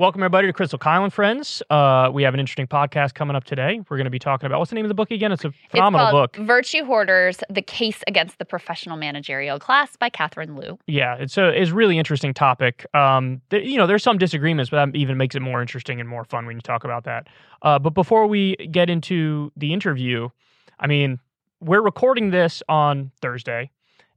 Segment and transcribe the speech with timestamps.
[0.00, 1.62] Welcome everybody to Krystal Kyle and Friends.
[1.68, 3.82] Uh, we have an interesting podcast coming up today.
[3.90, 5.30] We're going to be talking about what's the name of the book again?
[5.30, 6.46] It's a phenomenal it's book.
[6.46, 10.78] Virtue Hoarders: The Case Against the Professional Managerial Class by Catherine Liu.
[10.86, 12.86] Yeah, it's a it's a really interesting topic.
[12.94, 16.08] Um, th- you know, there's some disagreements, but that even makes it more interesting and
[16.08, 17.26] more fun when you talk about that.
[17.60, 20.30] Uh, but before we get into the interview,
[20.78, 21.18] I mean,
[21.60, 23.70] we're recording this on Thursday,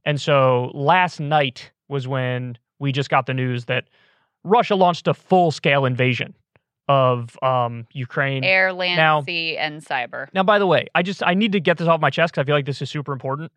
[0.06, 3.84] and so last night was when we just got the news that
[4.44, 6.34] Russia launched a full scale invasion
[6.88, 8.44] of um, Ukraine.
[8.44, 10.28] Air, land, Now- sea, and cyber.
[10.34, 12.42] Now, by the way, I just I need to get this off my chest because
[12.42, 13.50] I feel like this is super important.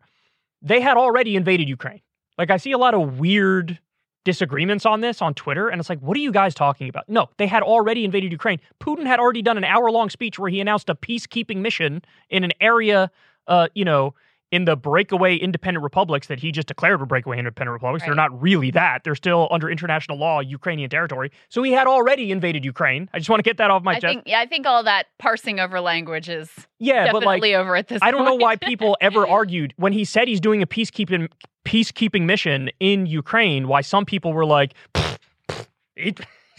[0.62, 2.00] They had already invaded Ukraine.
[2.38, 3.78] Like I see a lot of weird
[4.24, 7.08] disagreements on this on Twitter, and it's like, what are you guys talking about?
[7.08, 8.60] No, they had already invaded Ukraine.
[8.80, 12.44] Putin had already done an hour long speech where he announced a peacekeeping mission in
[12.44, 13.10] an area,
[13.46, 14.14] uh, you know,
[14.50, 18.04] in the breakaway independent republics that he just declared were breakaway independent republics.
[18.04, 19.04] They're not really that.
[19.04, 21.30] They're still under international law Ukrainian territory.
[21.48, 23.10] So he had already invaded Ukraine.
[23.12, 24.14] I just want to get that off my I chest.
[24.14, 27.88] think yeah, I think all that parsing over language is yeah, but like over at
[27.88, 31.28] this I don't know why people ever argued when he said he's doing a peacekeeping
[31.64, 33.68] peacekeeping mission in Ukraine.
[33.68, 36.14] Why some people were like, "Pfft, pfft, he-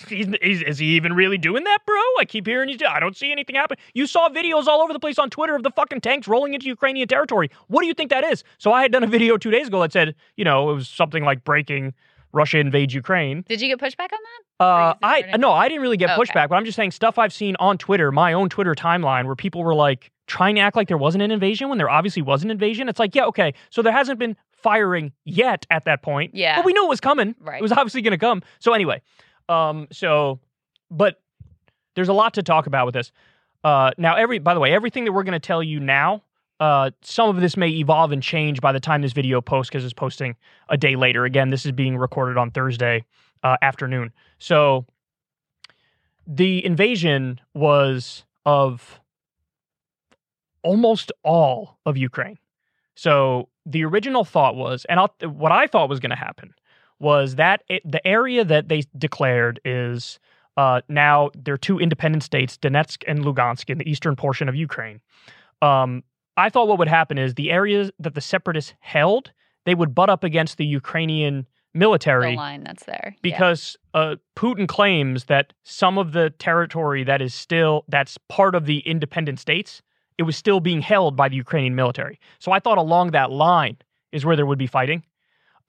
[0.08, 1.96] he's, is, is he even really doing that, bro?
[2.20, 2.80] I keep hearing he's.
[2.88, 3.78] I don't see anything happen.
[3.94, 6.68] You saw videos all over the place on Twitter of the fucking tanks rolling into
[6.68, 7.50] Ukrainian territory.
[7.68, 8.44] What do you think that is?
[8.58, 10.88] So I had done a video two days ago that said, you know, it was
[10.88, 11.94] something like breaking
[12.32, 13.44] Russia invades Ukraine.
[13.48, 14.20] Did you get pushback on
[14.60, 14.64] that?
[14.64, 17.56] Uh, I no, I didn't really get pushback, but I'm just saying stuff I've seen
[17.60, 20.98] on Twitter, my own Twitter timeline, where people were like trying to act like there
[20.98, 22.88] wasn't an invasion when there obviously was an invasion.
[22.88, 26.58] It's like, yeah, okay, so there hasn't been firing yet at that point, Yeah.
[26.58, 27.34] but we knew it was coming.
[27.40, 27.60] Right.
[27.60, 28.44] It was obviously going to come.
[28.60, 29.02] So anyway,
[29.50, 30.40] um, so,
[30.90, 31.22] but
[31.96, 33.12] there's a lot to talk about with this.
[33.64, 36.24] Uh, now, every by the way, everything that we're going to tell you now.
[36.60, 39.86] Uh, some of this may evolve and change by the time this video posts because
[39.86, 40.36] it's posting
[40.68, 41.24] a day later.
[41.24, 43.06] Again, this is being recorded on Thursday
[43.44, 44.12] uh, afternoon.
[44.40, 44.86] So
[46.28, 49.00] the invasion was of
[50.62, 52.38] almost all of Ukraine.
[52.96, 56.54] So the original thought was, and I'll, what I thought was going to happen
[57.00, 60.20] was that it, the area that they declared is
[60.58, 64.56] uh, now there are two independent states, Donetsk and Lugansk, in the eastern portion of
[64.56, 65.00] Ukraine.
[65.62, 66.04] Um,
[66.36, 69.32] I thought what would happen is the areas that the separatists held,
[69.66, 73.14] they would butt up against the Ukrainian military The line that's there.
[73.14, 73.20] Yeah.
[73.22, 78.66] because uh, Putin claims that some of the territory that is still that's part of
[78.66, 79.82] the independent states,
[80.18, 82.20] it was still being held by the Ukrainian military.
[82.40, 83.78] So I thought along that line
[84.12, 85.04] is where there would be fighting.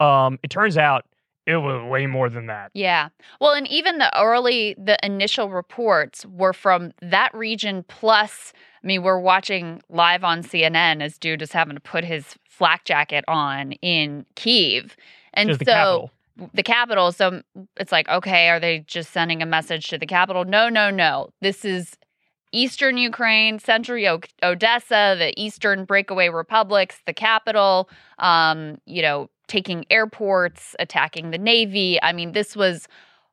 [0.00, 1.04] Um, it turns out
[1.46, 2.70] it was way more than that.
[2.74, 3.08] Yeah.
[3.40, 7.84] Well, and even the early, the initial reports were from that region.
[7.88, 8.52] Plus,
[8.82, 12.84] I mean, we're watching live on CNN as dude is having to put his flak
[12.84, 14.96] jacket on in Kiev.
[15.32, 16.10] And so the capital.
[16.52, 17.12] the capital.
[17.12, 17.42] So
[17.76, 20.44] it's like, okay, are they just sending a message to the capital?
[20.44, 21.30] No, no, no.
[21.40, 21.96] This is
[22.52, 27.88] eastern Ukraine, central O- Odessa, the eastern breakaway republics, the capital.
[28.18, 32.00] Um, you know, taking airports, attacking the navy.
[32.02, 32.86] I mean, this was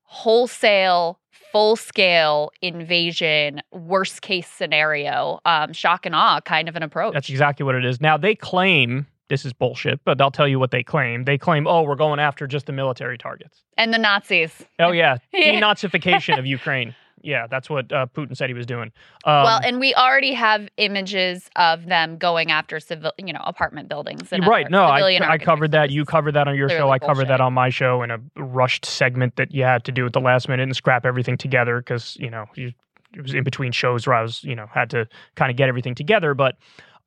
[0.03, 1.19] wholesale,
[1.51, 7.13] full scale invasion, worst case scenario, um, shock and awe kind of an approach.
[7.13, 8.01] That's exactly what it is.
[8.01, 11.25] Now they claim this is bullshit, but I'll tell you what they claim.
[11.25, 13.61] They claim, oh, we're going after just the military targets.
[13.77, 14.65] and the Nazis.
[14.79, 15.59] Oh yeah, Yeah.
[15.61, 16.95] denazification of Ukraine.
[17.21, 18.91] Yeah, that's what uh, Putin said he was doing.
[19.25, 23.89] Um, well, and we already have images of them going after civil, you know, apartment
[23.89, 24.31] buildings.
[24.31, 24.69] And right.
[24.69, 25.89] No, I, I covered that.
[25.89, 26.91] You covered that on your show.
[26.91, 30.05] I covered that on my show in a rushed segment that you had to do
[30.05, 32.71] at the last minute and scrap everything together because you know you,
[33.13, 35.69] it was in between shows where I was you know had to kind of get
[35.69, 36.33] everything together.
[36.33, 36.57] But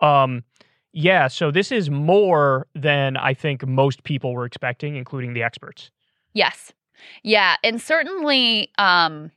[0.01, 0.43] um,
[0.93, 5.91] yeah, so this is more than I think most people were expecting, including the experts.
[6.33, 6.73] Yes.
[7.23, 7.57] Yeah.
[7.63, 9.31] And certainly, um,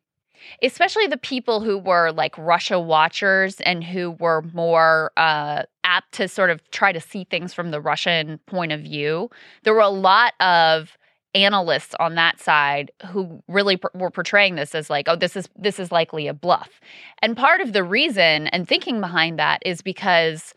[0.62, 6.28] especially the people who were like Russia watchers and who were more uh, apt to
[6.28, 9.30] sort of try to see things from the Russian point of view,
[9.64, 10.98] there were a lot of
[11.36, 15.50] analysts on that side who really pr- were portraying this as like oh this is
[15.58, 16.80] this is likely a bluff.
[17.22, 20.54] And part of the reason and thinking behind that is because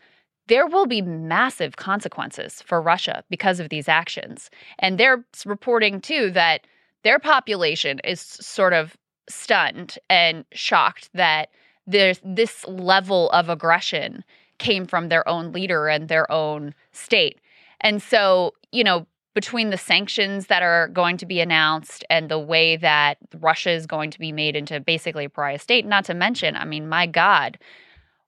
[0.47, 4.49] there will be massive consequences for Russia because of these actions.
[4.79, 6.61] And they're reporting too that
[7.03, 8.95] their population is sort of
[9.29, 11.49] stunned and shocked that
[11.85, 14.23] there's this level of aggression
[14.57, 17.39] came from their own leader and their own state.
[17.81, 22.39] And so, you know, between the sanctions that are going to be announced and the
[22.39, 26.15] way that Russia is going to be made into basically a pariah state, not to
[26.15, 27.59] mention, I mean, my God,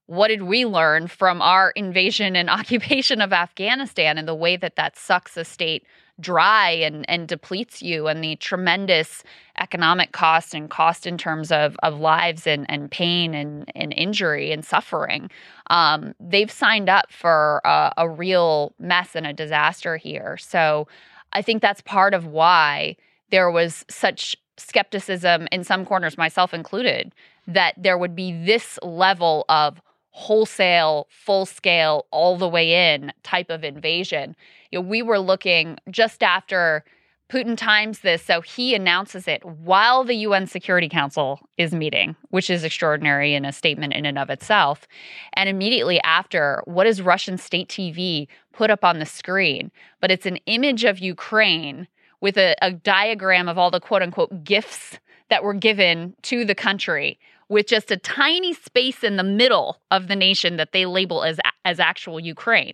[0.06, 4.76] what did we learn from our invasion and occupation of Afghanistan and the way that
[4.76, 5.84] that sucks a state
[6.20, 9.24] dry and, and depletes you and the tremendous
[9.60, 14.52] economic cost and cost in terms of, of lives and, and pain and, and injury
[14.52, 15.30] and suffering.
[15.70, 20.38] Um, they've signed up for a, a real mess and a disaster here.
[20.38, 20.88] So
[21.34, 22.96] I think that's part of why
[23.32, 27.14] there was such skepticism in some corners, myself included,
[27.48, 29.82] that there would be this level of
[30.20, 34.36] wholesale, full scale, all the way in type of invasion.
[34.70, 36.84] You know, we were looking just after
[37.30, 42.50] Putin times this, so he announces it while the UN Security Council is meeting, which
[42.50, 44.90] is extraordinary in a statement in and of itself.
[45.34, 49.72] And immediately after, what does Russian state TV put up on the screen?
[50.02, 51.88] But it's an image of Ukraine
[52.20, 55.00] with a, a diagram of all the quote unquote gifts
[55.30, 57.20] that were given to the country
[57.50, 61.40] with just a tiny space in the middle of the nation that they label as
[61.66, 62.74] as actual Ukraine.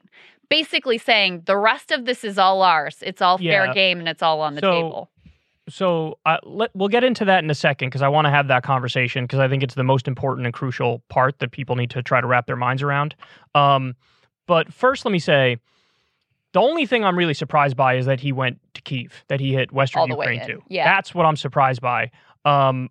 [0.49, 2.97] Basically saying the rest of this is all ours.
[3.01, 5.09] It's all fair game and it's all on the So- table.
[5.67, 8.49] So uh, let, we'll get into that in a second because I want to have
[8.49, 11.89] that conversation because I think it's the most important and crucial part that people need
[11.89, 13.15] to try to wrap their minds around.
[13.55, 13.95] Um,
[14.45, 15.57] but first, let me say
[16.53, 19.53] the only thing I'm really surprised by is that he went to Kiev, that he
[19.53, 20.61] hit Western Ukraine too.
[20.69, 20.85] Yeah.
[20.85, 22.11] That's what I'm surprised by.
[22.45, 22.89] Um,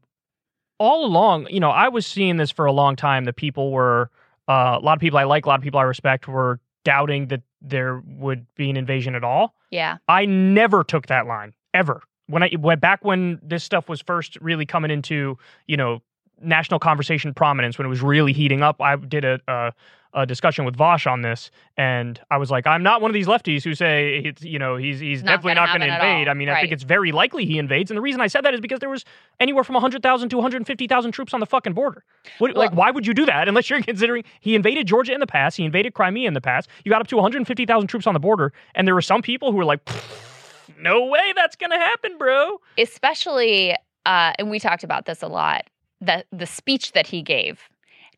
[0.79, 4.11] all along, you know, I was seeing this for a long time that people were,
[4.49, 7.29] uh, a lot of people I like, a lot of people I respect were doubting
[7.29, 9.55] that there would be an invasion at all.
[9.71, 9.99] Yeah.
[10.09, 12.03] I never took that line ever.
[12.27, 15.37] When I went back when this stuff was first really coming into
[15.67, 16.01] you know
[16.41, 19.73] national conversation prominence when it was really heating up, I did a a,
[20.15, 23.27] a discussion with Vaush on this, and I was like, I'm not one of these
[23.27, 26.29] lefties who say it's, you know he's he's Not definitely gonna not going to invade.
[26.29, 28.55] I mean, I think it's very likely he invades, and the reason I said that
[28.55, 29.05] is because there was
[29.41, 32.05] anywhere from 100,000 to 150,000 troops on the fucking border.
[32.39, 35.27] What, like, why would you do that unless you're considering he invaded Georgia in the
[35.27, 36.69] past, he invaded Crimea in the past.
[36.85, 39.57] You got up to 150,000 troops on the border, and there were some people who
[39.57, 39.81] were like,
[40.79, 43.75] "No way, that's gonna happen, bro." especially
[44.07, 45.65] uh, and we talked about this a lot
[46.01, 47.69] the the speech that he gave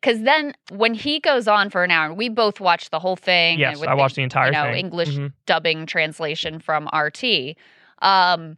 [0.01, 3.59] because then when he goes on for an hour we both watched the whole thing
[3.59, 4.75] Yes, I watched the entire you know thing.
[4.85, 5.33] english Mhm.
[5.45, 7.55] dubbing translation from rt
[8.01, 8.57] um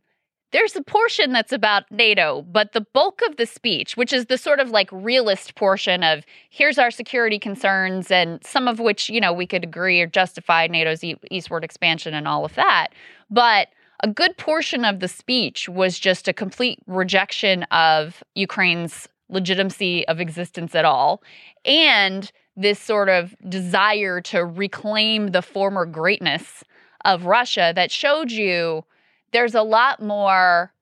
[0.51, 4.37] there's a portion that's about NATO, but the bulk of the speech, which is the
[4.37, 9.21] sort of like realist portion of here's our security concerns, and some of which, you
[9.21, 12.87] know, we could agree or justify NATO's e- eastward expansion and all of that.
[13.29, 13.67] But
[14.01, 20.19] a good portion of the speech was just a complete rejection of Ukraine's legitimacy of
[20.19, 21.21] existence at all
[21.65, 26.63] and this sort of desire to reclaim the former greatness
[27.05, 28.83] of Russia that showed you
[29.31, 30.73] there's a lot more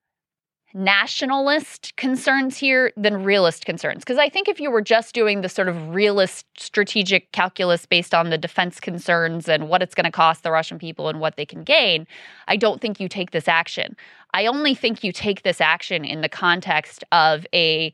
[0.73, 3.99] nationalist concerns here than realist concerns.
[3.99, 8.13] Because I think if you were just doing the sort of realist strategic calculus based
[8.13, 11.35] on the defense concerns and what it's going to cost the Russian people and what
[11.35, 12.05] they can gain,
[12.47, 13.95] I don't think you take this action.
[14.33, 17.93] I only think you take this action in the context of a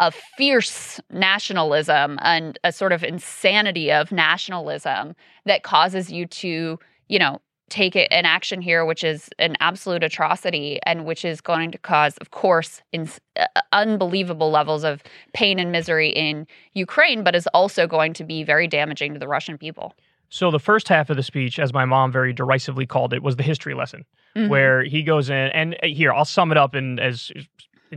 [0.00, 5.14] of fierce nationalism and a sort of insanity of nationalism
[5.46, 10.02] that causes you to, you know, take it, an action here which is an absolute
[10.02, 13.08] atrocity and which is going to cause of course in,
[13.38, 15.04] uh, unbelievable levels of
[15.34, 19.28] pain and misery in Ukraine but is also going to be very damaging to the
[19.28, 19.94] Russian people.
[20.30, 23.36] So the first half of the speech, as my mom very derisively called it, was
[23.36, 24.04] the history lesson,
[24.36, 24.48] Mhm.
[24.48, 27.30] where he goes in and uh, here I'll sum it up in as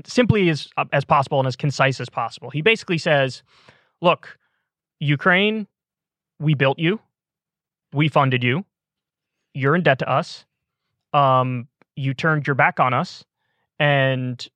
[0.05, 2.49] simply as as possible and as concise as possible.
[2.49, 3.43] He basically says,
[4.01, 4.37] "Look,
[4.99, 5.67] Ukraine,
[6.39, 6.99] we built you,
[7.93, 8.65] we funded you,
[9.53, 10.45] you're in debt to us,
[11.13, 13.23] um, you turned your back on us,
[13.79, 14.47] and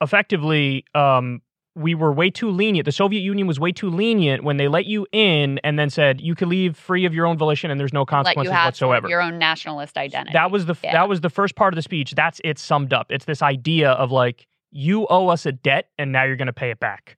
[0.00, 1.42] effectively." Um,
[1.74, 2.84] we were way too lenient.
[2.84, 6.20] The Soviet Union was way too lenient when they let you in and then said
[6.20, 9.08] you can leave free of your own volition and there's no consequences whatsoever.
[9.08, 10.34] your own nationalist identity.
[10.34, 10.92] That was the Yeah.
[10.92, 12.12] that was the first part of the speech.
[12.14, 13.06] That's it summed up.
[13.10, 16.52] It's this idea of like you owe us a debt and now you're going to
[16.52, 17.16] pay it back.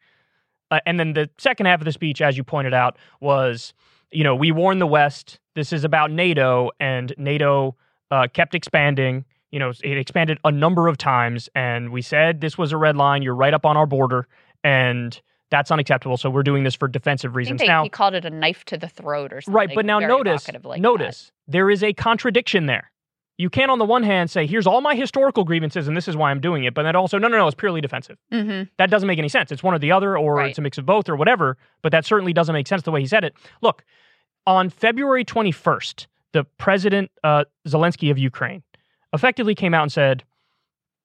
[0.71, 3.73] Uh, and then the second half of the speech, as you pointed out, was
[4.11, 5.39] you know we warned the West.
[5.55, 7.77] This is about NATO, and NATO
[8.11, 9.25] uh, kept expanding.
[9.53, 12.97] You know, it expanded a number of times, and we said this was a red
[12.97, 13.23] line.
[13.23, 14.27] You're right up on our border,
[14.65, 15.21] and
[15.51, 16.17] that's unacceptable.
[16.17, 17.61] So we're doing this for defensive I reasons.
[17.61, 19.55] think they, now, he called it a knife to the throat or something.
[19.55, 22.91] Right, but now notice, like notice there is a contradiction there.
[23.37, 26.17] You can, on the one hand, say, "Here's all my historical grievances, and this is
[26.17, 28.17] why I'm doing it," but then also, no, no, no, it's purely defensive.
[28.31, 28.45] That.
[28.47, 29.51] hmm That doesn't make any sense.
[29.51, 30.51] It's one or the other, or Right.
[30.51, 31.57] it's a mix of both, or whatever.
[31.83, 33.35] But that certainly doesn't make sense the way he said it.
[33.61, 33.85] Look,
[34.47, 38.63] on February 21st, the president uh, Zelensky of Ukraine
[39.13, 40.23] effectively came out and said,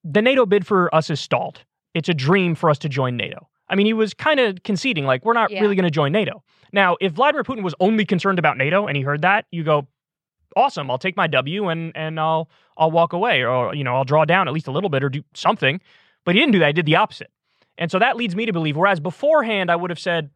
[0.04, 1.64] "The NATO bid for us is stalled.
[1.96, 5.06] It's a dream for us to join NATO." I mean, he was kind of conceding,
[5.06, 5.62] like, we're not Yeah.
[5.62, 6.44] really going to join NATO.
[6.74, 9.88] Now, if Vladimir Putin was only concerned about NATO and he heard that, you go,
[10.56, 10.90] awesome.
[10.90, 14.26] I'll take my W and and I'll I'll walk away, or you know, I'll draw
[14.26, 15.80] down at least a little bit or do something.
[16.26, 16.68] But he didn't do that.
[16.68, 17.32] He did the opposite,
[17.78, 18.78] and so that leads me to believe.
[18.78, 20.30] Whereas beforehand, I would have said,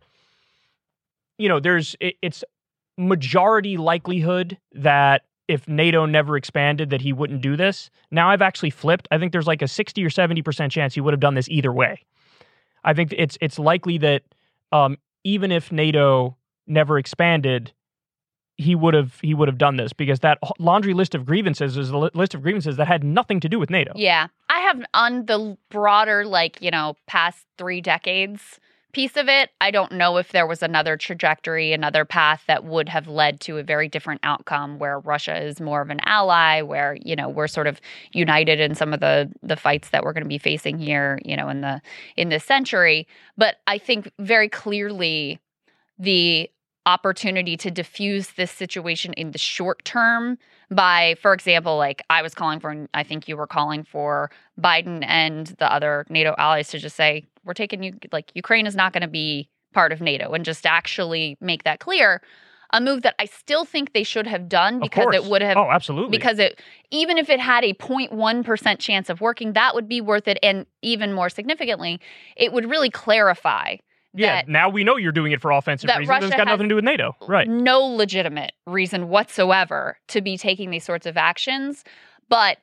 [1.37, 2.43] you know, there's it, it's
[2.97, 7.89] majority likelihood that if NATO never expanded that he wouldn't do this.
[8.11, 9.07] Now I've actually flipped.
[9.11, 11.71] I think there's like a 60 or 70% chance he would have done this either
[11.71, 12.01] way.
[12.83, 14.23] I think it's it's likely that
[14.71, 17.73] um, even if NATO never expanded,
[18.57, 21.89] he would have he would have done this because that laundry list of grievances is
[21.89, 23.91] a list of grievances that had nothing to do with NATO.
[23.95, 24.27] Yeah.
[24.49, 28.59] I have on the broader like, you know, past 3 decades
[28.93, 32.87] piece of it, I don't know if there was another trajectory, another path that would
[32.89, 36.95] have led to a very different outcome where Russia is more of an ally, where,
[37.01, 37.81] you know, we're sort of
[38.11, 41.35] united in some of the the fights that we're going to be facing here, you
[41.35, 41.81] know, in the
[42.15, 43.07] in this century.
[43.35, 45.39] But I think very clearly
[45.97, 46.49] the
[46.85, 50.37] opportunity to diffuse this situation in the short term
[50.69, 55.03] by for example like i was calling for i think you were calling for biden
[55.07, 58.91] and the other nato allies to just say we're taking you like ukraine is not
[58.91, 62.21] going to be part of nato and just actually make that clear.
[62.75, 65.69] A move that i still think they should have done because it would have oh
[65.69, 66.09] absolutely.
[66.09, 66.59] because it
[66.89, 70.65] even if it had a 0.1% chance of working that would be worth it and
[70.81, 72.01] even more significantly
[72.35, 73.75] it would really clarify
[74.13, 76.07] yeah, now we know you're doing it for offensive reasons.
[76.07, 77.15] Russia it's got nothing to do with NATO.
[77.27, 77.47] Right.
[77.47, 81.83] No legitimate reason whatsoever to be taking these sorts of actions.
[82.29, 82.57] But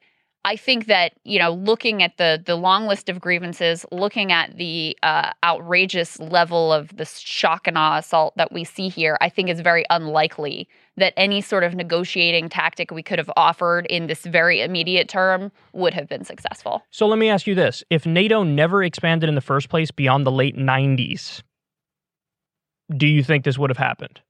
[0.44, 4.56] I think that you know, looking at the the long list of grievances, looking at
[4.56, 9.28] the uh, outrageous level of the shock and awe assault that we see here, I
[9.28, 10.68] think is very unlikely
[11.00, 15.50] that any sort of negotiating tactic we could have offered in this very immediate term
[15.72, 16.82] would have been successful.
[16.90, 20.24] So let me ask you this: If NATO never expanded in the first place beyond
[20.24, 21.42] the late '90s,
[22.96, 24.20] do you think this would have happened?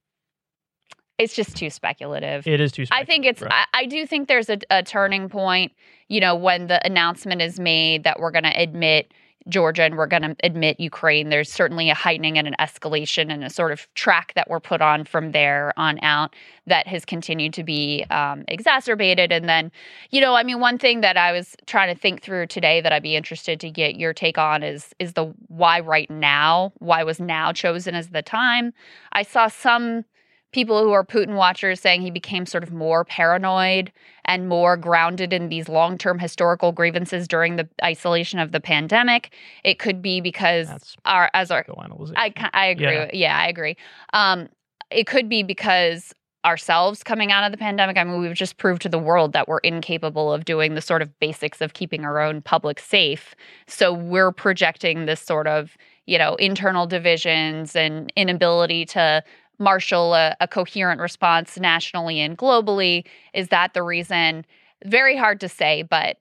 [1.20, 2.46] it's just too speculative.
[2.46, 3.52] It is too I think it's, right.
[3.52, 5.72] I, I, do think there's a, a turning point,
[6.08, 9.12] you know, when the announcement is made that we're going to admit
[9.48, 11.30] Georgia and we're going to admit Ukraine.
[11.30, 14.80] There's certainly a heightening and an escalation and a sort of track that we're put
[14.80, 16.34] on from there on out
[16.66, 19.32] that has continued to be um, exacerbated.
[19.32, 19.72] And then,
[20.10, 22.92] you know, I mean, one thing that I was trying to think through today that
[22.92, 26.72] I'd be interested to get your take on is is the why right now?
[26.78, 28.72] Why was now chosen as the time?
[29.12, 30.04] I saw some
[30.52, 33.92] people who are Putin watchers saying he became sort of more paranoid
[34.24, 39.32] and more grounded in these long term historical grievances during the isolation of the pandemic.
[39.64, 41.64] It could be because That's our as our
[42.16, 42.94] I I agree.
[42.94, 43.76] Yeah, yeah I agree.
[44.12, 44.48] Um,
[44.90, 46.12] it could be because
[46.44, 47.96] ourselves coming out of the pandemic.
[47.98, 51.02] I mean, we've just proved to the world that we're incapable of doing the sort
[51.02, 53.34] of basics of keeping our own public safe.
[53.66, 55.76] So we're projecting this sort of
[56.06, 59.22] you know internal divisions and inability to
[59.60, 63.06] marshal a, a coherent response nationally and globally.
[63.34, 64.44] Is that the reason?
[64.84, 66.16] Very hard to say, but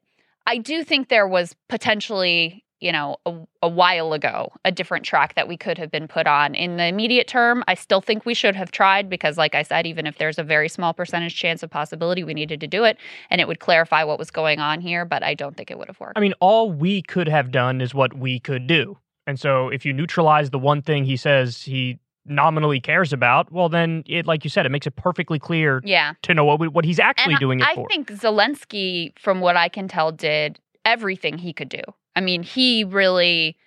[0.45, 5.35] I do think there was potentially, you know, a, a, while ago, a different track
[5.35, 6.55] that we could have been put on.
[6.55, 9.85] In the immediate term, I still think we should have tried because, like I said,
[9.85, 12.97] even if there's a very small percentage chance of possibility, we needed to do it
[13.29, 15.87] and it would clarify what was going on here, but I don't think it would
[15.87, 16.17] have worked.
[16.17, 18.97] I mean, all we could have done is what we could do.
[19.27, 23.69] And so if you neutralize the one thing he says he nominally cares about, well,
[23.69, 25.81] then it, like you said, it makes it perfectly clear.
[25.83, 26.13] Yeah.
[26.23, 27.85] To know what what he's actually and doing it I for.
[27.85, 31.81] I think Zelensky, from what I can tell, did everything he could do.
[32.15, 33.57] I mean, he really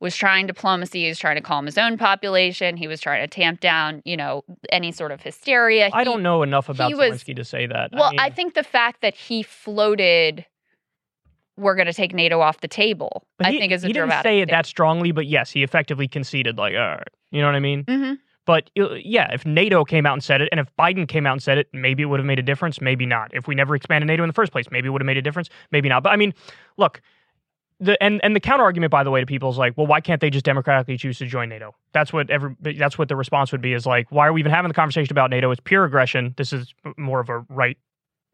[0.00, 1.02] was trying diplomacy.
[1.02, 2.76] He was trying to calm his own population.
[2.76, 5.86] He was trying to tamp down, you know, any sort of hysteria.
[5.86, 7.90] He, I don't know enough about Zelensky was, to say that.
[7.92, 10.46] Well, I, mean, I think the fact that he floated
[11.60, 13.24] we're going to take NATO off the table.
[13.40, 16.08] I he, think is a he didn't say it that strongly, but yes, he effectively
[16.08, 16.58] conceded.
[16.58, 17.84] Like, all right, you know what I mean?
[17.84, 18.14] Mm-hmm.
[18.46, 21.34] But uh, yeah, if NATO came out and said it, and if Biden came out
[21.34, 22.80] and said it, maybe it would have made a difference.
[22.80, 23.32] Maybe not.
[23.34, 25.22] If we never expanded NATO in the first place, maybe it would have made a
[25.22, 25.48] difference.
[25.70, 26.02] Maybe not.
[26.02, 26.34] But I mean,
[26.76, 27.00] look,
[27.78, 30.00] the and and the counter argument, by the way, to people is like, well, why
[30.00, 31.74] can't they just democratically choose to join NATO?
[31.92, 34.52] That's what every that's what the response would be is like, why are we even
[34.52, 35.50] having the conversation about NATO?
[35.50, 36.34] It's pure aggression.
[36.36, 37.78] This is more of a right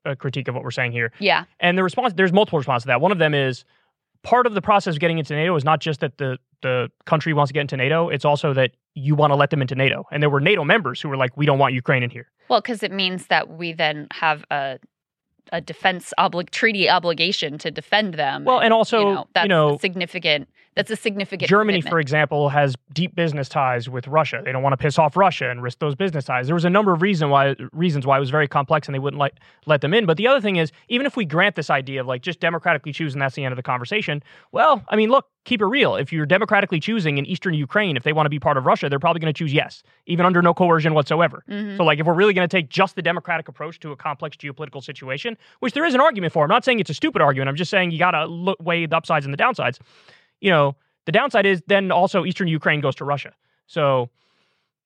[0.06, 1.12] a critique of what we're saying here.
[1.18, 1.44] Yeah.
[1.60, 3.00] And the response, there's multiple responses to that.
[3.00, 3.64] One of them is
[4.22, 7.34] part of the process of getting into NATO is not just that the the country
[7.34, 10.04] wants to get into NATO; it's also that you want to let them into NATO.
[10.10, 12.60] And there were NATO members who were like, "We don't want Ukraine in here." Well,
[12.60, 14.78] because it means that we then have a
[15.52, 18.44] a defense obli- treaty obligation to defend them.
[18.44, 21.48] Well, and also, you know, that's you know, significant That's a significant.
[21.48, 21.90] Germany, commitment.
[21.90, 24.42] for example, has deep business ties with Russia.
[24.44, 26.46] They don't want to piss off Russia and risk those business ties.
[26.46, 28.98] There was a number of reason why reasons why it was very complex and they
[28.98, 30.04] wouldn't let let them in.
[30.06, 32.92] But the other thing is, even if we grant this idea of like just democratically
[32.92, 34.22] choosing, that's the end of the conversation.
[34.52, 35.96] Well, I mean, look, keep it real.
[35.96, 38.90] If you're democratically choosing in eastern Ukraine, if they want to be part of Russia,
[38.90, 41.42] they're probably going to choose yes, even under no coercion whatsoever.
[41.48, 41.78] Mhm.
[41.78, 44.36] So, like, if we're really going to take just the democratic approach to a complex
[44.36, 47.48] geopolitical situation, which there is an argument for, I'm not saying it's a stupid argument.
[47.48, 49.78] I'm just saying you got to look, weigh the upsides and the downsides.
[50.40, 50.76] You know,
[51.06, 53.32] the downside is then also Eastern Ukraine goes to Russia.
[53.66, 54.10] So,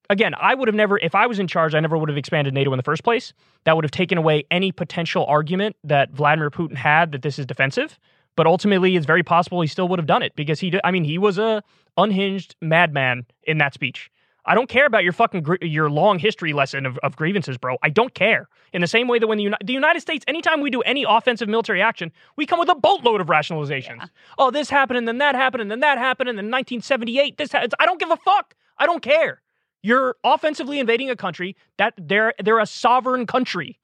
[0.09, 2.55] again, I would have never, if I was in charge, I never would have expanded
[2.55, 3.33] NATO in the first place.
[3.65, 7.47] That would have taken away any potential argument that Vladimir Putin had that this is
[7.47, 7.99] defensive.
[8.37, 11.05] But ultimately, it's very possible he still would have done it because he, I mean,
[11.05, 11.63] he was a
[11.97, 14.11] unhinged madman in that speech.
[14.45, 17.77] I don't care about your fucking gr- your long history lesson of, of grievances, bro.
[17.83, 18.49] I don't care.
[18.73, 21.05] In the same way that when the, Uni- the United States, anytime we do any
[21.09, 23.99] offensive military action, we come with a boatload of rationalizations.
[23.99, 24.07] Yeah.
[24.39, 27.37] Oh, this happened, and then that happened, and then that happened, and then 1978.
[27.37, 28.55] This ha- I don't give a fuck.
[28.79, 29.43] I don't care.
[29.83, 33.79] You're offensively invading a country that they're they're a sovereign country.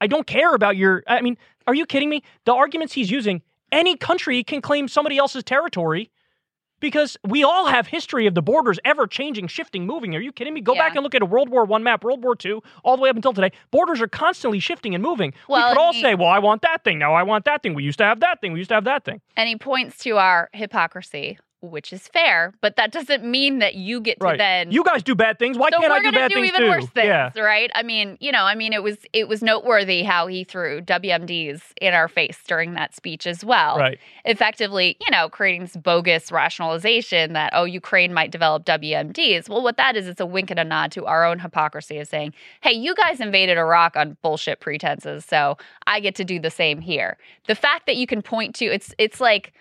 [0.00, 1.02] I don't care about your.
[1.06, 2.22] I mean, are you kidding me?
[2.44, 6.10] The arguments he's using, any country can claim somebody else's territory
[6.80, 10.14] because we all have history of the borders ever changing, shifting, moving.
[10.16, 10.60] Are you kidding me?
[10.60, 10.80] Go Yeah.
[10.88, 13.10] back and look at a World War One map, World War Two, all the way
[13.10, 13.52] up until today.
[13.70, 15.32] Borders are constantly shifting and moving.
[15.48, 17.14] Well, we could all he- say, "Well, I want that thing now.
[17.14, 17.74] I want that thing.
[17.74, 18.52] We used to have that thing.
[18.52, 22.54] We used to have that thing." and he points to our hypocrisy, which is fair,
[22.60, 24.38] but that doesn't mean that you get to Right.
[24.38, 24.70] then.
[24.70, 25.58] You guys do bad things.
[25.58, 26.68] Why so can't I do bad do things even too?
[26.68, 27.30] worse things, Yeah.
[27.40, 27.70] right?
[27.74, 31.60] I mean, you know, I mean, it was it was noteworthy how he threw WMDs
[31.80, 33.76] in our face during that speech as well.
[33.78, 33.98] Right.
[34.24, 39.48] effectively, you know, creating this bogus rationalization that, oh, Ukraine might develop WMDs.
[39.48, 42.08] Well, what that is, it's a wink and a nod to our own hypocrisy of
[42.08, 46.50] saying, hey, you guys invaded Iraq on bullshit pretenses, so I get to do the
[46.50, 47.18] same here.
[47.48, 49.52] The fact that you can point to it's it's like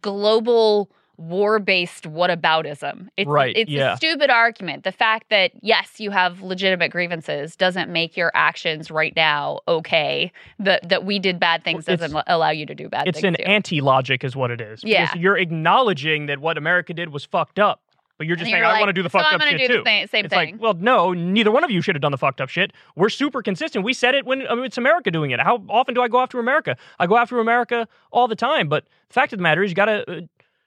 [0.00, 3.08] global war-based whataboutism.
[3.16, 3.94] It's Right, it's yeah.
[3.94, 4.84] a stupid argument.
[4.84, 10.32] The fact that yes, you have legitimate grievances doesn't make your actions right now okay.
[10.58, 13.16] That that we did bad things Well, doesn't allow you to do bad things.
[13.16, 14.80] It's an anti-logic, is what it is.
[14.82, 15.14] Because Yeah.
[15.16, 17.80] You're acknowledging that what America did was fucked up,
[18.18, 19.40] but you're just And saying, you're "I like, want to do the so fucked I'm
[19.40, 20.52] up shit do too." same, same it's thing.
[20.52, 22.72] like, well, no, neither one of you should have done the fucked up shit.
[22.94, 23.84] We're super consistent.
[23.84, 25.40] We said it when I mean, it's America doing it.
[25.40, 26.76] How often do I go after America?
[26.98, 28.68] I go after America all the time.
[28.68, 30.10] But the fact of the matter is, you gotta.
[30.10, 30.20] Uh,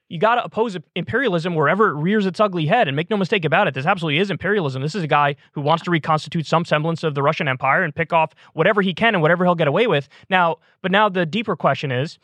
[0.09, 2.87] you got to oppose imperialism wherever it rears its ugly head.
[2.87, 4.81] And make no mistake about it, this absolutely is imperialism.
[4.81, 7.95] This is a guy who wants to reconstitute some semblance of the Russian Empire and
[7.95, 10.09] pick off whatever he can and whatever he'll get away with.
[10.29, 12.17] Now, but now the deeper question is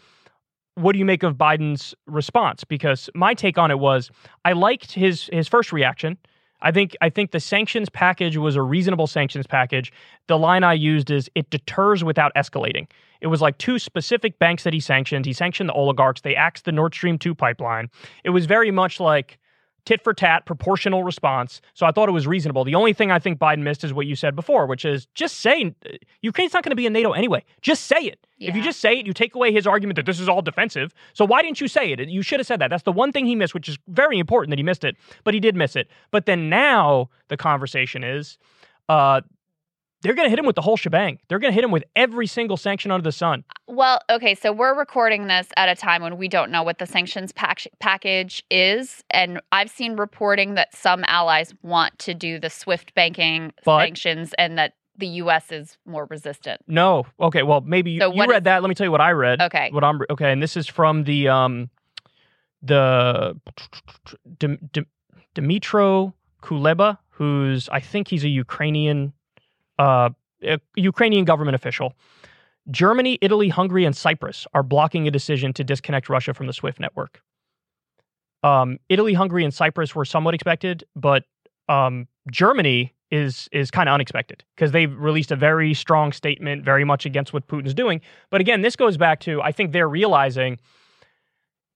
[0.73, 2.63] what do you make of Biden's response?
[2.63, 4.11] Because my take on it was
[4.43, 6.17] I liked his his first reaction.
[6.65, 9.93] I think I think the sanctions package was a reasonable sanctions package.
[10.27, 12.87] The line I used is it deters without escalating.
[13.21, 15.27] It was like two specific banks that he sanctioned.
[15.27, 16.21] He sanctioned the oligarchs.
[16.21, 17.89] They axed the Nord Stream 2 pipeline.
[18.23, 19.37] It was very much like
[19.85, 21.61] tit for tat, proportional response.
[21.73, 22.63] So I thought it was reasonable.
[22.63, 25.39] The only thing I think Biden missed is what you said before, which is just
[25.39, 25.73] say
[26.21, 27.43] Ukraine's not going to be in NATO anyway.
[27.61, 28.25] Just say it.
[28.37, 30.93] If you just say it, you take away his argument that this is all defensive.
[31.13, 31.99] So why didn't you say it?
[32.09, 32.69] You should have said that.
[32.69, 35.33] That's the one thing he missed, which is very important that he missed it, but
[35.33, 35.87] he did miss it.
[36.11, 38.37] But then now the conversation is
[38.89, 39.21] uh,
[40.05, 41.17] they're going to hit him with the whole shebang.
[41.27, 43.43] They're going to hit him with every single sanction under the sun.
[43.67, 46.85] Well, okay, so we're recording this at a time when we don't know what the
[46.85, 49.03] sanctions pack- package is.
[49.09, 54.33] And I've seen reporting that some allies want to do the SWIFT banking But- sanctions
[54.37, 55.51] and that the U.S.
[55.51, 56.61] is more resistant.
[56.67, 57.07] No.
[57.19, 57.41] Okay.
[57.41, 58.61] Well, maybe you, So you read is- that.
[58.61, 59.41] Let me tell you what I read.
[59.41, 59.69] Okay.
[59.71, 61.69] What I'm okay, and this is from the um
[62.61, 63.37] the
[64.39, 64.85] Dim, Dim,
[65.35, 69.13] Dmytro Kuleba, who's I think he's a Ukrainian
[69.79, 70.09] uh
[70.43, 71.93] a Ukrainian government official.
[72.71, 76.79] Germany, Italy, Hungary, and Cyprus are blocking a decision to disconnect Russia from the SWIFT
[76.79, 77.21] network.
[78.43, 81.23] Um, Italy, Hungary, and Cyprus were somewhat expected, but
[81.69, 86.83] um, Germany is is kind of unexpected because they've released a very strong statement, very
[86.83, 88.01] much against what Putin's doing.
[88.31, 90.59] But again, this goes back to I think they're realizing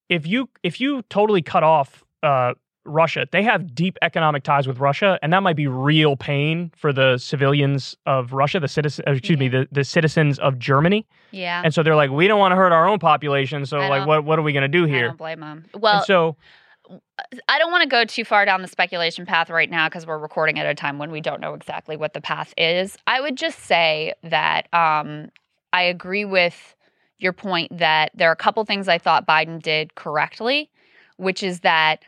[0.09, 2.53] if you if you totally cut off uh,
[2.89, 6.91] Russia, they have deep economic ties with Russia, and that might be real pain for
[6.91, 11.07] the civilians of Russia, the citizens, excuse me, the, the citizens of Germany.
[11.31, 11.61] Yeah.
[11.63, 14.25] And so they're like, we don't want to hurt our own population, so like, what
[14.25, 15.05] what are we going to do here?
[15.05, 15.65] I don't blame them.
[15.73, 16.35] Well, and so
[17.47, 20.17] I don't want to go too far down the speculation path right now because we're
[20.17, 22.97] recording at a time when we don't know exactly what the path is.
[23.05, 25.29] I would just say that um,
[25.71, 26.75] I agree with
[27.19, 30.69] your point that there are a couple things I thought Biden did correctly,
[31.17, 32.03] which is that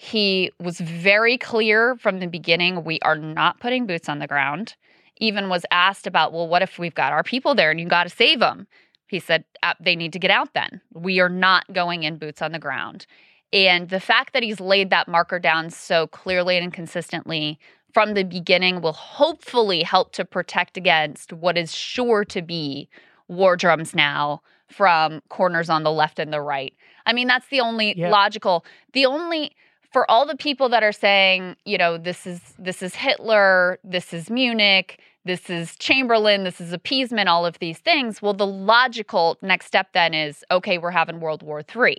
[0.00, 4.76] he was very clear from the beginning we are not putting boots on the ground.
[5.16, 8.04] Even was asked about, well, what if we've got our people there and you got
[8.04, 8.68] to save them?
[9.08, 9.42] He said,
[9.80, 10.80] they need to get out then.
[10.94, 13.06] We are not going in boots on the ground.
[13.52, 17.58] And the fact that he's laid that marker down so clearly and consistently
[17.92, 22.88] from the beginning will hopefully help to protect against what is sure to be
[23.26, 26.72] war drums now from corners on the left and the right.
[27.04, 29.56] I mean, that's the only logical, the only
[29.92, 34.12] for all the people that are saying, you know, this is this is Hitler, this
[34.12, 38.20] is Munich, this is Chamberlain, this is appeasement, all of these things.
[38.20, 41.98] Well, the logical next step then is okay, we're having World War III.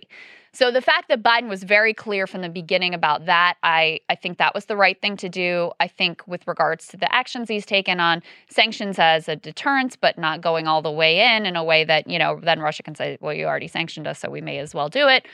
[0.52, 4.16] So the fact that Biden was very clear from the beginning about that, I, I
[4.16, 5.70] think that was the right thing to do.
[5.78, 10.18] I think with regards to the actions he's taken on sanctions as a deterrence, but
[10.18, 12.96] not going all the way in in a way that, you know, then Russia can
[12.96, 15.24] say, well, you already sanctioned us, so we may as well do it.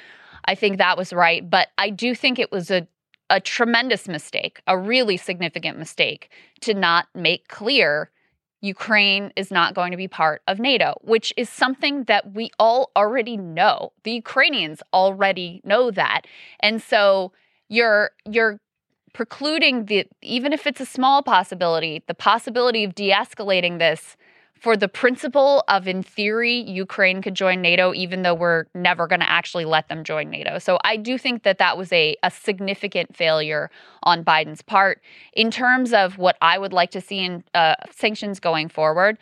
[0.46, 1.48] I think that was right.
[1.48, 2.86] But I do think it was a
[3.28, 6.30] a tremendous mistake, a really significant mistake
[6.60, 8.10] to not make clear
[8.62, 12.90] Ukraine is not going to be part of NATO, which is something that we all
[12.96, 13.92] already know.
[14.04, 16.22] The Ukrainians already know that.
[16.60, 17.32] And so
[17.68, 18.60] you're you're
[19.12, 24.16] precluding the even if it's a small possibility, the possibility of de-escalating this
[24.60, 29.20] for the principle of in theory Ukraine could join NATO even though we're never going
[29.20, 30.58] to actually let them join NATO.
[30.58, 33.70] So I do think that that was a a significant failure
[34.02, 38.40] on Biden's part in terms of what I would like to see in uh, sanctions
[38.40, 39.18] going forward.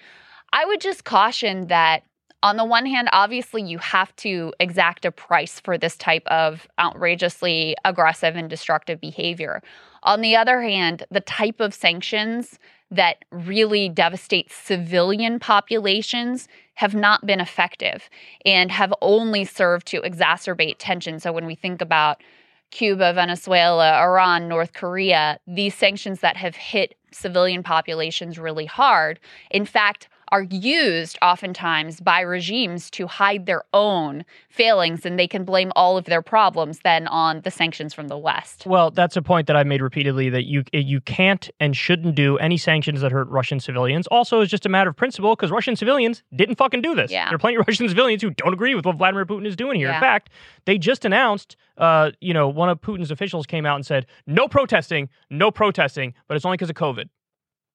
[0.53, 2.05] I would just caution that
[2.44, 6.68] on the one hand, obviously, you have to exact a price for this type of
[6.79, 9.62] outrageously aggressive and destructive behavior.
[10.03, 12.59] On the other hand, the type of sanctions
[12.90, 18.09] that really devastate civilian populations have not been effective
[18.44, 21.18] and have only served to exacerbate tension.
[21.20, 22.23] So when we think about
[22.70, 29.20] Cuba, Venezuela, Iran, North Korea, these sanctions that have hit civilian populations really hard,
[29.51, 35.44] in fact, are used oftentimes by regimes to hide their own failings, and they can
[35.44, 38.66] blame all of their problems then on the sanctions from the West.
[38.66, 42.37] Well, that's a point that I've made repeatedly that you you can't and shouldn't do
[42.38, 44.09] any sanctions that hurt Russian civilians.
[44.09, 47.12] Also, it's just a matter of principle because Russian civilians didn't fucking do this.
[47.12, 47.29] Yeah.
[47.29, 49.79] There are plenty of Russian civilians who don't agree with what Vladimir Putin is doing
[49.79, 49.87] here.
[49.87, 49.94] Yeah.
[49.94, 50.31] In fact,
[50.64, 54.49] they just announced, uh, you know, one of Putin's officials came out and said, "No
[54.49, 57.09] protesting, no protesting," but it's only because of COVID.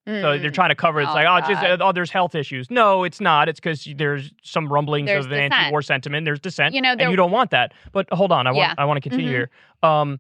[0.08, 0.54] So they're Mm.
[0.54, 1.00] trying to cover.
[1.00, 1.04] it.
[1.04, 2.72] It's Oh, like, oh, it's just oh, there's health issues.
[2.72, 3.48] No, it's not.
[3.48, 5.54] It's because there's some rumblings There's of dissent.
[5.54, 6.26] anti-war sentiment.
[6.26, 7.74] There's dissent, You know, and you don't want that.
[7.92, 8.76] But hold on, I want Yeah.
[8.78, 9.36] I want to continue Mhm.
[9.36, 9.50] here.
[9.84, 10.20] Um,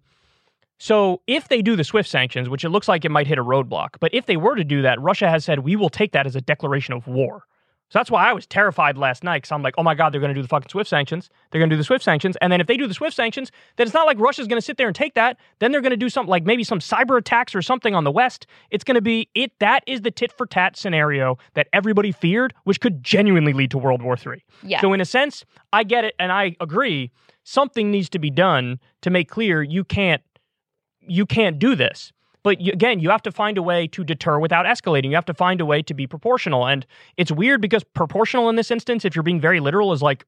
[0.78, 3.44] so if they do the SWIFT sanctions, which it looks like it might hit a
[3.44, 6.26] roadblock, but if they were to do that, Russia has said we will take that
[6.28, 7.44] as a declaration of war.
[7.90, 10.22] So that's why I was terrified last night because I'm like, oh my God, they're
[10.22, 11.30] going to do the fucking SWIFT sanctions.
[11.50, 12.38] They're going to do the SWIFT sanctions.
[12.40, 14.66] And then if they do the SWIFT sanctions, then it's not like Russia's going to
[14.66, 15.38] sit there and take that.
[15.58, 18.12] Then they're going to do something like maybe some cyber attacks or something on the
[18.12, 18.46] West.
[18.70, 19.52] It's going to be it.
[19.60, 23.80] That is the tit for tat scenario that everybody feared, which could genuinely lead to
[23.80, 24.44] World War III.
[24.62, 24.82] Yeah.
[24.82, 27.12] So in a sense, I get it and I agree.
[27.44, 30.22] Something needs to be done to make clear you can't
[31.08, 32.12] you can't do this.
[32.44, 35.10] But you, again, you have to find a way to deter without escalating.
[35.10, 36.68] You have to find a way to be proportional.
[36.68, 36.86] And
[37.18, 40.26] it's weird because proportional in this instance, if you're being very literal, is like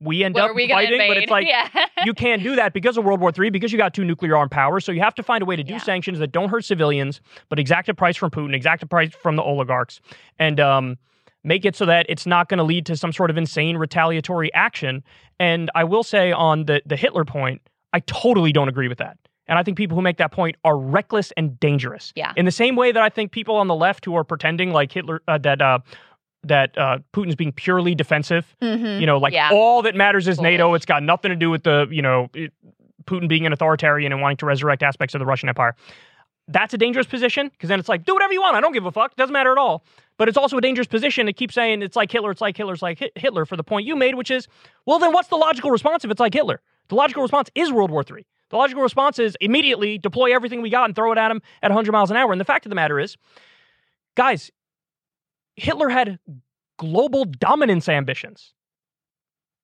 [0.00, 1.68] we end up we fighting, but it's like yeah.
[2.04, 4.50] you can't do that because of World War III, because you got two nuclear armed
[4.50, 4.84] powers.
[4.84, 5.78] So you have to find a way to do Yeah.
[5.78, 9.36] sanctions that don't hurt civilians, but exact a price from Putin, exact a price from
[9.36, 10.00] the oligarchs,
[10.38, 10.98] and um,
[11.42, 14.52] make it so that it's not going to lead to some sort of insane retaliatory
[14.52, 15.02] action.
[15.40, 19.16] And I will say on the the Hitler point, I totally don't agree with that.
[19.46, 22.12] And I think people who make that point are reckless and dangerous.
[22.16, 22.32] Yeah.
[22.36, 24.90] In the same way that I think people on the left who are pretending like
[24.92, 25.78] Hitler uh, that uh,
[26.44, 29.00] that uh, Putin's being purely defensive Mhm.
[29.00, 29.50] you know, like Yeah.
[29.52, 30.74] all that matters is NATO.
[30.74, 32.52] It's got nothing to do with the, you know, it,
[33.06, 35.74] Putin being an authoritarian and wanting to resurrect aspects of the Russian Empire.
[36.48, 38.56] That's a dangerous position because then it's like, do whatever you want.
[38.56, 39.12] I don't give a fuck.
[39.12, 39.84] It Doesn't matter at all.
[40.18, 42.74] But it's also a dangerous position to keep saying it's like Hitler, it's like Hitler,
[42.74, 44.46] it's like Hitler for the point you made, which is,
[44.86, 46.60] well, then what's the logical response if it's like Hitler?
[46.88, 48.26] The logical response is World War III.
[48.54, 51.72] The logical response is immediately deploy everything we got and throw it at him at
[51.72, 52.30] 100 miles an hour.
[52.30, 53.16] And the fact of the matter is,
[54.16, 54.52] guys,
[55.56, 56.20] Hitler had
[56.78, 58.54] global dominance ambitions.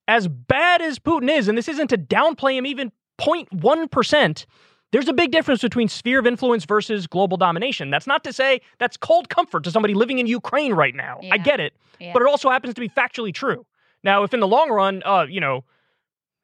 [0.08, 4.46] As bad as Putin is, and this isn't to downplay him even 0.1%,
[4.90, 7.90] there's a big difference between sphere of influence versus global domination.
[7.90, 11.20] That's not to say that's cold comfort to somebody living in Ukraine right now.
[11.30, 11.74] I get it.
[12.00, 12.12] Yeah.
[12.12, 13.64] But it also happens to be factually true.
[14.02, 15.62] Now, if in the long run, uh, you know,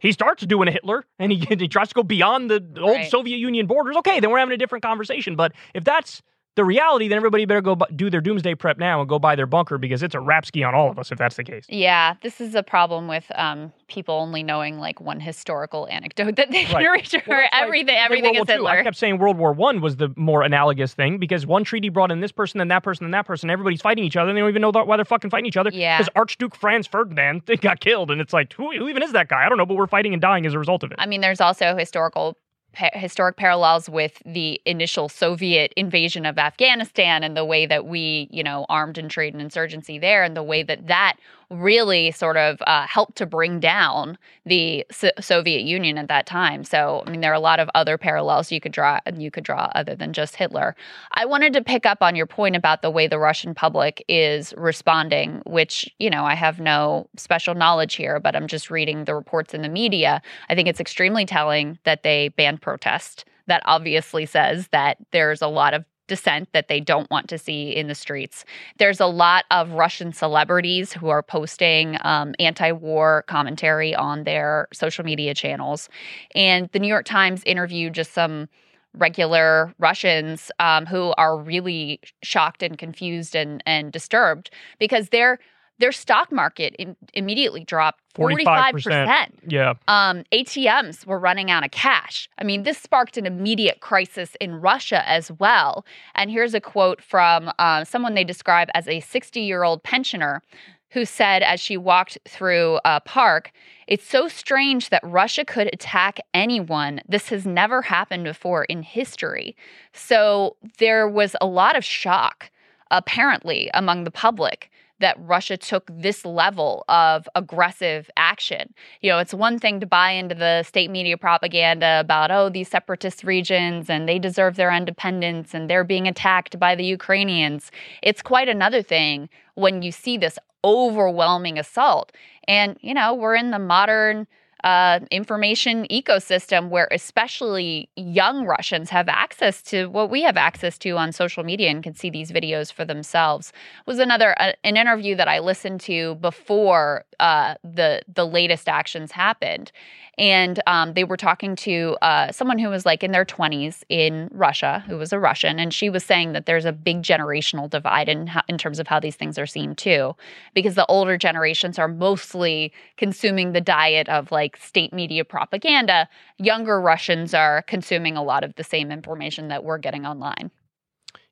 [0.07, 3.11] he starts doing a Hitler and he, he tries to go beyond the old Right.
[3.11, 5.37] Soviet Union borders, okay, then we're having a different conversation.
[5.37, 6.23] But if that's
[6.57, 9.37] the reality, then everybody better go bu- do their doomsday prep now and go buy
[9.37, 11.65] their bunker because it's a rap ski on all of us if that's the case.
[11.69, 16.51] Yeah, this is a problem with um, people only knowing like one historical anecdote that
[16.51, 16.91] they can Right.
[16.93, 17.95] reach for Well, everything.
[17.95, 18.67] like everything is II.
[18.67, 22.11] I kept saying World War One was the more analogous thing because one treaty brought
[22.11, 23.51] in this person, and that person, and that person.
[23.51, 25.71] Everybody's fighting each other, and they don't even know why they're fucking fighting each other.
[25.73, 25.99] Yeah.
[25.99, 29.45] Because Archduke Franz Ferdinand got killed, and it's like, who, who even is that guy?
[29.45, 30.97] I don't know, but we're fighting and dying as a result of it.
[30.99, 32.37] I mean, there's also historical
[32.77, 38.29] pa- historic parallels with the initial Soviet invasion of Afghanistan and the way that we,
[38.31, 41.17] you know, armed and trained and insurgency there, and the way that that
[41.51, 46.65] really sort of uh, helped to bring down the so- Soviet Union at that time.
[46.65, 49.31] So, I mean, there are a lot of other parallels you could draw and you
[49.31, 50.75] could draw other than just Hitler.
[51.13, 54.53] I wanted to pick up on your point about the way the Russian public is
[54.57, 59.15] responding, which, you know, I have no special knowledge here, but I'm just reading the
[59.15, 60.23] reports in the media.
[60.49, 63.25] I think it's extremely telling that they banned protest.
[63.47, 67.75] That obviously says that there's a lot of dissent that they don't want to see
[67.75, 68.45] in the streets.
[68.79, 74.69] There's a lot of Russian celebrities who are posting um, anti war commentary on their
[74.73, 75.89] social media channels.
[76.35, 78.49] And the New York Times interviewed just some
[78.95, 85.39] regular Russians um, who are really shocked and confused and, and disturbed because their
[85.79, 88.73] their stock market im- immediately dropped 45%.
[88.73, 89.29] 45%.
[89.47, 89.75] yeah.
[89.89, 92.29] Um, ATMs were running out of cash.
[92.39, 95.85] I mean, this sparked an immediate crisis in Russia as well.
[96.15, 100.43] And here's a quote from uh, someone they describe as a 60 year old pensioner
[100.91, 103.53] who said as she walked through a park,
[103.87, 107.01] It's so strange that Russia could attack anyone.
[107.09, 109.57] This has never happened before in history.
[109.93, 112.51] So there was a lot of shock,
[112.91, 118.73] apparently, among the public that Russia took this level of aggressive action.
[119.01, 122.69] You know, it's one thing to buy into the state media propaganda about, oh, these
[122.69, 127.71] separatist regions and they deserve their independence and they're being attacked by the Ukrainians.
[128.03, 132.13] It's quite another thing when you see this overwhelming assault.
[132.49, 134.27] And, you know, we're in the modern
[134.65, 140.91] uh, information ecosystem where especially young Russians have access to what we have access to
[140.97, 143.53] on social media and can see these videos for themselves.
[143.87, 149.13] Was another uh, an interview that I listened to before uh, the the latest actions
[149.13, 149.73] happened,
[150.19, 154.29] and um, they were talking to uh, someone who was like in their twenties in
[154.33, 158.09] Russia, who was a Russian, and she was saying that there's a big generational divide
[158.09, 160.15] in in terms of how these things are seen too,
[160.55, 166.09] because the older generations are mostly consuming the diet of like state media propaganda.
[166.39, 170.51] Younger Russians are consuming a lot of the same information that we're getting online.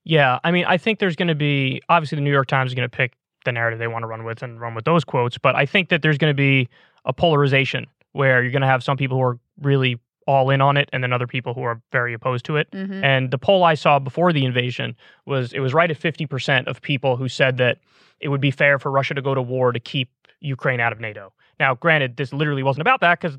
[0.04, 2.74] Yeah, I mean, I think there's going to be obviously the New York Times is
[2.74, 3.14] going to pick
[3.46, 5.88] the narrative they want to run with and run with those quotes, but I think
[5.88, 6.68] that there's going to be
[7.04, 10.76] a polarization where you're going to have some people who are really all in on
[10.78, 12.70] it and then other people who are very opposed to it.
[12.70, 13.04] Mm-hmm.
[13.04, 14.96] And the poll I saw before the invasion
[15.26, 17.78] was it was right at 50% of people who said that
[18.20, 20.08] it would be fair for Russia to go to war to keep
[20.40, 21.32] Ukraine out of NATO.
[21.60, 23.36] Now, granted, this literally wasn't about that because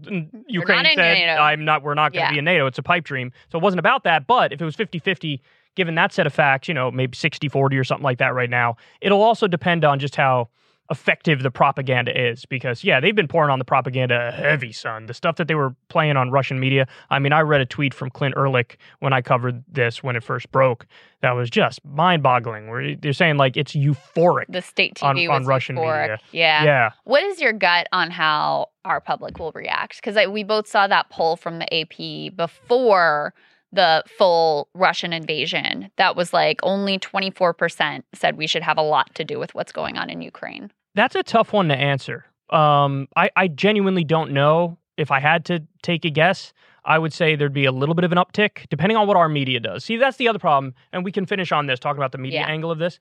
[0.47, 1.17] Ukraine said.
[1.39, 2.31] I'm not, we're not going to Yeah.
[2.33, 2.67] be in NATO.
[2.67, 3.31] It's a pipe dream.
[3.51, 4.27] So it wasn't about that.
[4.27, 5.41] But if it was 50 50,
[5.75, 8.49] given that set of facts, you know, maybe 60 40 or something like that right
[8.49, 10.49] now, it'll also depend on just how
[10.91, 15.13] effective the propaganda is because yeah they've been pouring on the propaganda heavy son the
[15.15, 18.08] stuff that they were playing on russian media i mean i read a tweet from
[18.10, 20.86] clint ehrlich when i covered this when it first broke
[21.21, 25.41] that was just mind-boggling where they're saying like it's euphoric The state on- TV on
[25.41, 26.02] was Russian euphoric.
[26.02, 26.19] media.
[26.32, 26.63] Yeah.
[26.63, 29.95] yeah What is your gut on how our public will react?
[29.95, 33.34] Because we both saw that poll from the AP before
[33.75, 35.91] the full Russian invasion.
[35.97, 39.71] That was like only 24% said we should have a lot to do with what's
[39.71, 40.71] going on in Ukraine.
[40.95, 42.25] That's a tough one to answer.
[42.49, 44.77] Um, I, I genuinely don't know.
[44.97, 46.53] If I had to take a guess,
[46.85, 49.27] I would say there'd be a little bit of an uptick, depending on what our
[49.27, 49.83] media does.
[49.83, 52.41] See, that's the other problem, and we can finish on this, talking about the media
[52.41, 52.47] Yeah.
[52.47, 52.97] angle of this.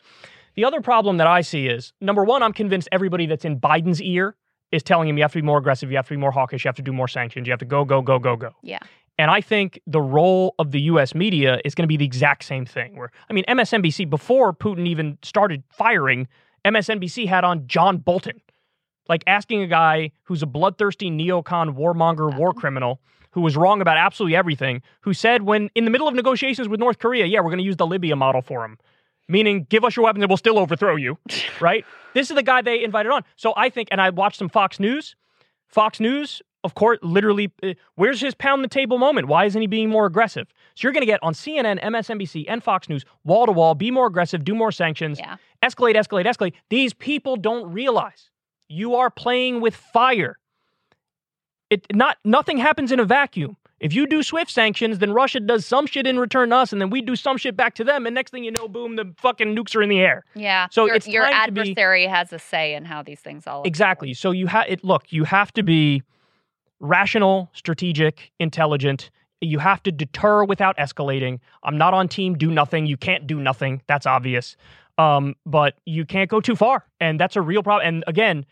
[0.57, 4.01] The other problem that I see is number one, I'm convinced everybody that's in Biden's
[4.03, 4.35] ear
[4.73, 6.65] is telling him you have to be more aggressive, you have to be more hawkish,
[6.65, 8.51] you have to do more sanctions, you have to go, go, go, go, go.
[8.63, 8.79] Yeah.
[9.19, 12.45] And I think the role of the US media is going to be the exact
[12.45, 12.97] same thing.
[12.97, 16.27] Where, I mean, MSNBC, before Putin even started firing,
[16.65, 18.41] MSNBC had on John Bolton,
[19.09, 23.01] like asking a guy who's a bloodthirsty neocon, warmonger, war criminal,
[23.33, 26.81] who was wrong about absolutely everything, who said, when in the middle of negotiations with
[26.81, 28.79] North Korea, yeah, we're going to use the Libya model for him,
[29.29, 31.19] meaning give us your weapons and we'll still overthrow you,
[31.61, 31.85] right?
[32.15, 33.23] This is the guy they invited on.
[33.37, 35.17] So I think, and I watched some Fox News.
[35.69, 39.29] Fox News, of course, literally, uh, where's his pound the table moment?
[39.29, 40.49] Why isn't he being more aggressive?
[40.75, 43.91] So you're going to get on CNN, MSNBC, and Fox News, wall to wall, be
[43.91, 45.37] more aggressive, do more sanctions, Yeah.
[45.63, 46.55] escalate, escalate, escalate.
[46.71, 48.31] These people don't realize
[48.69, 50.39] you are playing with fire.
[51.71, 53.57] It not nothing happens in a vacuum.
[53.81, 56.81] If you do SWIFT sanctions, then Russia does some shit in return to us, and
[56.81, 59.13] then we do some shit back to them, and next thing you know, boom, the
[59.19, 60.25] fucking nukes are in the air.
[60.35, 60.69] Yeah.
[60.71, 63.47] So your, it's your time to be- adversary has a say in how these things
[63.47, 64.15] all Exactly.
[64.15, 64.85] So you have it.
[64.85, 66.03] Look, you have to be
[66.81, 69.11] rational, strategic, intelligent.
[69.41, 71.41] You have to deter without escalating.
[71.63, 72.87] I'm not on team do nothing.
[72.87, 73.83] You can't do nothing.
[73.87, 74.57] That's obvious.
[74.97, 77.87] Um, but you can't go too far, and that's a real problem.
[77.87, 78.47] And again,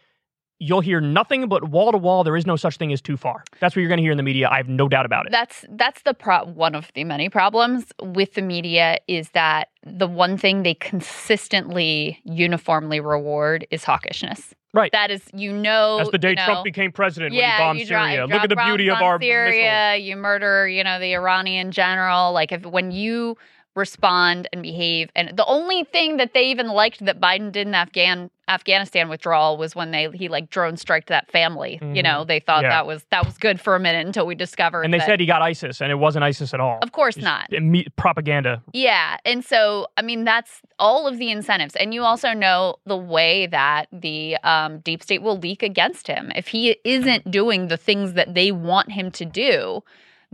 [0.62, 2.22] you'll hear nothing but wall to wall.
[2.24, 3.42] There is no such thing as too far.
[3.60, 4.48] That's what you're going to hear in the media.
[4.48, 5.32] I have no doubt about it.
[5.32, 10.06] That's that's the pro- one of the many problems with the media is that the
[10.06, 14.52] one thing they consistently uniformly reward is hawkishness.
[14.74, 14.90] Right.
[14.92, 17.84] That is you know That's the day you know, Trump became president yeah, when he
[17.84, 18.26] bombed Syria.
[18.26, 19.52] Look at the beauty of our missiles.
[19.52, 19.96] Syria.
[19.96, 22.32] You murder, you know, the Iranian general.
[22.32, 23.36] Like if when you
[23.74, 27.74] respond and behave, and the only thing that they even liked that Biden did in
[27.74, 31.78] Afghan Afghanistan withdrawal was when they he like drone striked that family.
[31.82, 32.64] You know, they thought Mm-hmm.
[32.64, 32.70] Yeah.
[32.70, 34.82] that was that was good for a minute until we discovered.
[34.82, 36.78] And they said he got ISIS, and it wasn't ISIS at all.
[36.82, 37.50] of course Just not.
[37.50, 38.62] imme- propaganda.
[38.74, 39.16] Yeah.
[39.24, 41.74] And so, I mean, that's all of the incentives.
[41.76, 46.30] And you also know the way that the um, deep state will leak against him.
[46.36, 49.82] If he isn't doing the things that they want him to do,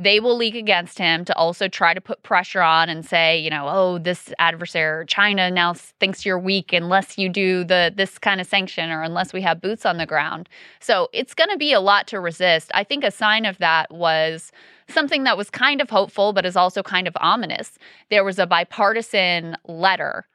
[0.01, 3.51] they will leak against him to also try to put pressure on and say, you
[3.51, 8.41] know, oh, this adversary, China now thinks you're weak unless you do the this kind
[8.41, 10.49] of sanction or unless we have boots on the ground.
[10.79, 12.71] So it's going to be a lot to resist.
[12.75, 14.53] I think a sign of that was
[14.89, 17.77] something that was kind of hopeful, but is also kind of ominous.
[18.09, 20.27] There was a bipartisan letter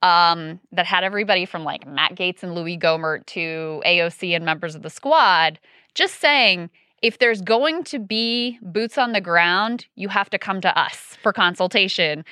[0.00, 4.76] um, that had everybody from like Matt Gaetz and Louis Gohmert to AOC and members
[4.76, 5.58] of the squad
[5.94, 6.70] just saying
[7.02, 11.16] if there's going to be boots on the ground, you have to come to us
[11.22, 12.24] for consultation.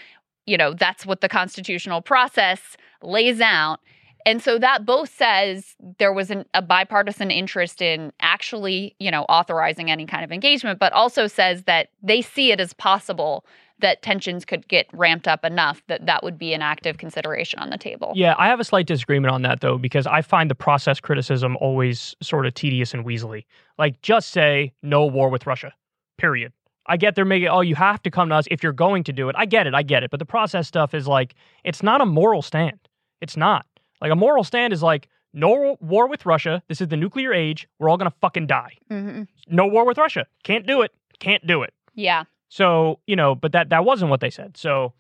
[0.46, 3.80] You know, that's what the constitutional process lays out.
[4.24, 9.22] And so that both says there was an, a bipartisan interest in actually, you know,
[9.28, 13.44] authorizing any kind of engagement, but also says that they see it as possible
[13.80, 17.70] that tensions could get ramped up enough that that would be an active consideration on
[17.70, 18.12] the table.
[18.14, 21.56] Yeah, I have a slight disagreement on that though, because I find the process criticism
[21.60, 23.44] always sort of tedious and weaselly.
[23.78, 25.72] Like, just say no war with Russia,
[26.16, 26.52] period.
[26.86, 29.12] I get they're making, oh, you have to come to us if you're going to
[29.12, 29.34] do it.
[29.36, 30.10] I get it, I get it.
[30.10, 31.34] But the process stuff is like,
[31.64, 32.78] it's not a moral stand.
[33.20, 33.66] It's not.
[34.00, 36.62] Like, a moral stand is like, no war with Russia.
[36.68, 37.68] This is the nuclear age.
[37.78, 38.72] We're all going to fucking die.
[38.88, 40.26] hmm No war with Russia.
[40.44, 40.92] Can't do it.
[41.18, 41.74] Can't do it.
[41.94, 42.24] Yeah.
[42.48, 44.56] So, you know, but that that wasn't what they said.
[44.56, 44.92] So,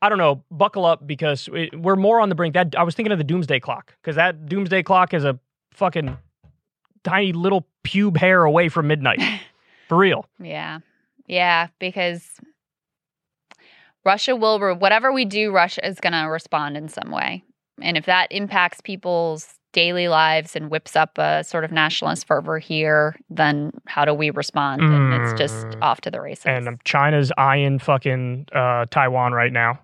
[0.00, 2.54] I don't know, buckle up because we're more on the brink.
[2.54, 5.38] That I was thinking of the doomsday clock because that doomsday clock is a
[5.72, 6.16] fucking
[7.04, 9.20] tiny little pube hair away from midnight.
[9.88, 10.26] For real.
[10.38, 10.80] Yeah.
[11.26, 11.68] Yeah.
[11.78, 12.22] Because
[14.04, 17.42] Russia will, re- whatever we do, Russia is going to respond in some way.
[17.80, 22.58] And if that impacts people's daily lives and whips up a sort of nationalist fervor
[22.58, 24.82] here, then how do we respond?
[24.82, 25.82] And it's just Mm.
[25.82, 26.46] off to the races.
[26.46, 29.80] And um, China's eyeing fucking uh, Taiwan right now.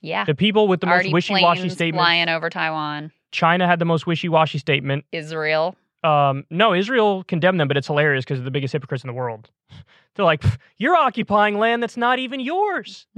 [0.00, 0.24] yeah.
[0.24, 2.02] The people with the most wishy-washy planes statements.
[2.02, 3.12] flying over Taiwan.
[3.30, 5.04] China had the most wishy-washy statement.
[5.12, 5.76] Israel.
[6.04, 9.14] Um, no, Israel condemned them, but it's hilarious because they're the biggest hypocrites in the
[9.14, 9.48] world.
[10.14, 10.42] They're like,
[10.76, 13.06] you're occupying land that's not even yours.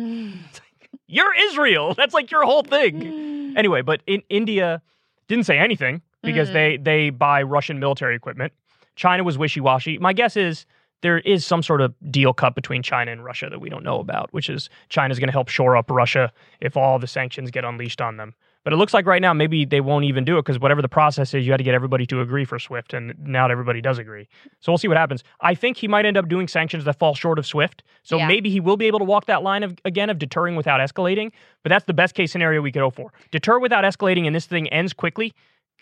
[1.07, 1.95] You're Israel.
[1.97, 3.33] That's like your whole thing.
[3.57, 4.83] Anyway, but in India
[5.29, 6.53] didn't say anything because Mhm.
[6.53, 8.53] they they buy Russian military equipment.
[8.97, 9.99] China was wishy-washy.
[9.99, 10.67] My guess is
[11.03, 13.99] there is some sort of deal cut between China and Russia that we don't know
[14.01, 17.65] about, which is China's going to help shore up Russia if all the sanctions get
[17.65, 18.35] unleashed on them.
[18.65, 20.89] But it looks like right now maybe they won't even do it because whatever the
[20.89, 23.99] process is, you had to get everybody to agree for SWIFT, and not everybody does
[23.99, 24.27] agree.
[24.61, 25.23] So we'll see what happens.
[25.43, 27.83] I think he might end up doing sanctions that fall short of SWIFT.
[28.03, 28.27] So Yeah.
[28.27, 31.31] maybe he will be able to walk that line of again of deterring without escalating.
[31.63, 33.13] But that's the best case scenario we could hope for.
[33.31, 35.35] Deter without escalating, and this thing ends quickly.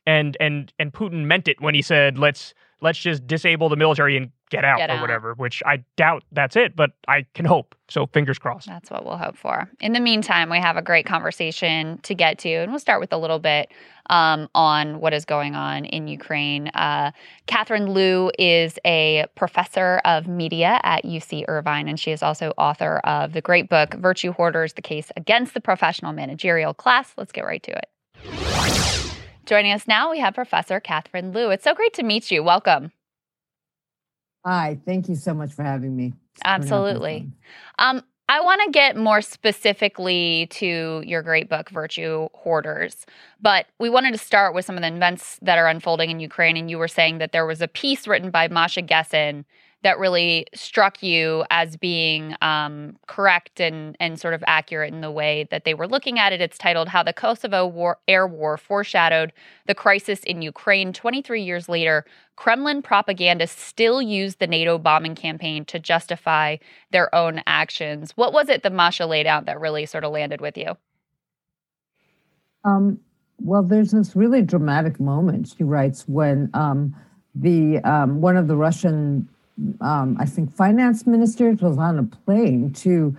[0.07, 4.17] And and and Putin meant it when he said let's let's just disable the military
[4.17, 5.01] and get out Get or out.
[5.01, 5.35] whatever.
[5.35, 7.75] Which I doubt that's it, but I can hope.
[7.89, 8.67] So fingers crossed.
[8.67, 9.71] That's what we'll hope for.
[9.81, 13.13] In the meantime, we have a great conversation to get to, and we'll start with
[13.13, 13.71] a little bit
[14.11, 16.69] um, on what is going on in Ukraine.
[16.69, 17.13] Uh,
[17.47, 22.99] Catherine Liu is a professor of media at UC Irvine, and she is also author
[23.05, 27.13] of the great book, Virtue Hoarders The Case Against the Professional Managerial Class.
[27.17, 29.02] Let's get right to it.
[29.47, 31.51] Joining us now, we have Professor Catherine Liu.
[31.51, 32.43] It's so great to meet you.
[32.43, 32.93] Welcome.
[34.45, 36.15] Hi, thank you so much for having me.
[36.45, 37.29] Absolutely.
[37.79, 43.05] Um, I want to get more specifically to your great book, Virtue Hoarders,
[43.41, 46.57] but we wanted to start with some of the events that are unfolding in Ukraine.
[46.57, 49.45] And you were saying that there was a piece written by Masha Gessen
[49.83, 55.11] that really struck you as being um, correct and and sort of accurate in the
[55.11, 56.41] way that they were looking at it.
[56.41, 59.33] It's titled "How the Kosovo War, Air War Foreshadowed
[59.67, 62.05] the Crisis in Ukraine." Twenty three years later,
[62.37, 66.57] Kremlin propagandists still use the NATO bombing campaign to justify
[66.91, 68.13] their own actions.
[68.17, 70.77] What was it that Masha laid out that really sort of landed with you?
[72.65, 73.01] Um,
[73.39, 76.95] well, there's this really dramatic moment, she writes, when um,
[77.35, 79.29] the um, one of the Russian,
[79.81, 83.17] um, I think, finance ministers was on a plane to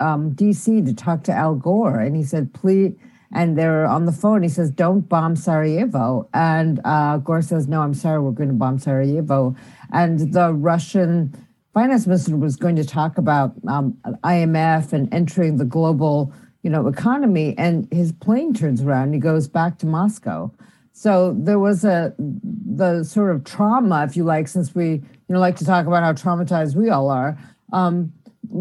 [0.00, 2.94] um, DC to talk to Al Gore, and he said, "Please."
[3.34, 4.42] And they're on the phone.
[4.42, 8.54] He says, "Don't bomb Sarajevo." And uh, Gore says, "No, I'm sorry, we're going to
[8.54, 9.56] bomb Sarajevo."
[9.92, 11.34] And the Russian
[11.72, 16.86] finance minister was going to talk about um, IMF and entering the global, you know,
[16.86, 17.54] economy.
[17.56, 19.04] And his plane turns around.
[19.04, 20.52] And he goes back to Moscow.
[20.92, 25.02] So there was a the sort of trauma, if you like, since we
[25.32, 27.38] you know like to talk about how traumatized we all are.
[27.72, 28.12] Um,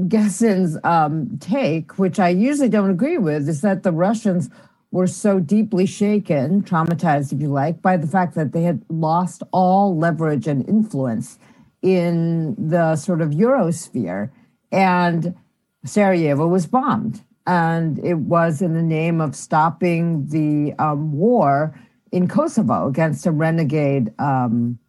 [0.07, 4.49] Gessen's um, take, which I usually don't agree with, is that the Russians
[4.91, 9.43] were so deeply shaken, traumatized, if you like, by the fact that they had lost
[9.51, 11.37] all leverage and influence
[11.81, 14.31] in the sort of Eurosphere.
[14.71, 15.35] And
[15.83, 17.19] Sarajevo was bombed.
[17.47, 21.77] And it was in the name of stopping the um, war
[22.13, 24.79] in Kosovo against a renegade um,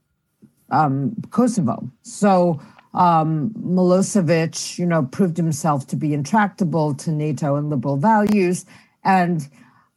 [0.72, 1.88] um, Kosovo.
[2.02, 2.60] So
[2.94, 8.66] um, Milosevic, you know, proved himself to be intractable to NATO and liberal values.
[9.04, 9.48] And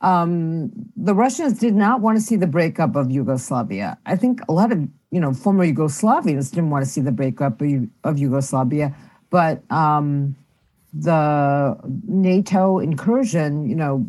[0.02, 3.98] um, the Russians did not want to see the breakup of Yugoslavia.
[4.06, 7.62] I think a lot of, you know, former Yugoslavians didn't want to see the breakup
[7.62, 8.96] of, of Yugoslavia.
[9.30, 10.36] But um,
[10.94, 14.06] the NATO incursion, you know,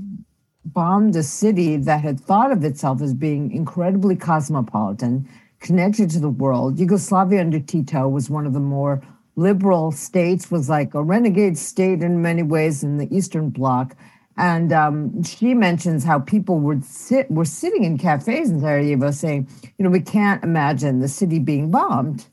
[0.64, 5.28] bombed a city that had thought of itself as being incredibly cosmopolitan,
[5.60, 6.78] connected to the world.
[6.78, 9.02] Yugoslavia under Tito was one of the more
[9.36, 13.96] liberal states, was like a renegade state in many ways in the Eastern Bloc.
[14.38, 19.48] And um, she mentions how people would sit were sitting in cafes in Sarajevo saying,
[19.78, 22.26] you know, we can't imagine the city being bombed.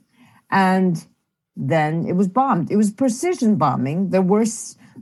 [0.51, 1.05] And
[1.55, 2.71] then it was bombed.
[2.71, 4.09] It was precision bombing.
[4.09, 4.45] There were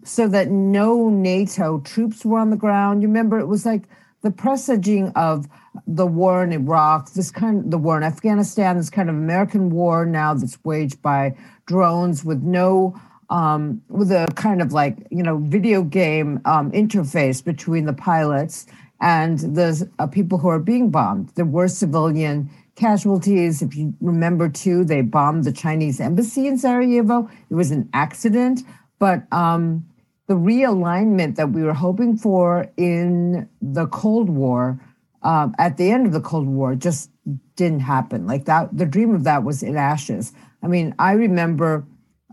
[0.04, 3.02] so that no NATO troops were on the ground.
[3.02, 3.84] You remember, it was like
[4.22, 5.48] the presaging of
[5.88, 10.06] the war in Iraq, this kind the war in Afghanistan, this kind of American war
[10.06, 13.00] now that's waged by drones with no
[13.30, 18.68] um, with a kind of like you know video game um, interface between the pilots
[19.00, 21.30] and the uh, people who are being bombed.
[21.36, 23.62] There were civilian casualties.
[23.62, 27.30] If you remember, too, they bombed the Chinese embassy in Sarajevo.
[27.50, 28.62] It was an accident,
[29.00, 29.86] but um,
[30.28, 34.80] the realignment that we were hoping for in the Cold War,
[35.24, 37.10] uh, at the end of the Cold War, just
[37.56, 38.26] didn't happen.
[38.26, 40.34] Like that, the dream of that was in ashes.
[40.64, 41.86] I mean, I remember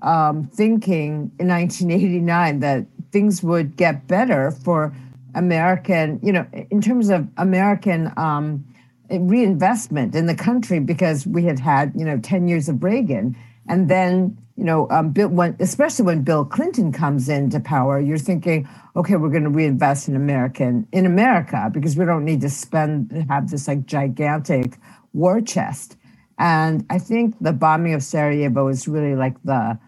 [0.03, 4.95] um, thinking in 1989 that things would get better for
[5.34, 8.64] American, you know, in terms of American um,
[9.11, 13.36] reinvestment in the country because we had had, you know, 10 years of Reagan.
[13.68, 18.18] And then you know, um, Bill, when, especially when Bill Clinton comes into power, you're
[18.18, 22.50] thinking, okay, we're going to reinvest in American in America because we don't need to
[22.50, 24.76] spend have this like gigantic
[25.12, 25.96] war chest.
[26.40, 29.78] And I think the bombing of Sarajevo is really like the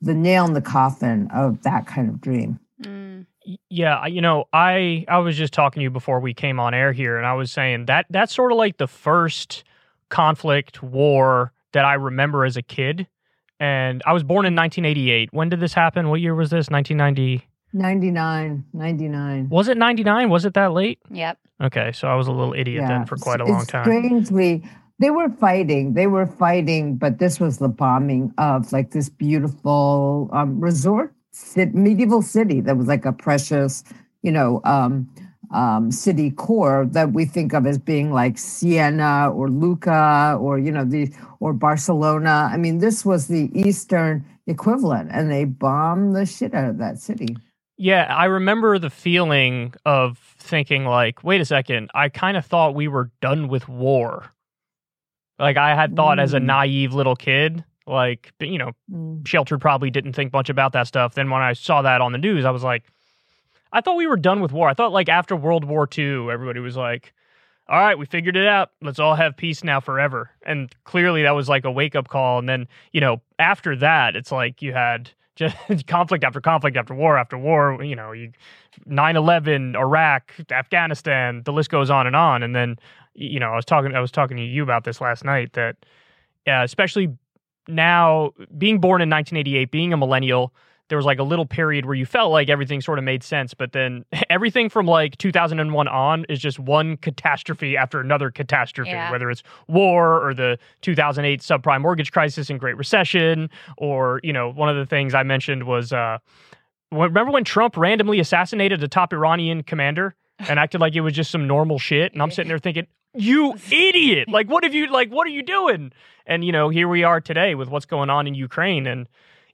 [0.00, 2.60] the nail in the coffin of that kind of dream.
[2.80, 3.26] Mm.
[3.68, 6.92] Yeah, you know, I I was just talking to you before we came on air
[6.92, 9.64] here, and I was saying that that's sort of like the first
[10.08, 13.06] conflict war that I remember as a kid
[13.60, 15.32] and I was born in 1988.
[15.32, 16.08] When did this happen?
[16.08, 16.68] What year was this?
[16.68, 17.46] 1990.
[17.72, 19.48] 99, 99.
[19.50, 20.30] Was it 99?
[20.30, 20.98] Was it that late?
[21.10, 21.38] Yep.
[21.62, 22.88] Okay, so I was a little idiot yeah.
[22.88, 23.84] then for quite a it's long time.
[23.84, 24.62] Strangely,
[25.00, 25.94] they were fighting.
[25.94, 31.14] They were fighting, but this was the bombing of like this beautiful um, resort
[31.56, 33.84] medieval city that was like a precious,
[34.22, 35.08] you know, um,
[35.50, 40.70] um, city core that we think of as being like Siena or Lucca or you
[40.70, 42.50] know the or Barcelona.
[42.52, 46.98] I mean, this was the Eastern equivalent, and they bombed the shit out of that
[46.98, 47.36] city.
[47.76, 52.74] Yeah, I remember the feeling of thinking like, wait a second, I kind of thought
[52.74, 54.32] we were done with war.
[55.38, 56.22] Like I had thought mm.
[56.22, 56.46] as a mm.
[56.46, 59.26] naive little kid, like you know, mm.
[59.26, 61.14] sheltered probably didn't think much about that stuff.
[61.14, 62.82] Then when I saw that on the news, I was like
[63.72, 64.68] I thought we were done with war.
[64.68, 67.12] I thought like after World War II, everybody was like,
[67.68, 68.70] all right, we figured it out.
[68.80, 70.30] Let's all have peace now forever.
[70.44, 72.38] And clearly that was like a wake up call.
[72.38, 75.56] And then, you know, after that, it's like you had just
[75.86, 78.32] conflict after conflict after war after war, you know, you
[78.88, 82.42] 9/11, Iraq, Afghanistan, the list goes on and on.
[82.42, 82.78] And then,
[83.14, 85.76] you know, I was talking I was talking to you about this last night that
[86.46, 87.14] yeah, especially
[87.66, 90.54] now being born in 1988, being a millennial,
[90.88, 93.54] there was like a little period where you felt like everything sort of made sense,
[93.54, 99.10] but then everything from like 2001 on is just one catastrophe after another catastrophe, Yeah.
[99.10, 104.50] whether it's war or the 2008 subprime mortgage crisis and Great Recession, or, you know,
[104.50, 106.18] one of the things I mentioned was, uh,
[106.90, 111.30] remember when Trump randomly assassinated a top Iranian commander and acted like it was just
[111.30, 112.12] some normal shit?
[112.12, 114.28] And I'm sitting there thinking, you idiot!
[114.28, 115.92] Like, what have you, like, what are you doing?
[116.26, 118.86] And, you know, here we are today with what's going on in Ukraine.
[118.86, 119.08] And,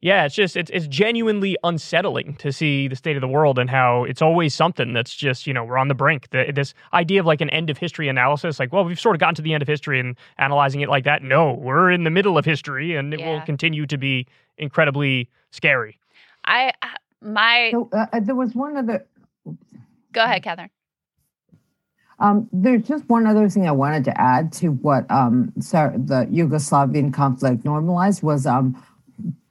[0.04, 3.70] yeah, it's just it's it's genuinely unsettling to see the state of the world and
[3.70, 6.28] how it's always something that's just you know we're on the brink.
[6.28, 9.20] The, this idea of like an end of history analysis, like well we've sort of
[9.20, 11.22] gotten to the end of history and analyzing it like that.
[11.22, 14.26] No, we're in the middle of history and it will continue to be
[14.58, 15.98] incredibly scary.
[16.44, 16.72] I
[17.22, 19.06] my So uh, uh, there was one other.
[20.12, 20.68] go ahead, Catherine.
[22.18, 26.26] Um, there's just one other thing I wanted to add to what um, Sar- the
[26.26, 28.80] Yugoslavian conflict normalized was um,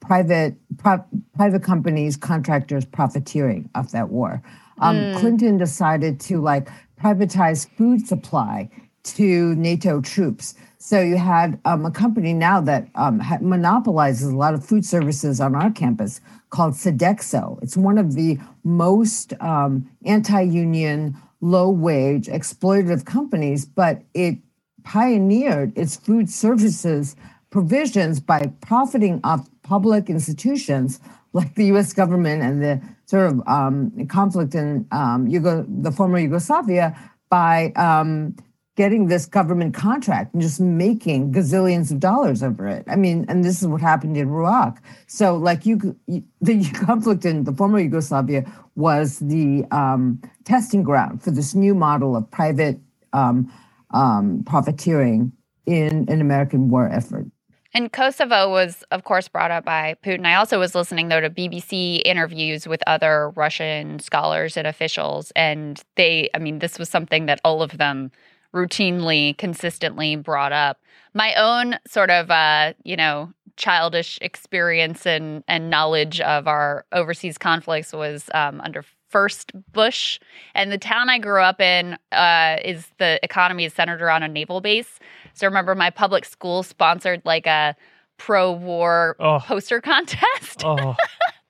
[0.06, 1.04] private pri-
[1.36, 4.42] private companies, contractors profiteering off that war.
[4.80, 5.16] Um, Mm.
[5.20, 6.68] Clinton decided to like
[7.00, 8.68] privatize food supply
[9.04, 10.54] to NATO troops.
[10.78, 14.84] So you had um, a company now that um, ha- monopolizes a lot of food
[14.84, 17.62] services on our campus called Sodexo.
[17.62, 24.38] It's one of the most um, anti-union, low-wage, exploitative companies, but it
[24.84, 27.16] pioneered its food services
[27.50, 31.00] provisions by profiting off public institutions
[31.32, 31.92] like the U.S.
[31.92, 36.96] government and the sort of um, conflict in um, Yugo- the former Yugoslavia
[37.28, 38.36] by um,
[38.76, 42.84] getting this government contract and just making gazillions of dollars over it.
[42.88, 44.82] I mean, and this is what happened in Iraq.
[45.06, 45.96] So, like you,
[46.40, 48.44] the conflict in the former Yugoslavia
[48.76, 52.78] was the um, testing ground for this new model of private
[53.12, 53.52] um,
[53.92, 55.32] um, profiteering
[55.66, 57.26] in an American war effort.
[57.74, 60.26] And Kosovo was, of course, brought up by Putin.
[60.26, 65.32] I also was listening, though, to BBC interviews with other Russian scholars and officials.
[65.34, 68.12] And they, I mean, this was something that all of them
[68.54, 70.78] routinely, consistently brought up.
[71.14, 77.38] My own sort of, uh, you know, childish experience and, and knowledge of our overseas
[77.38, 80.18] conflicts was um, under first Bush.
[80.54, 84.28] And the town I grew up in uh, is the economy is centered around a
[84.28, 84.98] naval base.
[85.34, 87.76] So remember, my public school sponsored like a
[88.16, 89.40] pro-war Oh.
[89.40, 90.94] poster contest, Oh,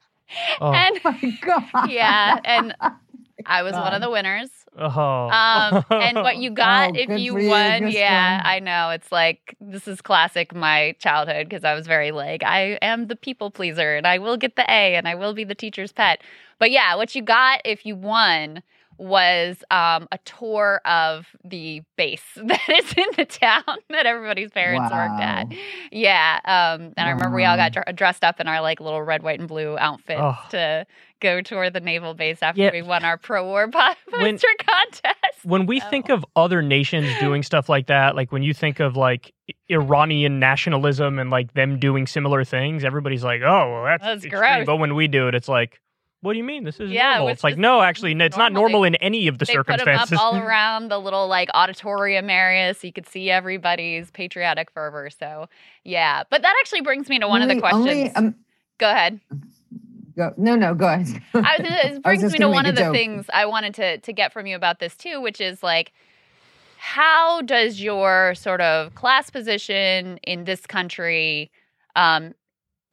[0.60, 1.90] oh, and Oh my God.
[1.90, 2.74] yeah, and
[3.46, 4.48] I was one of the winners.
[4.78, 5.28] oh.
[5.28, 8.40] Um, and what you got Oh, if you for you, won, yeah.
[8.44, 8.90] I know.
[8.90, 13.16] It's like this is classic my childhood because I was very like I am the
[13.16, 16.22] people pleaser and I will get the A and I will be the teacher's pet.
[16.58, 18.62] But yeah, what you got if you won
[18.98, 24.92] was um, a tour of the base that is in the town that everybody's parents
[24.92, 25.46] worked at.
[25.92, 29.02] Yeah, um, and I remember we all got dr- dressed up in our like little
[29.02, 30.36] red, white, and blue outfits Oh.
[30.50, 30.86] to
[31.20, 35.44] go tour the naval base after we won our pro-war po- When- poster contest.
[35.44, 35.88] when we Oh.
[35.90, 39.32] think of other nations doing stuff like that, like when you think of like
[39.70, 44.66] Iranian nationalism and like them doing similar things, everybody's like, "Oh, well, that's, That's gross.
[44.66, 45.80] But when we do it, it's like,
[46.24, 46.64] "What do you mean?
[46.64, 48.80] This is Yeah, normal." it's It's like, no, actually, n- it's not normal.
[48.80, 50.12] normal in any of the they put them circumstances.
[50.14, 55.10] up all around the little like auditorium area so you could see everybody's patriotic fervor.
[55.10, 55.48] So
[55.84, 57.86] yeah, but that actually brings me to one of the questions.
[57.86, 58.34] only, um,
[58.78, 59.20] go ahead.
[60.16, 61.22] go, no, no, go ahead.
[61.34, 62.94] I was, it brings just me to one of the joke.
[62.94, 65.92] things I wanted to to get from you about this too, which is like
[66.76, 71.50] how does your sort of class position in this country
[71.96, 72.34] um,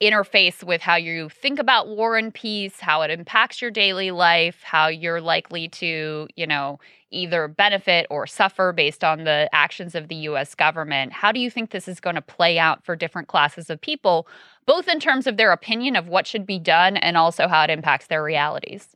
[0.02, 4.64] interface with how you think about war and peace, how it impacts your daily life,
[4.64, 6.80] how you're likely to, you know,
[7.12, 11.14] either benefit or suffer based on the actions of the US government.
[11.14, 14.28] How do you think this is going to play out for different classes of people,
[14.66, 17.70] both in terms of their opinion of what should be done and also how it
[17.70, 18.96] impacts their realities?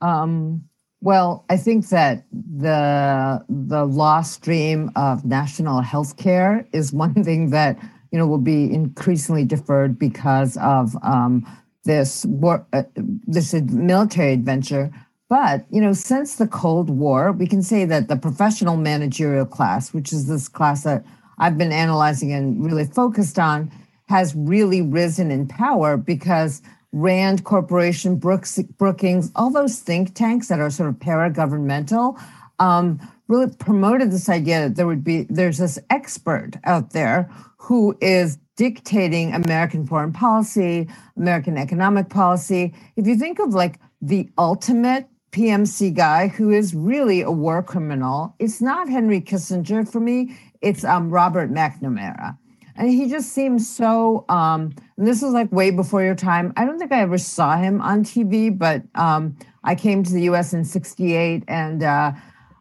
[0.00, 0.64] Um,
[1.00, 7.50] well, I think that the the lost dream of national health care is one thing
[7.50, 7.78] that
[8.10, 11.46] you know will be increasingly deferred because of um,
[11.84, 12.84] this war, uh,
[13.26, 14.90] this military adventure.
[15.28, 19.92] But you know, since the Cold War, we can say that the professional managerial class,
[19.92, 21.04] which is this class that
[21.38, 23.70] I've been analyzing and really focused on,
[24.08, 30.60] has really risen in power because Rand Corporation, Brooks, Brookings, all those think tanks that
[30.60, 32.20] are sort of paragovernmental,
[32.58, 32.98] um,
[33.28, 37.30] really promoted this idea that there would be there's this expert out there
[37.68, 40.88] who is dictating American foreign policy,
[41.18, 42.74] American economic policy.
[42.96, 48.34] If you think of like the ultimate PMC guy who is really a war criminal,
[48.38, 50.34] it's not Henry Kissinger for me.
[50.62, 52.38] It's um, Robert McNamara.
[52.74, 54.24] and he just seems so.
[54.30, 56.54] Um, this was like way before your time.
[56.56, 60.22] I don't think I ever saw him on TV, but um, I came to the
[60.22, 60.54] U.S.
[60.54, 61.82] in '68 and.
[61.82, 62.12] Uh,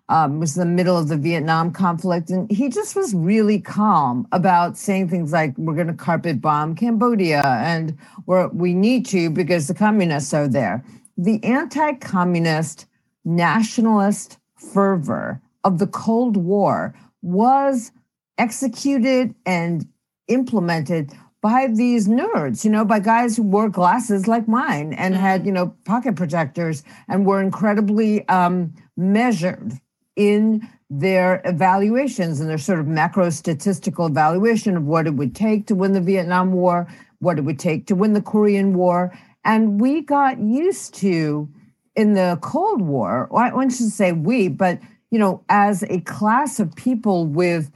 [0.09, 4.27] um, was in the middle of the Vietnam conflict, and he just was really calm
[4.31, 9.29] about saying things like, "We're going to carpet bomb Cambodia, and we're, we need to
[9.29, 10.83] because the communists are there."
[11.17, 12.85] The anti-communist
[13.25, 17.91] nationalist fervor of the Cold War was
[18.37, 19.85] executed and
[20.27, 25.41] implemented by these nerds, you know, by guys who wore glasses like mine and had,
[25.41, 25.47] mm-hmm.
[25.47, 29.73] you know, pocket protectors and were incredibly um, measured
[30.17, 35.67] in their evaluations and their sort of macro statistical evaluation of what it would take
[35.67, 36.87] to win the Vietnam War,
[37.19, 39.17] what it would take to win the Korean War.
[39.45, 41.47] And we got used to
[41.95, 46.59] in the Cold War, I want to say we, but you know, as a class
[46.59, 47.71] of people with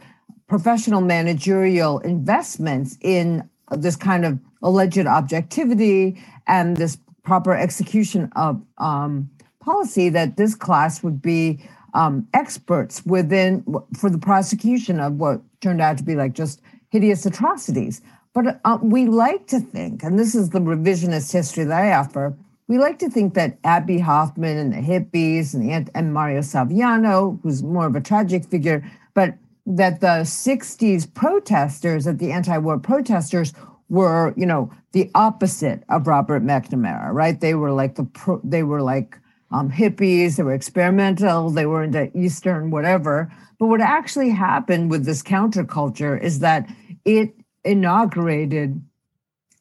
[0.48, 9.30] professional managerial investments in this kind of alleged objectivity and this proper execution of um,
[9.62, 11.60] policy, that this class would be
[11.94, 13.64] um, experts within
[13.98, 18.02] for the prosecution of what turned out to be like just hideous atrocities.
[18.34, 22.36] But uh, we like to think, and this is the revisionist history that I offer,
[22.68, 27.62] we like to think that Abbie Hoffman and the hippies and, and Mario Saviano, who's
[27.62, 29.36] more of a tragic figure, but
[29.66, 33.54] that the 60s protesters, that the anti-war protesters
[33.90, 37.40] were, you know, the opposite of Robert McNamara, right?
[37.42, 39.18] They were like the pro, they were like
[39.52, 43.32] um, hippies, they were experimental, they were into Eastern whatever.
[43.60, 46.70] But what actually happened with this counterculture is that
[47.06, 47.34] it
[47.64, 48.82] inaugurated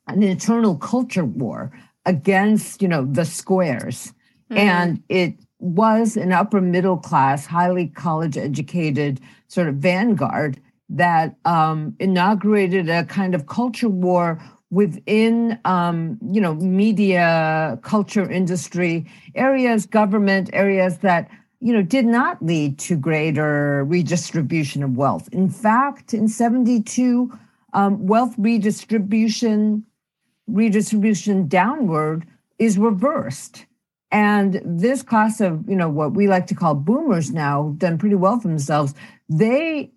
[0.06, 1.72] an internal culture war
[2.06, 4.12] against, you know, the squares.
[4.50, 4.58] Mm-hmm.
[4.58, 11.94] And it was an upper middle class, highly college educated sort of vanguard that um,
[12.00, 20.50] inaugurated a kind of culture war within um, you know media culture industry areas government
[20.52, 26.28] areas that you know did not lead to greater redistribution of wealth in fact in
[26.28, 27.32] 72
[27.72, 29.84] um, wealth redistribution
[30.52, 32.26] redistribution downward
[32.58, 33.66] is reversed.
[34.12, 38.16] And this class of, you know, what we like to call boomers now, done pretty
[38.16, 38.94] well for themselves,
[39.28, 39.92] they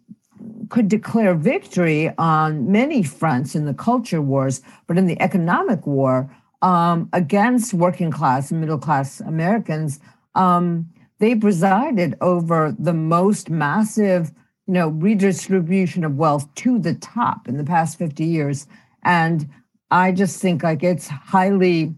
[0.69, 6.33] could declare victory on many fronts in the culture wars, but in the economic war
[6.61, 9.99] um, against working class and middle class Americans,
[10.35, 10.89] um,
[11.19, 14.31] they presided over the most massive,
[14.67, 18.65] you know, redistribution of wealth to the top in the past 50 years.
[19.03, 19.49] And
[19.91, 21.93] I just think like it's highly,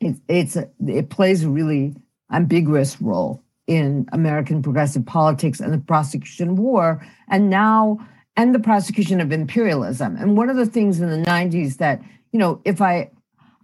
[0.00, 0.56] it, it's
[0.86, 1.94] it plays a really
[2.30, 8.04] ambiguous role in American progressive politics and the prosecution of war, and now
[8.36, 10.16] and the prosecution of imperialism.
[10.16, 12.02] And one of the things in the '90s that
[12.32, 13.10] you know, if I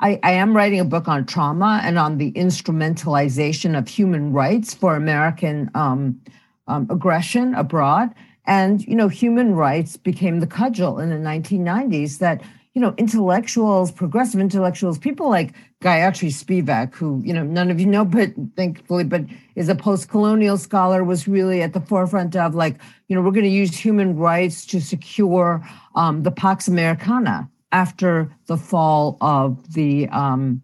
[0.00, 4.74] I, I, am writing a book on trauma and on the instrumentalization of human rights
[4.74, 6.20] for American um,
[6.68, 8.14] um, aggression abroad.
[8.46, 12.42] And you know, human rights became the cudgel in the 1990s that
[12.76, 17.86] you know, intellectuals, progressive intellectuals, people like Gayatri Spivak, who, you know, none of you
[17.86, 19.22] know, but thankfully, but
[19.54, 22.76] is a post-colonial scholar, was really at the forefront of like,
[23.08, 28.30] you know, we're going to use human rights to secure um, the Pax Americana after
[28.44, 30.60] the fall of the um,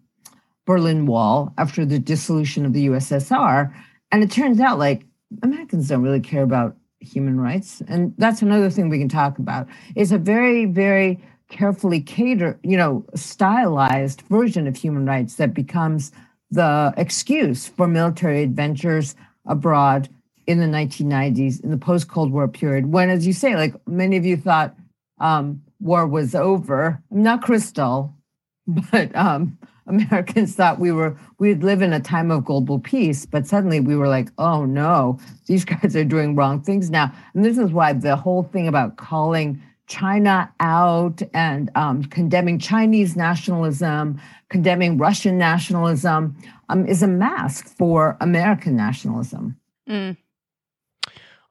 [0.67, 3.73] Berlin Wall, after the dissolution of the USSR.
[4.11, 5.03] And it turns out like
[5.41, 7.81] Americans don't really care about human rights.
[7.87, 9.67] And that's another thing we can talk about.
[9.95, 11.19] It's a very, very
[11.53, 16.11] carefully cater, you know, stylized version of human rights that becomes
[16.51, 20.09] the excuse for military adventures abroad
[20.47, 24.17] in the 1990s, in the post Cold War period, when, as you say, like many
[24.17, 24.75] of you thought
[25.19, 27.01] um, war was over.
[27.11, 28.13] Not Krystal,
[28.67, 33.45] but um, Americans thought we were we'd live in a time of global peace, but
[33.45, 37.11] suddenly we were like, oh no, these guys are doing wrong things now.
[37.35, 43.15] And this is why the whole thing about calling China out and um, condemning Chinese
[43.15, 44.19] nationalism,
[44.49, 46.37] condemning Russian nationalism,
[46.69, 49.57] um, is a mask for American nationalism.
[49.89, 50.17] Mm.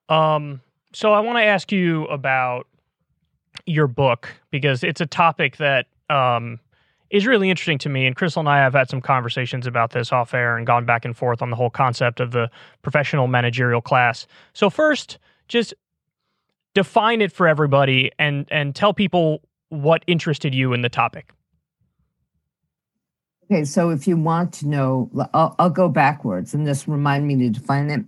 [0.09, 0.61] Um,
[0.95, 2.67] so I want to ask you about
[3.67, 6.59] your book because it's a topic that um,
[7.11, 8.07] is really interesting to me.
[8.07, 11.05] And Krystal and I have had some conversations about this off air and gone back
[11.05, 14.27] and forth on the whole concept of the professional managerial class.
[14.55, 15.19] So first,
[15.49, 15.75] just
[16.75, 21.33] define it for everybody and and tell people what interested you in the topic.
[23.51, 27.37] Okay, so if you want to know, I'll, I'll go backwards and just remind me
[27.37, 28.05] to define it.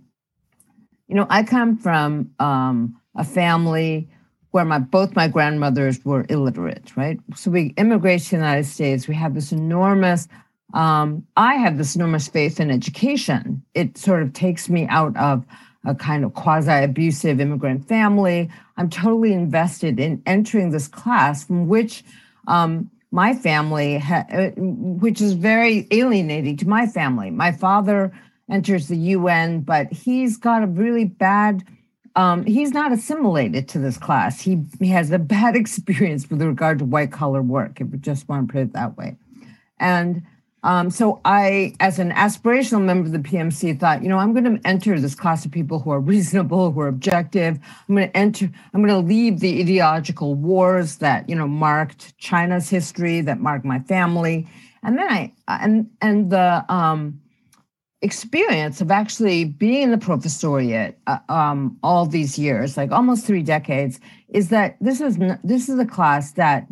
[1.07, 4.09] You know, I come from um, a family
[4.51, 7.19] where my both my grandmothers were illiterate, right?
[7.35, 9.07] So we immigrated to the United States.
[9.07, 10.27] We have this enormous.
[10.73, 13.63] Um, I have this enormous faith in education.
[13.73, 15.45] It sort of takes me out of
[15.85, 18.49] a kind of quasi abusive immigrant family.
[18.77, 22.03] I'm totally invested in entering this class from which
[22.47, 27.31] um, my family, ha- uh, which is very alienating to my family.
[27.31, 28.11] My father
[28.49, 31.63] enters the UN, but he's got a really bad.
[32.15, 34.41] Um, he's not assimilated to this class.
[34.41, 38.27] He, he has a bad experience with regard to white collar work, if we just
[38.27, 39.17] want to put it that way.
[39.79, 40.23] And
[40.65, 44.45] um, so I, as an aspirational member of the PMC, thought, you know, I'm going
[44.45, 47.59] to enter this class of people who are reasonable, who are objective.
[47.87, 48.49] I'm going to enter.
[48.73, 53.63] I'm going to leave the ideological wars that you know marked China's history, that marked
[53.63, 54.47] my family,
[54.81, 57.21] and then I and and the um,
[58.01, 63.43] experience of actually being in the professoriate uh, um, all these years, like almost three
[63.43, 63.99] decades,
[64.29, 66.67] is that this is this is a class that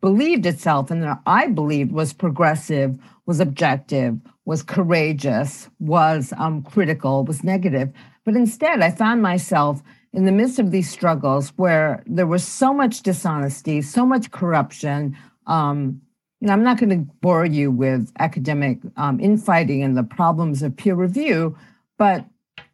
[0.00, 2.96] believed itself and that I believed was progressive,
[3.26, 7.90] was objective, was courageous, was um, critical, was negative.
[8.24, 12.72] But instead, I found myself in the midst of these struggles where there was so
[12.72, 15.16] much dishonesty, so much corruption.
[15.46, 16.00] Um,
[16.40, 20.62] you know, I'm not going to bore you with academic um, infighting and the problems
[20.62, 21.56] of peer review,
[21.98, 22.24] but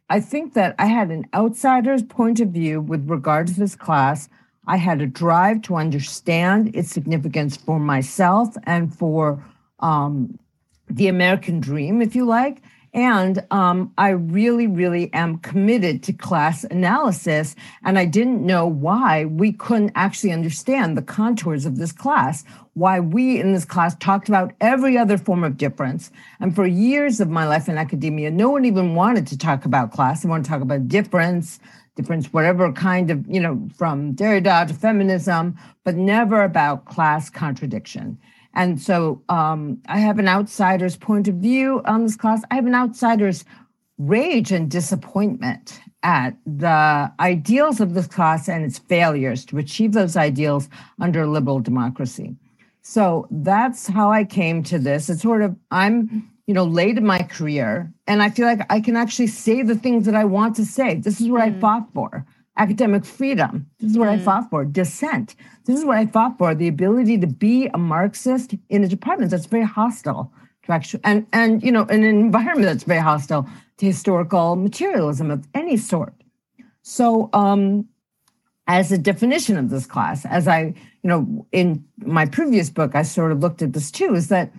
[0.09, 4.29] I think that I had an outsider's point of view with regard to this class.
[4.67, 9.43] I had a drive to understand its significance for myself and for
[9.79, 10.37] um,
[10.89, 12.61] the American dream, if you like.
[12.93, 17.55] And um, I really, really am committed to class analysis.
[17.83, 22.99] And I didn't know why we couldn't actually understand the contours of this class, why
[22.99, 26.11] we in this class talked about every other form of difference.
[26.39, 29.91] And for years of my life in academia, no one even wanted to talk about
[29.91, 30.21] class.
[30.21, 31.59] They want to talk about difference,
[31.95, 38.19] difference, whatever kind of, you know, from Derrida to feminism, but never about class contradiction.
[38.53, 42.43] And so um, I have an outsider's point of view on this class.
[42.51, 43.45] I have an outsider's
[43.97, 50.17] rage and disappointment at the ideals of this class and its failures to achieve those
[50.17, 52.35] ideals under liberal democracy.
[52.81, 55.09] So that's how I came to this.
[55.09, 58.81] It's sort of, I'm you know, late in my career, and I feel like I
[58.81, 60.95] can actually say the things that I want to say.
[60.95, 61.55] This is what mm.
[61.55, 62.25] I fought for.
[62.57, 63.67] Academic freedom.
[63.79, 64.13] This is what mm.
[64.13, 64.63] I fought for.
[64.63, 65.35] Dissent.
[65.65, 66.53] This is what I fought for.
[66.53, 70.31] The ability to be a Marxist in a department that's very hostile
[70.65, 73.47] to actual and and you know, in an environment that's very hostile
[73.77, 76.13] to historical materialism of any sort.
[76.83, 77.87] So um
[78.67, 83.01] as a definition of this class, as I, you know, in my previous book, I
[83.01, 84.53] sort of looked at this too, is that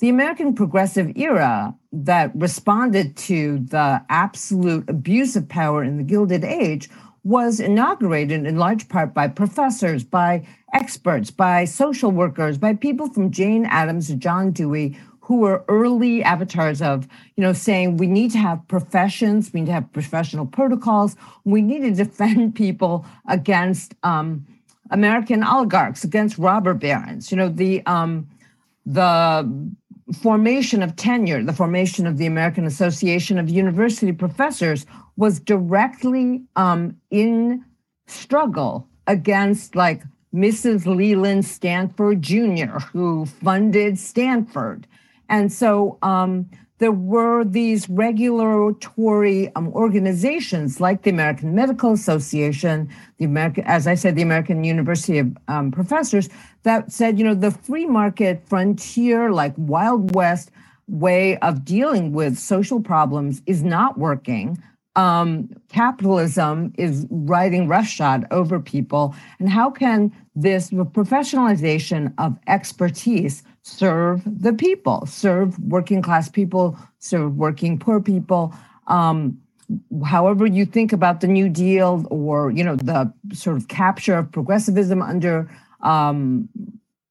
[0.00, 6.44] the American progressive era that responded to the absolute abuse of power in the Gilded
[6.44, 6.90] Age
[7.24, 13.30] was inaugurated in large part by professors, by experts, by social workers, by people from
[13.30, 18.30] Jane Addams to John Dewey, who were early avatars of, you know, saying we need
[18.32, 23.94] to have professions, we need to have professional protocols, we need to defend people against
[24.02, 24.46] um,
[24.90, 27.30] American oligarchs, against robber barons.
[27.30, 28.28] You know, the um,
[28.84, 29.48] the
[30.20, 34.84] formation of tenure, the formation of the American Association of University Professors,
[35.16, 37.64] was directly um, in
[38.06, 40.02] struggle against like
[40.34, 40.86] Mrs.
[40.86, 44.86] Leland Stanford Jr., who funded Stanford.
[45.28, 53.24] And so um, there were these regulatory um, organizations like the American Medical Association, the
[53.24, 56.28] American, as I said, the American University of um, Professors,
[56.64, 60.50] that said, you know, the free market frontier, like Wild West
[60.88, 64.60] way of dealing with social problems is not working.
[64.96, 69.14] Um, capitalism is riding roughshod over people.
[69.40, 77.36] And how can this professionalization of expertise serve the people, serve working class people, serve
[77.36, 78.54] working poor people?
[78.86, 79.40] Um,
[80.04, 84.30] however you think about the New Deal or you know the sort of capture of
[84.30, 85.50] progressivism under
[85.82, 86.48] um,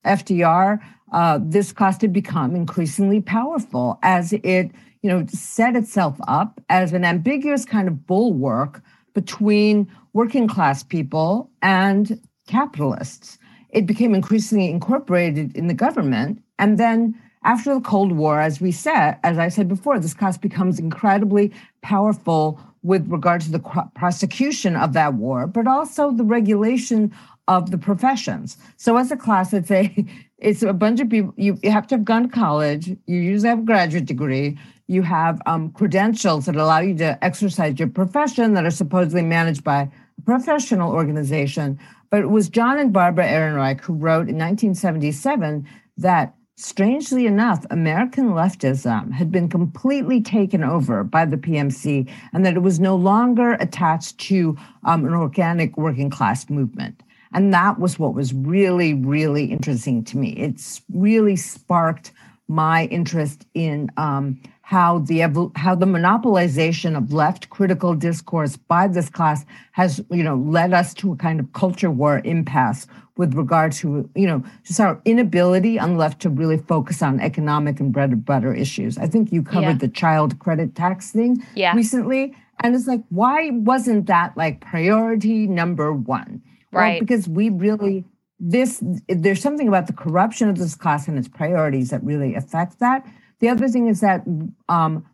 [0.05, 0.79] FDR,
[1.11, 4.71] uh, this class to become increasingly powerful as it,
[5.03, 8.81] you know, set itself up as an ambiguous kind of bulwark
[9.13, 13.37] between working class people and capitalists.
[13.69, 18.71] It became increasingly incorporated in the government, and then after the Cold War, as we
[18.71, 21.51] said, as I said before, this class becomes incredibly
[21.81, 23.59] powerful with regard to the
[23.95, 27.13] prosecution of that war, but also the regulation
[27.47, 28.57] of the professions.
[28.77, 29.93] So as a class, it's a
[30.37, 31.33] it's a bunch of people.
[31.37, 32.87] You, you have to have gone to college.
[32.87, 34.57] You usually have a graduate degree.
[34.87, 39.63] You have um, credentials that allow you to exercise your profession that are supposedly managed
[39.63, 41.79] by a professional organization,
[42.09, 45.67] but it was John and Barbara Ehrenreich who wrote in 1977
[45.97, 52.55] that strangely enough, American leftism had been completely taken over by the PMC and that
[52.55, 57.01] it was no longer attached to um, an organic working class movement.
[57.33, 60.33] And that was what was really, really interesting to me.
[60.33, 62.11] It's really sparked
[62.47, 65.19] my interest in um, how the
[65.57, 70.93] how the monopolization of left critical discourse by this class has you know led us
[70.93, 72.87] to a kind of culture war impasse
[73.17, 77.19] with regard to you know just our inability on the left to really focus on
[77.19, 78.97] economic and bread and butter issues.
[78.97, 79.85] I think you covered yeah.
[79.85, 81.75] the child credit tax thing yeah.
[81.75, 86.41] recently, and it's like why wasn't that like priority number one?
[86.71, 88.05] Right, well, because we really
[88.39, 92.79] this there's something about the corruption of this class and its priorities that really affect
[92.79, 93.05] that
[93.43, 94.23] the other thing is that
[94.69, 95.05] um,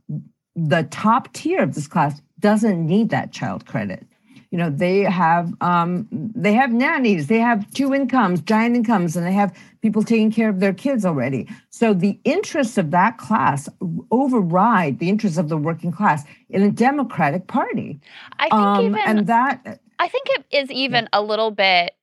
[0.56, 4.06] the top tier of this class doesn't need that child credit.
[4.52, 9.26] You know, they have um, they have nannies, they have two incomes, giant incomes, and
[9.26, 11.48] they have people taking care of their kids already.
[11.72, 13.68] So the interests of that class
[14.12, 18.00] override the interests of the working class in a Democratic Party.
[18.38, 21.96] I think um, even, and that I think it is even a little bit.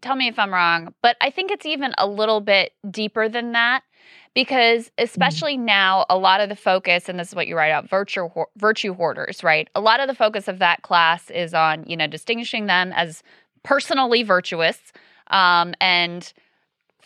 [0.00, 3.52] Tell me if I'm wrong, but I think it's even a little bit deeper than
[3.52, 3.82] that
[4.34, 5.04] because mm-hmm.
[5.04, 5.66] especially mm-hmm.
[5.66, 8.94] now a lot of the focus and this is what you write out virtue virtue
[8.94, 12.66] hoarders right a lot of the focus of that class is on you know distinguishing
[12.66, 13.22] them as
[13.62, 14.78] personally virtuous
[15.28, 16.32] um, and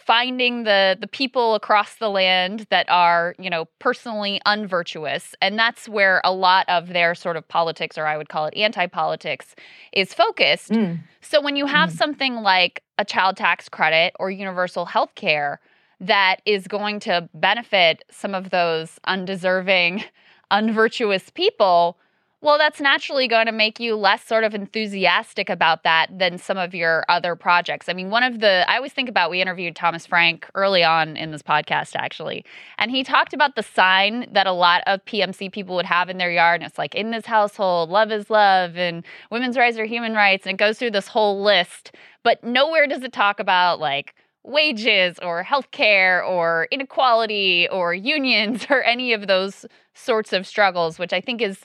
[0.04, 5.88] finding the the people across the land that are you know personally unvirtuous and that's
[5.88, 9.54] where a lot of their sort of politics or i would call it anti-politics
[9.92, 10.98] is focused mm.
[11.20, 11.96] so when you have mm.
[11.96, 15.60] something like a child tax credit or universal health care
[16.02, 20.04] that is going to benefit some of those undeserving,
[20.50, 21.96] unvirtuous people,
[22.42, 26.58] well, that's naturally going to make you less sort of enthusiastic about that than some
[26.58, 27.88] of your other projects.
[27.88, 31.16] I mean, one of the, I always think about, we interviewed Thomas Frank early on
[31.16, 32.44] in this podcast, actually,
[32.78, 36.18] and he talked about the sign that a lot of PMC people would have in
[36.18, 36.60] their yard.
[36.60, 40.44] And it's like, in this household, love is love, and women's rights are human rights.
[40.44, 44.14] And it goes through this whole list, but nowhere does it talk about like,
[44.44, 49.64] wages or healthcare or inequality or unions or any of those
[49.94, 51.64] sorts of struggles, which I think is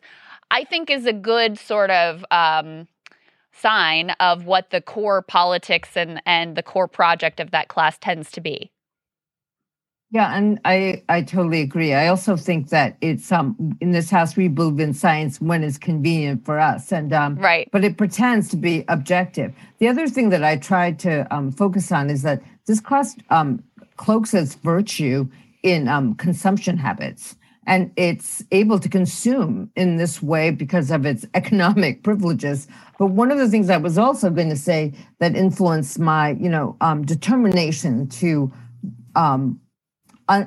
[0.52, 2.88] I think is a good sort of um,
[3.54, 8.32] sign of what the core politics and and the core project of that class tends
[8.32, 8.72] to be.
[10.10, 11.93] Yeah, and I I totally agree.
[11.93, 15.78] I also think that it's um in this house we believe in science when it's
[15.78, 17.68] convenient for us, and um right.
[17.72, 19.54] But it pretends to be objective.
[19.80, 23.64] The other thing that I tried to um, focus on is that this class um,
[23.98, 25.28] cloaks its virtue
[25.64, 27.36] in um, consumption habits,
[27.68, 32.68] and it's able to consume in this way because of its economic privileges.
[32.97, 36.49] But one of the things I was also going to say that influenced my you
[36.49, 38.51] know um, determination to
[39.15, 39.59] um,
[40.28, 40.45] uh,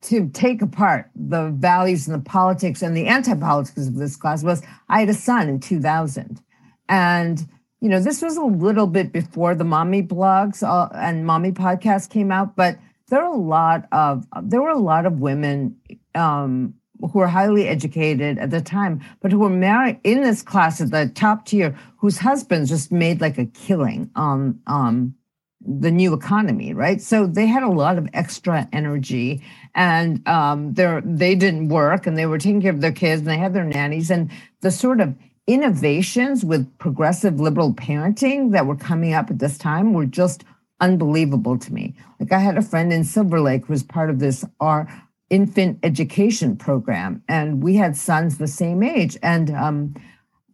[0.00, 4.62] to take apart the values and the politics and the anti-politics of this class was
[4.88, 6.40] I had a son in 2000.
[6.88, 7.46] And,
[7.80, 12.10] you know, this was a little bit before the mommy blogs uh, and mommy podcast
[12.10, 12.78] came out, but
[13.08, 15.76] there are a lot of, there were a lot of women
[16.14, 20.80] um, who were highly educated at the time, but who were married in this class
[20.80, 25.14] at the top tier, whose husbands just made like a killing on um,
[25.60, 27.00] the new economy, right?
[27.00, 29.42] So they had a lot of extra energy,
[29.74, 33.30] and um, they they didn't work, and they were taking care of their kids, and
[33.30, 34.30] they had their nannies, and
[34.60, 35.14] the sort of
[35.46, 40.44] innovations with progressive liberal parenting that were coming up at this time were just
[40.80, 41.94] unbelievable to me.
[42.20, 44.88] Like I had a friend in Silver Lake who was part of this our
[45.30, 49.94] infant education program, and we had sons the same age, and um,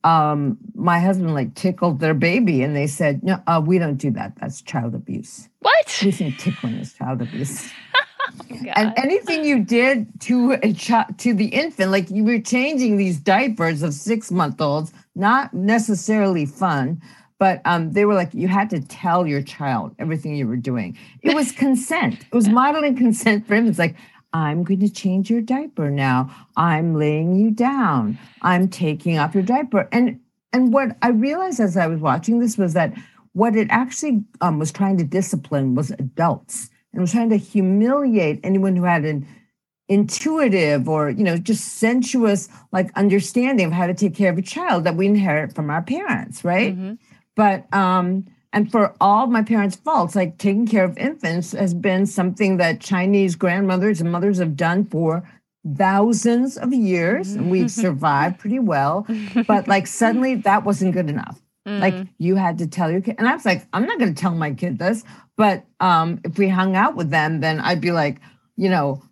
[0.04, 4.10] um, my husband like tickled their baby and they said, no, uh, we don't do
[4.12, 4.36] that.
[4.38, 5.48] That's child abuse.
[5.60, 6.00] What?
[6.04, 7.70] We think tickling is child abuse.
[7.94, 12.98] oh and anything you did to a child, to the infant, like you were changing
[12.98, 17.00] these diapers of six month olds, not necessarily fun,
[17.38, 20.96] but um, they were like, you had to tell your child everything you were doing.
[21.22, 22.20] It was consent.
[22.20, 23.66] It was modeling consent for him.
[23.66, 23.96] It's like,
[24.32, 26.28] I'm going to change your diaper now.
[26.56, 28.18] I'm laying you down.
[28.42, 29.88] I'm taking off your diaper.
[29.92, 30.20] And
[30.52, 32.94] and what I realized as I was watching this was that
[33.32, 38.40] what it actually um, was trying to discipline was adults and was trying to humiliate
[38.44, 39.26] anyone who had an
[39.88, 44.42] intuitive or you know just sensuous like understanding of how to take care of a
[44.42, 46.94] child that we inherit from our parents right mm-hmm.
[47.36, 52.06] But um and for all my parents' faults, like taking care of infants has been
[52.06, 55.28] something that Chinese grandmothers and mothers have done for
[55.76, 57.32] thousands of years.
[57.32, 59.06] And we've survived pretty well.
[59.48, 61.40] But like suddenly that wasn't good enough.
[61.66, 62.08] Like Mm.
[62.18, 63.16] you had to tell your kid.
[63.18, 65.02] And I was like, I'm not going to tell my kid this.
[65.36, 68.20] But um, if we hung out with them, then I'd be like,
[68.56, 69.02] you know,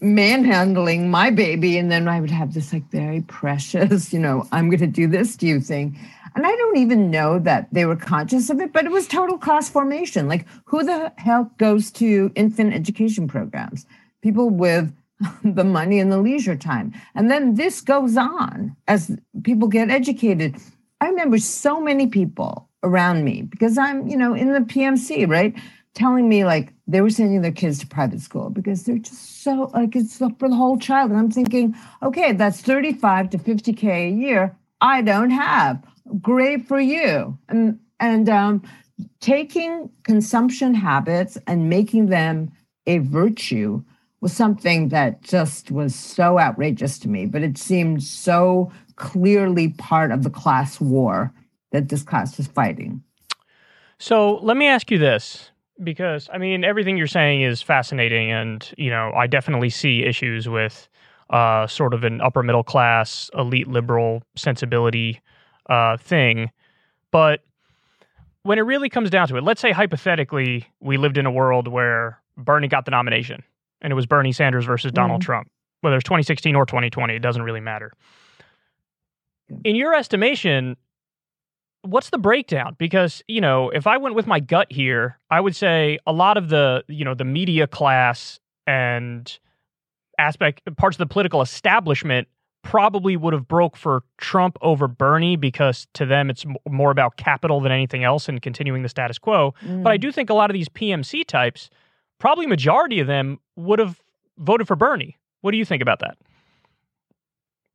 [0.00, 1.78] manhandling my baby.
[1.78, 5.06] And then I would have this like very precious, you know, I'm going to do
[5.06, 5.98] this to you thing.
[6.34, 9.38] And I don't even know that they were conscious of it, but it was total
[9.38, 10.28] class formation.
[10.28, 13.86] Like, who the hell goes to infant education programs?
[14.22, 14.92] People with
[15.44, 16.92] the money and the leisure time.
[17.14, 20.56] And then this goes on as people get educated.
[21.00, 25.54] I remember so many people around me because I'm, you know, in the PMC, right?
[25.94, 29.70] Telling me like they were sending their kids to private school because they're just so
[29.74, 31.10] like it's for the whole child.
[31.10, 34.56] And I'm thinking, okay, that's 35 to 50K a year.
[34.80, 35.82] I don't have.
[36.20, 37.38] Great for you.
[37.48, 38.62] And and um
[39.20, 42.50] taking consumption habits and making them
[42.86, 43.82] a virtue
[44.20, 50.10] was something that just was so outrageous to me, but it seemed so clearly part
[50.10, 51.32] of the class war
[51.72, 53.02] that this class was fighting.
[53.98, 55.50] So let me ask you this
[55.82, 60.48] because I mean everything you're saying is fascinating, and you know I definitely see issues
[60.48, 60.88] with
[61.30, 65.20] uh, sort of an upper middle class elite liberal sensibility
[65.70, 66.50] uh, thing,
[67.10, 67.40] but
[68.42, 71.68] when it really comes down to it, let's say hypothetically we lived in a world
[71.68, 73.42] where Bernie got the nomination
[73.80, 75.50] and it was Bernie Sanders versus Donald Trump,
[75.80, 77.92] whether it's 2016 or 2020, it doesn't really matter.
[79.64, 80.76] In your estimation,
[81.82, 82.76] what's the breakdown?
[82.78, 86.36] Because you know if i went with my gut here i would say a lot
[86.36, 89.38] of the you know the media class and
[90.18, 92.28] aspect parts of the political establishment
[92.62, 97.60] probably would have broke for trump over bernie because to them it's more about capital
[97.60, 100.54] than anything else and continuing the status quo but i do think a lot of
[100.54, 101.70] these pmc types
[102.18, 104.00] probably majority of them would have
[104.38, 106.16] voted for bernie what do you think about that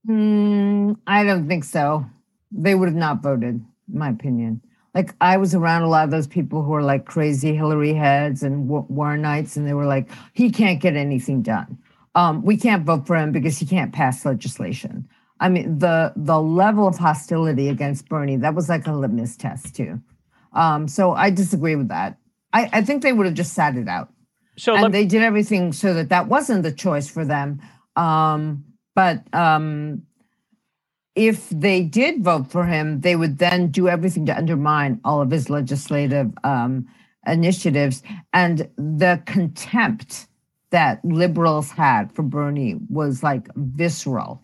[0.05, 2.05] Hmm, I don't think so.
[2.51, 4.61] They would have not voted, in my opinion.
[4.93, 8.43] Like I was around a lot of those people who are like crazy Hillary heads
[8.43, 11.77] and Wa- Warrenites, and they were like, "He can't get anything done.
[12.16, 15.07] Um, we can't vote for him because he can't pass legislation."
[15.39, 19.76] I mean, the the level of hostility against Bernie that was like a litmus test
[19.76, 20.01] too.
[20.53, 22.18] Um, so I disagree with that.
[22.53, 24.09] I, I think they would have just sat it out
[24.57, 27.61] so and let, they did everything so that that wasn't the choice for them.
[27.95, 28.63] Um,
[28.95, 30.03] but um,
[31.16, 35.32] if they did vote for him, they would then do everything to undermine all of
[35.32, 36.88] his legislative um,
[37.28, 38.03] initiatives.
[38.34, 40.28] And the contempt
[40.72, 44.41] that liberals had for Bernie was like visceral.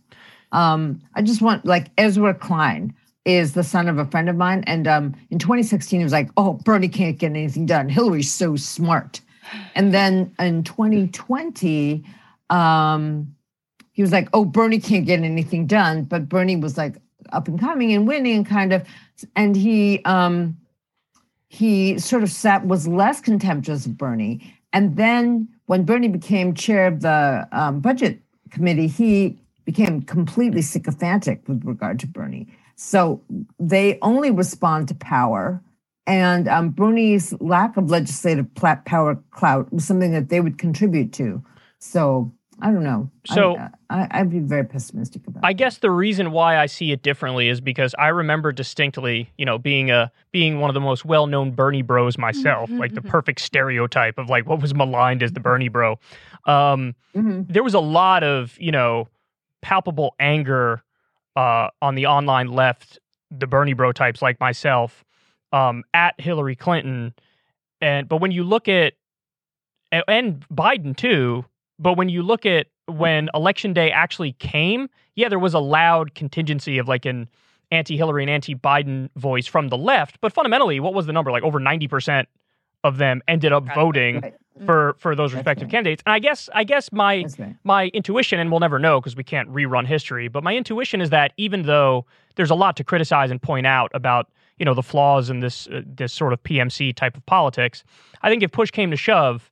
[0.51, 2.93] Um, I just want like Ezra Klein
[3.25, 6.29] is the son of a friend of mine, and um, in 2016 he was like,
[6.37, 7.89] "Oh, Bernie can't get anything done.
[7.89, 9.21] Hillary's so smart."
[9.75, 12.03] And then in 2020,
[12.49, 13.35] um,
[13.91, 16.97] he was like, "Oh, Bernie can't get anything done," but Bernie was like
[17.31, 18.85] up and coming and winning, and kind of,
[19.35, 20.57] and he um,
[21.47, 24.53] he sort of sat was less contemptuous of Bernie.
[24.73, 31.47] And then when Bernie became chair of the um, budget committee, he became completely sycophantic
[31.47, 32.47] with regard to Bernie.
[32.75, 33.21] So
[33.59, 35.61] they only respond to power.
[36.07, 41.43] And um, Bernie's lack of legislative power clout was something that they would contribute to.
[41.79, 43.09] So I don't know.
[43.25, 45.43] So- I, I, I'd be very pessimistic about.
[45.43, 45.47] It.
[45.47, 49.45] I guess the reason why I see it differently is because I remember distinctly, you
[49.45, 53.41] know, being a being one of the most well-known Bernie Bros myself, like the perfect
[53.41, 55.99] stereotype of like what was maligned as the Bernie Bro.
[56.45, 57.45] Um, Mhm.
[57.51, 59.07] there was a lot of you know
[59.61, 60.81] palpable anger
[61.35, 62.99] uh, on the online left,
[63.29, 65.03] the Bernie Bro types like myself,
[65.51, 67.13] um, at Hillary Clinton,
[67.81, 68.93] and but when you look at
[69.91, 71.43] and, and Biden too,
[71.81, 76.15] but when you look at when election day actually came, yeah, there was a loud
[76.15, 77.27] contingency of like an
[77.71, 81.31] anti-Hillary and anti-Biden voice from the left, but fundamentally, what was the number?
[81.31, 82.27] Like over ninety percent
[82.83, 84.65] of them ended up voting Right.
[84.65, 85.71] for for those That's respective right.
[85.71, 86.03] candidates.
[86.05, 87.55] And I guess I guess my right.
[87.63, 91.09] my intuition, and we'll never know because we can't rerun history, but my intuition is
[91.11, 92.05] that even though
[92.35, 95.67] there's a lot to criticize and point out about you know the flaws in this
[95.67, 97.83] uh, this sort of PMC type of politics,
[98.23, 99.50] I think if push came to shove,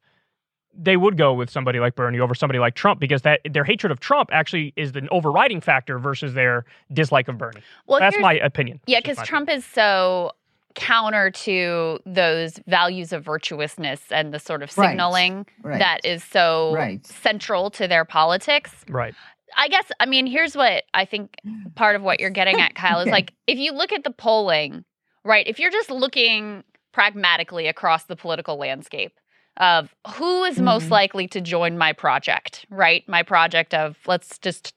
[0.78, 3.91] they would go with somebody like Bernie over somebody like Trump because that their hatred
[3.91, 7.61] of Trump actually is the overriding factor versus their dislike of Bernie.
[7.88, 8.80] Well, That's my opinion.
[8.86, 10.32] Yeah, because my Trump is so
[10.76, 15.80] counter to those values of virtuousness and the sort of signaling Right.
[15.80, 17.05] that is so Right.
[17.05, 18.86] central to their politics.
[18.88, 19.15] right.
[19.57, 21.36] I guess, I mean, here's what I think
[21.74, 23.11] part of what you're getting at, Kyle, is Okay.
[23.11, 24.86] like if you look at the polling,
[25.24, 26.63] right, if you're just looking
[26.93, 29.18] pragmatically across the political landscape
[29.60, 30.91] of who is most Mhm.
[30.91, 33.07] likely to join my project, right?
[33.07, 34.74] My project of, let's just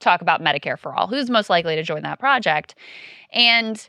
[0.00, 1.06] talk about Medicare for all.
[1.06, 2.74] Who's most likely to join that project?
[3.30, 3.88] And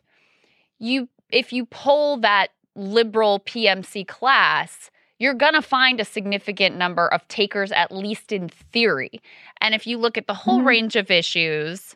[0.80, 7.08] you if you poll that liberal PMC class, you're going to find a significant number
[7.08, 9.22] of takers, at least in theory.
[9.60, 10.68] And if you look at the whole mm-hmm.
[10.68, 11.96] range of issues,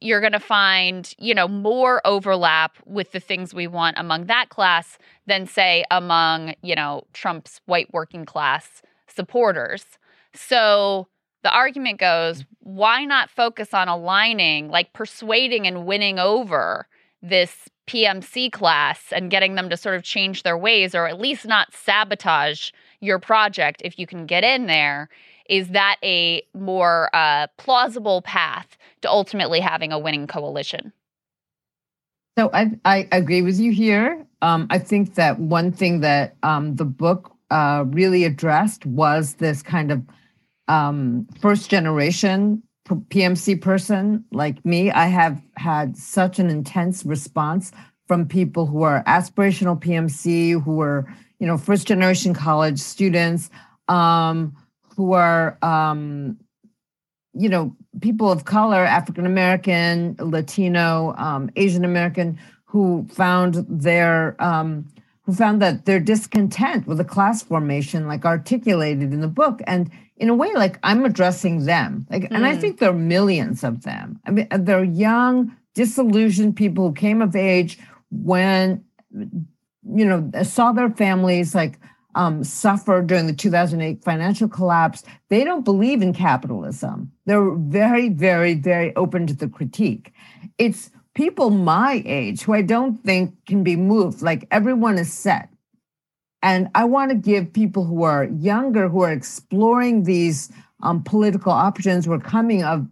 [0.00, 4.50] you're going to find, you know, more overlap with the things we want among that
[4.50, 9.84] class than, say, among, you know, Trump's white working class supporters.
[10.34, 11.08] So
[11.42, 16.88] the argument goes why not focus on aligning, like persuading and winning over
[17.22, 21.46] this PMC class and getting them to sort of change their ways or at least
[21.46, 22.70] not sabotage
[23.00, 25.08] your project if you can get in there?
[25.48, 30.92] Is that a more uh, plausible path to ultimately having a winning coalition?
[32.38, 34.26] So I, I agree with you here.
[34.42, 39.62] Um, I think that one thing that um, the book uh, really addressed was this
[39.62, 40.02] kind of
[40.68, 47.72] um, first generation PMC person like me, I have had such an intense response
[48.06, 53.50] from people who are aspirational PMC, who are, you know, first generation college students,
[53.88, 54.54] um,
[54.96, 56.38] who are, um,
[57.34, 64.86] you know, people of color, African American, Latino, um, Asian American, who found their, um,
[65.22, 69.90] who found that their discontent with the class formation, like articulated in the book, and
[70.18, 72.28] in a way like i'm addressing them like mm.
[72.30, 72.60] and i hmm.
[72.60, 77.36] think there are millions of them i mean they're young disillusioned people who came of
[77.36, 77.78] age
[78.10, 78.82] when
[79.12, 81.78] you know saw their families like
[82.16, 87.12] um, suffer during the 2008 financial collapse they don't believe in capitalism.
[87.26, 90.12] They're very very very open to the critique.
[90.58, 95.48] It's people my age who i don't think can be moved like everyone is set.
[96.42, 100.52] And I want to give people who are younger, who are exploring these
[100.82, 102.86] um, political options, who are coming of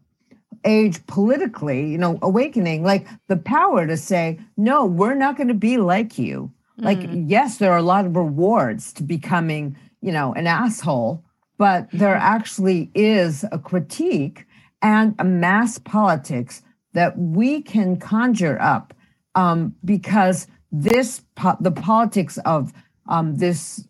[0.64, 5.55] age politically, you know, awakening, like the power to say, no, we're not going to
[5.55, 6.51] be like you.
[6.79, 6.85] Mm.
[6.85, 11.25] Like, yes, there are a lot of rewards to becoming, you know, an asshole,
[11.59, 14.47] but there actually is a critique
[14.83, 16.62] and a mass politics
[16.93, 18.95] that we can conjure up
[19.35, 22.72] um, because this po- the politics of
[23.09, 23.87] um, this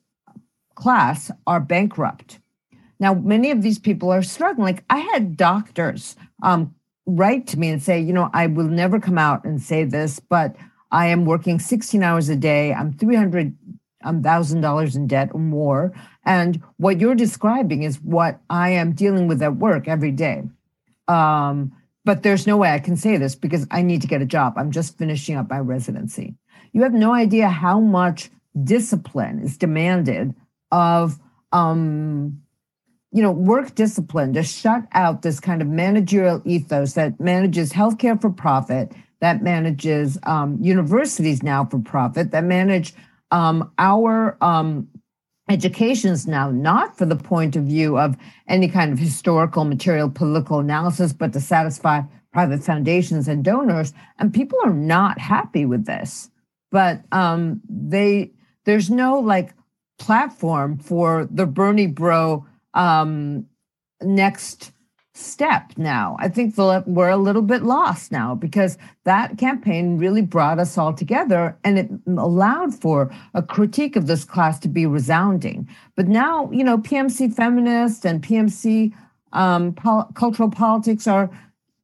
[0.75, 2.39] class are bankrupt.
[3.01, 4.65] Now, many of these people are struggling.
[4.67, 6.75] Like I had doctors um,
[7.07, 10.21] write to me and say, you know, I will never come out and say this,
[10.21, 10.57] but
[10.95, 12.73] I am working 16 hours a day.
[12.73, 13.57] I'm 300
[14.23, 15.93] thousand dollars in debt or more.
[16.25, 20.43] And what you're describing is what I am dealing with at work every day.
[21.09, 21.73] Um,
[22.05, 24.55] but there's no way I can say this because I need to get a job.
[24.57, 26.37] I'm just finishing up my residency.
[26.73, 28.31] You have no idea how much
[28.63, 30.35] discipline is demanded
[30.71, 31.19] of
[31.51, 32.41] um,
[33.11, 38.21] you know work discipline to shut out this kind of managerial ethos that manages healthcare
[38.21, 38.93] for profit
[39.25, 42.93] that manages um, universities now for profit that manage
[43.31, 44.87] um, our um,
[45.49, 48.17] educations now not for the point of view of
[48.49, 52.03] any kind of historical material political analysis but to satisfy
[52.35, 56.29] private foundations and donors and people are not happy with this.
[56.71, 58.33] But um, they
[58.65, 59.55] there's no like
[59.99, 62.45] platform for the Bernie bro
[62.75, 63.47] um,
[64.03, 64.73] next
[65.15, 66.17] step now.
[66.19, 70.93] I think we're a little bit lost now because that campaign really brought us all
[70.93, 71.89] together and it
[72.19, 75.69] allowed for a critique of this class to be resounding.
[75.95, 78.93] But now, you know, PMC feminists and PMC
[79.33, 81.31] um, pol- cultural politics are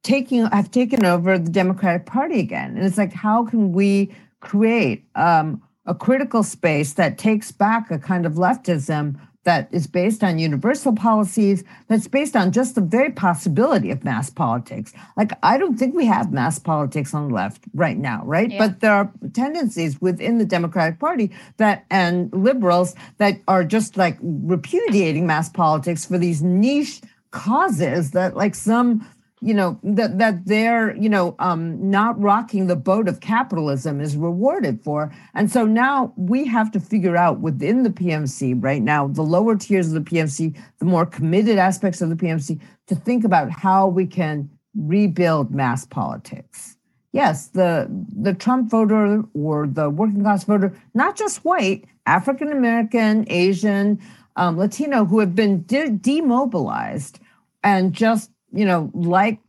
[0.03, 5.05] taking have taken over the Democratic Party again, and it's like, how can we create
[5.15, 10.37] um, a critical space that takes back a kind of leftism that is based on
[10.37, 14.93] universal policies, that's based on just the very possibility of mass politics.
[15.17, 18.51] Like, I don't think we have mass politics on the left right now, right?
[18.51, 18.59] Yeah.
[18.59, 24.17] But there are tendencies within the Democratic Party that and liberals that are just like
[24.21, 29.07] repudiating mass politics for these niche causes that, like, some
[29.41, 34.15] you know that that they're you know um, not rocking the boat of capitalism is
[34.15, 35.11] rewarded for.
[35.33, 39.55] And so now we have to figure out within the pmc right now the lower
[39.55, 43.87] tiers of the pmc the more committed aspects of the pmc to think about how
[43.87, 46.77] we can rebuild mass politics.
[47.11, 53.25] Yes the the trump voter or the working class voter not just white african american
[53.27, 53.99] asian
[54.37, 57.19] um, latino who have been de- demobilized
[57.63, 59.39] and just you know, like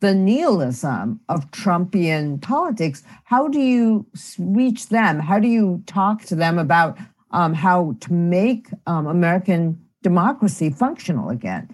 [0.00, 4.04] the nihilism of Trumpian politics, how do you
[4.38, 5.20] reach them?
[5.20, 6.98] How do you talk to them about
[7.30, 11.68] um, how to make um, American democracy functional again?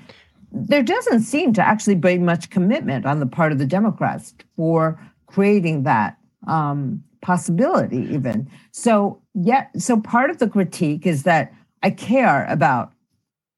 [0.52, 5.00] There doesn't seem to actually be much commitment on the part of the Democrats for
[5.26, 6.16] creating that
[6.46, 8.48] um, possibility even.
[8.72, 11.52] So yeah, so part of the critique is that
[11.82, 12.92] I care about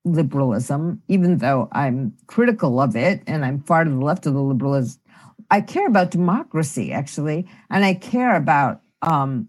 [0.05, 4.41] liberalism, even though I'm critical of it and I'm far to the left of the
[4.41, 5.01] liberalism.
[5.51, 9.49] I care about democracy actually, and I care about um,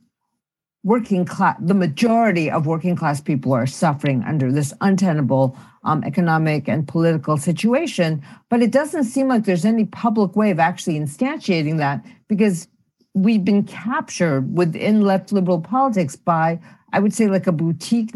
[0.84, 1.58] working class.
[1.60, 7.38] The majority of working class people are suffering under this untenable um, economic and political
[7.38, 12.68] situation, but it doesn't seem like there's any public way of actually instantiating that because
[13.14, 16.60] we've been captured within left liberal politics by,
[16.94, 18.16] I would say, like a boutique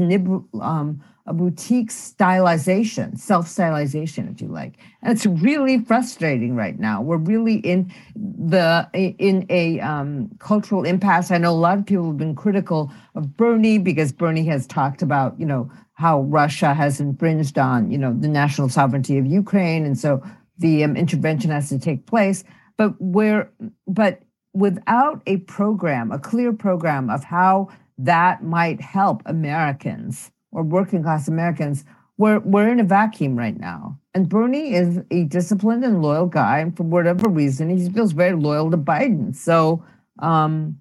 [0.62, 4.74] um, a boutique stylization, self stylization, if you like.
[5.02, 7.02] And it's really frustrating right now.
[7.02, 11.32] We're really in the in a um, cultural impasse.
[11.32, 15.02] I know a lot of people have been critical of Bernie because Bernie has talked
[15.02, 19.86] about, you know, how Russia has infringed on, you know, the national sovereignty of Ukraine,
[19.86, 20.22] and so
[20.60, 22.44] the um, intervention has to take place.
[22.78, 23.50] But where,
[23.88, 24.22] but
[24.54, 31.28] without a program, a clear program of how that might help Americans or working class
[31.28, 31.84] Americans,
[32.18, 34.00] we're, we're in a vacuum right now.
[34.14, 36.60] And Bernie is a disciplined and loyal guy.
[36.60, 39.36] And for whatever reason, he feels very loyal to Biden.
[39.36, 39.84] So,
[40.20, 40.80] um,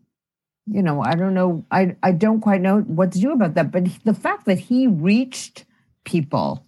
[0.66, 1.66] you know, I don't know.
[1.72, 3.72] I, I don't quite know what to do about that.
[3.72, 5.64] But the fact that he reached
[6.04, 6.64] people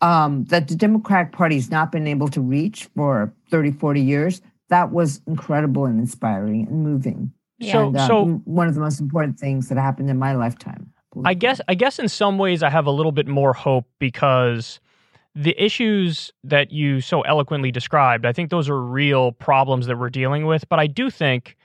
[0.00, 4.40] um, that the Democratic Party has not been able to reach for 30, 40 years,
[4.68, 7.32] that was incredible and inspiring and moving.
[7.62, 10.92] So, and, uh, so one of the most important things that happened in my lifetime.
[11.24, 14.80] I guess I guess in some ways I have a little bit more hope because
[15.34, 20.10] the issues that you so eloquently described, I think those are real problems that we're
[20.10, 20.68] dealing with.
[20.68, 21.56] But I do think,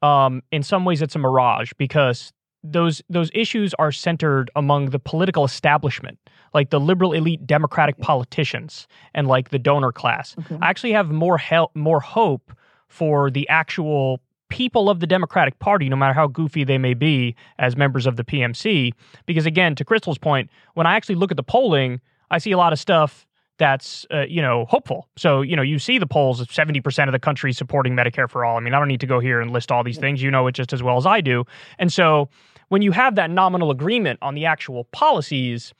[0.00, 4.98] um, in some ways, it's a mirage because those those issues are centered among the
[4.98, 6.18] political establishment,
[6.54, 10.36] like the liberal elite Democratic politicians and like the donor class.
[10.38, 10.58] Okay.
[10.62, 12.52] I actually have more help, more hope
[12.88, 17.34] for the actual people of the Democratic Party, no matter how goofy they may be
[17.58, 18.92] as members of the PMC.
[19.26, 22.00] Because again, to Krystal's point, when I actually look at the polling,
[22.30, 23.26] I see a lot of stuff
[23.58, 25.08] that's uh, you know hopeful.
[25.16, 28.28] So you know you see the polls of seventy percent of the country supporting Medicare
[28.28, 28.56] for all.
[28.56, 30.22] I mean, I don't need to go here and list all these things.
[30.22, 31.44] You know it just as well as I do.
[31.78, 32.28] And so
[32.68, 35.72] when you have that nominal agreement on the actual policies,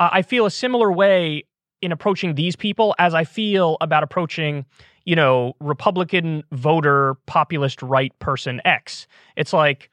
[0.00, 1.44] uh, I feel a similar way
[1.80, 4.64] in approaching these people as I feel about approaching
[5.08, 9.06] you know, Republican voter, populist right person X.
[9.36, 9.88] It's like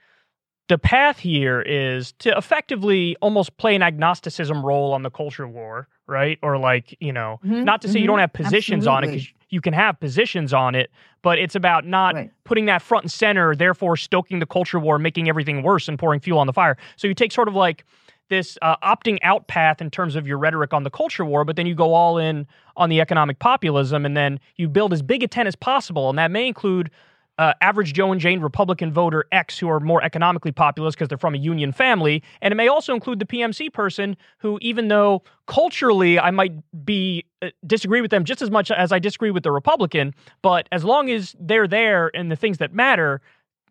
[0.68, 5.88] the path here is to effectively almost play an agnosticism role on the culture war,
[6.06, 6.38] right?
[6.44, 8.92] Or like, you know, mm-hmm, not to say mm-hmm, you don't have positions absolutely.
[8.92, 12.32] on it because you can have positions on it, but it's about not right.
[12.44, 16.20] putting that front and center, therefore stoking the culture war, making everything worse and pouring
[16.20, 16.76] fuel on the fire.
[16.98, 17.86] So you take sort of like
[18.30, 21.56] this uh, opting out path in terms of your rhetoric on the culture war, but
[21.56, 25.24] then you go all in on the economic populism, and then you build as big
[25.24, 26.90] a tent as possible, and that may include
[27.38, 31.18] uh, average Joe and Jane Republican voter X who are more economically populist because they're
[31.18, 32.24] from a union family.
[32.42, 36.54] And it may also include the PMC person who, even though culturally I might
[36.86, 40.68] be uh, disagree with them just as much as I disagree with the Republican, but
[40.72, 43.22] as long as they're there and the things that matter,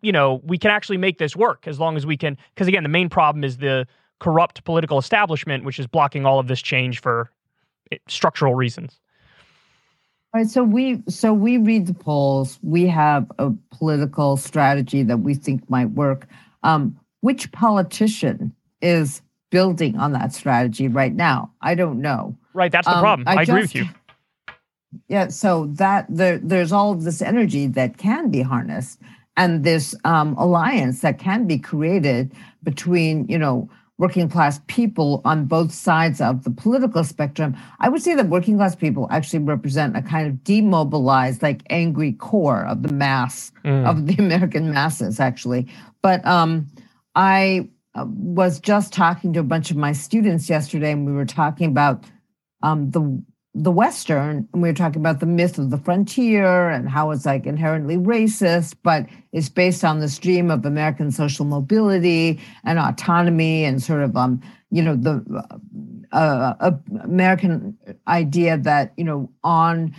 [0.03, 2.37] you know, we can actually make this work as long as we can.
[2.55, 3.87] Because again, the main problem is the
[4.21, 7.31] corrupt political establishment, which is blocking all of this change for
[7.93, 8.99] eh, structural reasons.
[10.33, 12.59] All right, so we so we read the polls.
[12.63, 16.27] We have a political strategy that we think might work.
[16.65, 21.53] Um, which politician is building on that strategy right now?
[21.61, 22.37] I don't know.
[22.53, 23.29] Right, that's the um, problem.
[23.29, 23.87] I, I agree with you.
[25.09, 29.01] Yeah, so that there, there's all of this energy that can be harnessed,
[29.37, 32.33] and this um, alliance that can be created
[32.63, 33.69] between you know
[33.99, 37.57] working class people on both sides of the political spectrum.
[37.79, 42.13] I would say that working class people actually represent a kind of demobilized, like angry
[42.13, 43.89] core of the mass, mm.
[43.89, 45.69] of the American masses, actually.
[46.03, 46.67] But um,
[47.15, 51.25] I uh, was just talking to a bunch of my students yesterday, and we were
[51.25, 52.05] talking about
[52.63, 53.23] um, the
[53.55, 57.25] the Western, and we were talking about the myth of the frontier and how it's
[57.25, 63.65] like inherently racist, but it's based on this dream of American social mobility and autonomy
[63.65, 65.23] and sort of, um, you know, the
[66.11, 66.73] uh, uh,
[67.03, 67.79] American
[68.09, 69.95] idea that, you know, on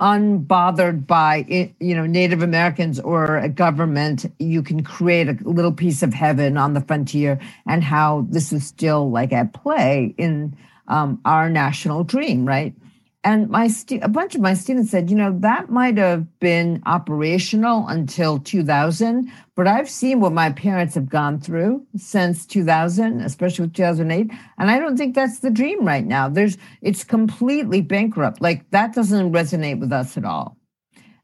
[0.00, 1.44] unbothered by
[1.80, 6.56] you know native americans or a government you can create a little piece of heaven
[6.56, 10.56] on the frontier and how this is still like at play in
[10.88, 12.74] um, our national dream, right?
[13.24, 16.82] And my stu- a bunch of my students said, you know, that might have been
[16.86, 23.66] operational until 2000, but I've seen what my parents have gone through since 2000, especially
[23.66, 24.28] with 2008,
[24.58, 26.28] and I don't think that's the dream right now.
[26.28, 28.40] There's it's completely bankrupt.
[28.40, 30.56] Like that doesn't resonate with us at all.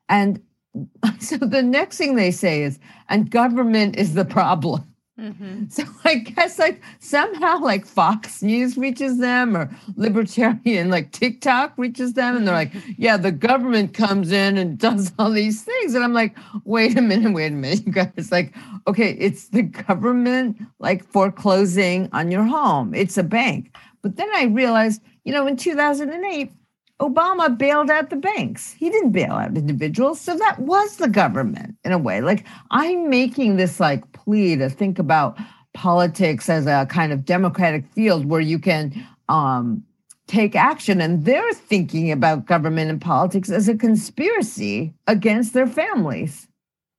[0.09, 0.41] And
[1.19, 2.79] so the next thing they say is,
[3.09, 4.85] and government is the problem.
[5.19, 5.65] Mm-hmm.
[5.69, 12.13] So I guess like somehow like Fox News reaches them or libertarian like TikTok reaches
[12.13, 15.95] them and they're like, yeah, the government comes in and does all these things.
[15.95, 18.31] And I'm like, wait a minute, wait a minute, you guys.
[18.31, 18.55] Like,
[18.87, 22.95] okay, it's the government like foreclosing on your home.
[22.95, 23.77] It's a bank.
[24.03, 26.53] But then I realized, you know, in 2008,
[27.01, 28.73] Obama bailed out the banks.
[28.73, 30.21] He didn't bail out individuals.
[30.21, 32.21] So that was the government in a way.
[32.21, 35.39] Like I'm making this like plea to think about
[35.75, 39.85] politics as a kind of democratic field where you can um,
[40.27, 41.01] take action.
[41.01, 46.49] And they're thinking about government and politics as a conspiracy against their families.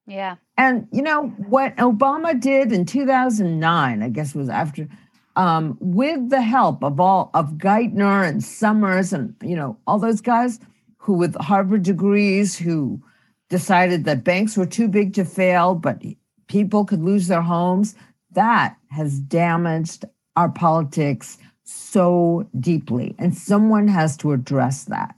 [0.07, 0.38] Yeah.
[0.57, 4.88] And, you know, what Obama did in 2009, I guess was after
[5.35, 10.22] um, with the help of all of Geithner and Summers and you know all those
[10.22, 10.60] guys
[10.97, 13.01] who with Harvard degrees who
[13.49, 16.01] decided that banks were too big to fail, but
[16.47, 17.95] people could lose their homes.
[18.31, 25.15] That has damaged our politics so deeply, and someone has to address that.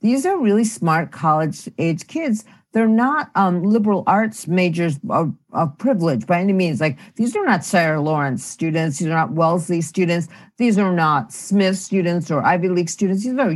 [0.00, 5.76] These are really smart college age kids they're not um, liberal arts majors of, of,
[5.78, 6.80] privilege by any means.
[6.80, 8.98] Like these are not Sarah Lawrence students.
[8.98, 10.28] These are not Wellesley students.
[10.56, 13.24] These are not Smith students or Ivy League students.
[13.24, 13.54] These are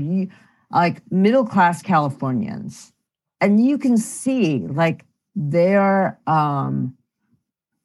[0.70, 2.92] like middle class Californians,
[3.40, 6.96] and you can see like their um,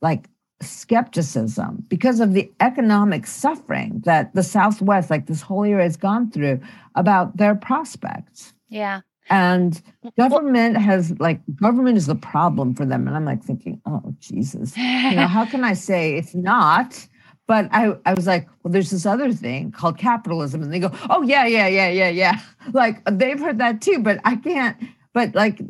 [0.02, 0.28] like
[0.62, 6.30] skepticism because of the economic suffering that the Southwest, like this whole area, has gone
[6.30, 6.60] through
[6.96, 8.54] about their prospects.
[8.70, 9.02] Yeah.
[9.32, 9.82] And
[10.18, 13.08] government has like government is the problem for them.
[13.08, 14.76] And I'm like thinking, oh Jesus.
[14.76, 17.08] You know, how can I say it's not?
[17.48, 20.62] But I, I was like, well, there's this other thing called capitalism.
[20.62, 22.40] And they go, oh yeah, yeah, yeah, yeah, yeah.
[22.74, 24.78] Like they've heard that too, but I can't,
[25.14, 25.62] but like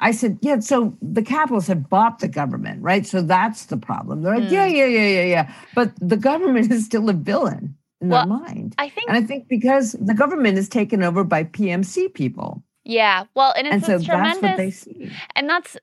[0.00, 3.06] I said, yeah, so the capitalists have bought the government, right?
[3.06, 4.22] So that's the problem.
[4.22, 4.50] They're like, mm.
[4.50, 5.54] yeah, yeah, yeah, yeah, yeah.
[5.74, 8.74] But the government is still a villain in well, their mind.
[8.78, 12.64] I think and I think because the government is taken over by PMC people.
[12.84, 15.10] Yeah, well, and it's and so tremendous, that's what they see.
[15.36, 15.76] And that's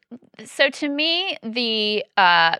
[0.45, 2.57] so to me the uh,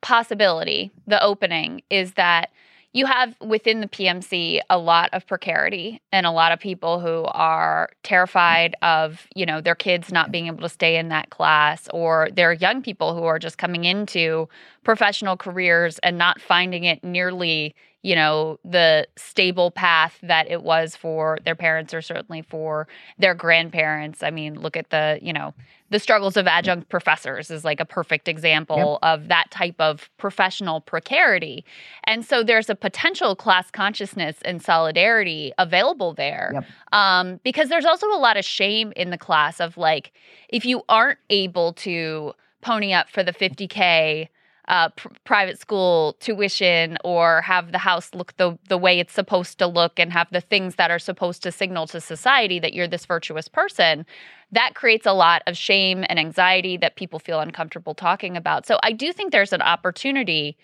[0.00, 2.50] possibility, the opening is that
[2.94, 7.24] you have within the PMC a lot of precarity and a lot of people who
[7.24, 11.88] are terrified of, you know, their kids not being able to stay in that class
[11.92, 14.48] or there are young people who are just coming into
[14.84, 17.74] professional careers and not finding it nearly
[18.04, 22.86] you know, the stable path that it was for their parents or certainly for
[23.18, 24.22] their grandparents.
[24.22, 25.54] I mean, look at the, you know,
[25.88, 29.10] the struggles of adjunct professors is like a perfect example yep.
[29.10, 31.64] of that type of professional precarity.
[32.04, 36.50] And so there's a potential class consciousness and solidarity available there.
[36.52, 36.64] Yep.
[36.92, 40.12] Um, because there's also a lot of shame in the class of like,
[40.50, 44.28] if you aren't able to pony up for the 50K
[44.68, 49.58] uh, pr- private school tuition or have the house look the the way it's supposed
[49.58, 52.88] to look and have the things that are supposed to signal to society that you're
[52.88, 54.06] this virtuous person
[54.52, 58.66] that creates a lot of shame and anxiety that people feel uncomfortable talking about.
[58.66, 60.56] So i do think there's an opportunity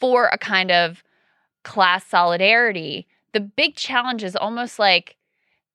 [0.00, 1.04] for a kind of
[1.62, 3.06] class solidarity.
[3.32, 5.16] The big challenge is almost like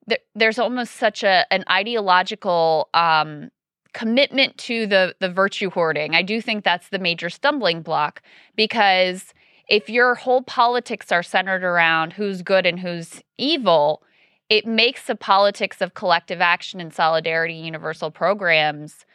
[0.08, 3.52] there, there's almost such a an ideological um,
[3.94, 6.16] commitment to the the virtue hoarding.
[6.16, 8.22] I do think that's the major stumbling block
[8.56, 9.34] because
[9.68, 14.02] if your whole politics are centered around who's good and who's evil,
[14.49, 19.06] it makes the politics of collective action and solidarity universal programs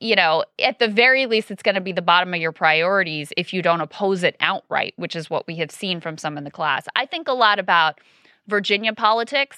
[0.00, 3.32] you know, at the very least, it's going to be the bottom of your priorities
[3.38, 6.44] if you don't oppose it outright, which is what we have seen from some in
[6.44, 6.86] the class.
[6.94, 8.00] I think a lot about
[8.46, 9.56] Virginia politics.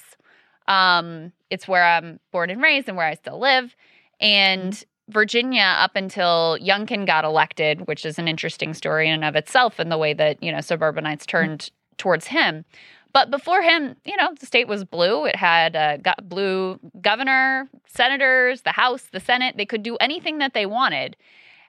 [0.67, 3.75] Um, it's where I'm born and raised and where I still live.
[4.19, 4.83] And.
[5.09, 9.79] Virginia, up until Youngkin got elected, which is an interesting story in and of itself,
[9.79, 11.37] in the way that, you know, suburbanites mm-hmm.
[11.37, 11.95] turned mm-hmm.
[11.95, 12.65] towards him.
[13.13, 15.23] But before him, you know, the state was blue.
[15.23, 19.55] It had a got blue governor, senators, the House, the Senate.
[19.55, 21.15] They could do anything that they wanted.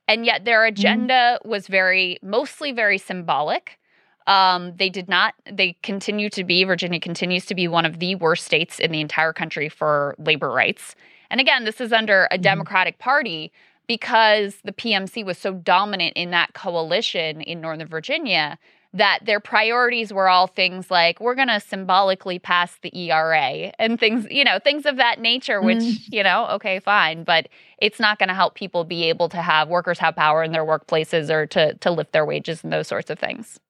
[0.09, 0.73] And yet their mm-hmm.
[0.73, 1.49] agenda mm-hmm.
[1.49, 3.79] was very, mostly very symbolic.
[4.27, 8.16] Um, they did not, they continue to be, Virginia continues to be one of the
[8.16, 10.97] worst states in the entire country for labor rights.
[11.31, 12.43] And again, this is under a mm-hmm.
[12.43, 13.53] Democratic Party
[13.87, 18.59] because the PMC was so dominant in that coalition in Northern Virginia
[18.95, 24.01] that their priorities were all things like we're going to symbolically pass the ERA and
[24.01, 25.99] things, you know, things of that nature which, mm.
[26.11, 27.49] you know, okay, fine, but
[27.79, 30.65] it's not going to help people be able to have workers have power in their
[30.65, 33.61] workplaces or to to lift their wages and those sorts of things.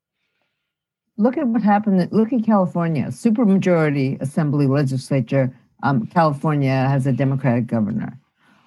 [1.16, 2.12] Look at what happened.
[2.12, 5.52] Look at California, supermajority assembly legislature
[5.82, 8.18] um, California has a Democratic governor.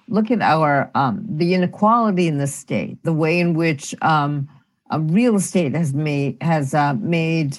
[0.08, 4.48] look at our um, the inequality in the state, the way in which um,
[4.98, 7.58] real estate has made has uh, made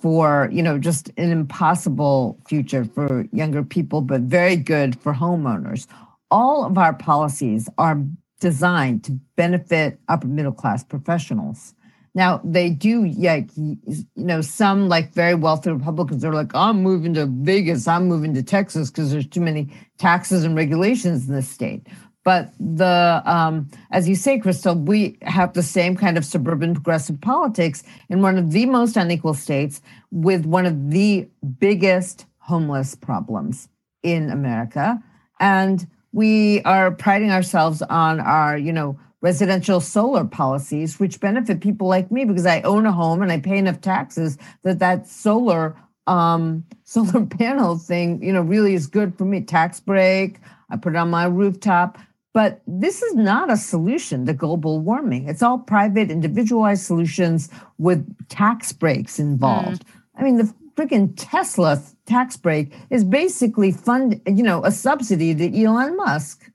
[0.00, 5.86] for you know just an impossible future for younger people, but very good for homeowners.
[6.30, 8.02] All of our policies are
[8.40, 11.74] designed to benefit upper middle class professionals.
[12.14, 13.76] Now they do, like you
[14.16, 18.42] know, some like very wealthy Republicans are like, I'm moving to Vegas, I'm moving to
[18.42, 19.68] Texas because there's too many
[19.98, 21.86] taxes and regulations in this state.
[22.24, 27.20] But the, um, as you say, Krystal, we have the same kind of suburban progressive
[27.20, 31.28] politics in one of the most unequal states with one of the
[31.58, 33.68] biggest homeless problems
[34.02, 35.02] in America.
[35.38, 41.88] And we are priding ourselves on our, you know, residential solar policies, which benefit people
[41.88, 45.74] like me because I own a home and I pay enough taxes that that solar
[46.06, 49.40] um, solar panel thing, you know, really is good for me.
[49.40, 50.40] Tax break.
[50.68, 51.96] I put it on my rooftop.
[52.34, 55.26] But this is not a solution to global warming.
[55.26, 57.48] It's all private, individualized solutions
[57.78, 59.86] with tax breaks involved.
[59.86, 59.90] Mm.
[60.16, 65.64] I mean, the freaking Tesla tax break is basically fund, you know, a subsidy to
[65.64, 66.50] Elon Musk.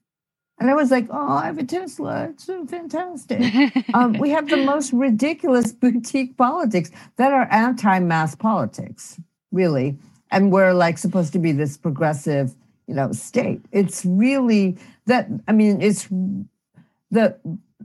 [0.60, 2.26] And I was like, oh, I have a Tesla.
[2.32, 3.42] It's so fantastic.
[3.94, 9.20] um, we have the most ridiculous boutique politics that are anti mass politics,
[9.52, 9.98] really.
[10.32, 12.56] And we're like supposed to be this progressive,
[12.88, 13.62] you know, state.
[13.72, 16.08] It's really that, I mean, it's
[17.10, 17.38] the,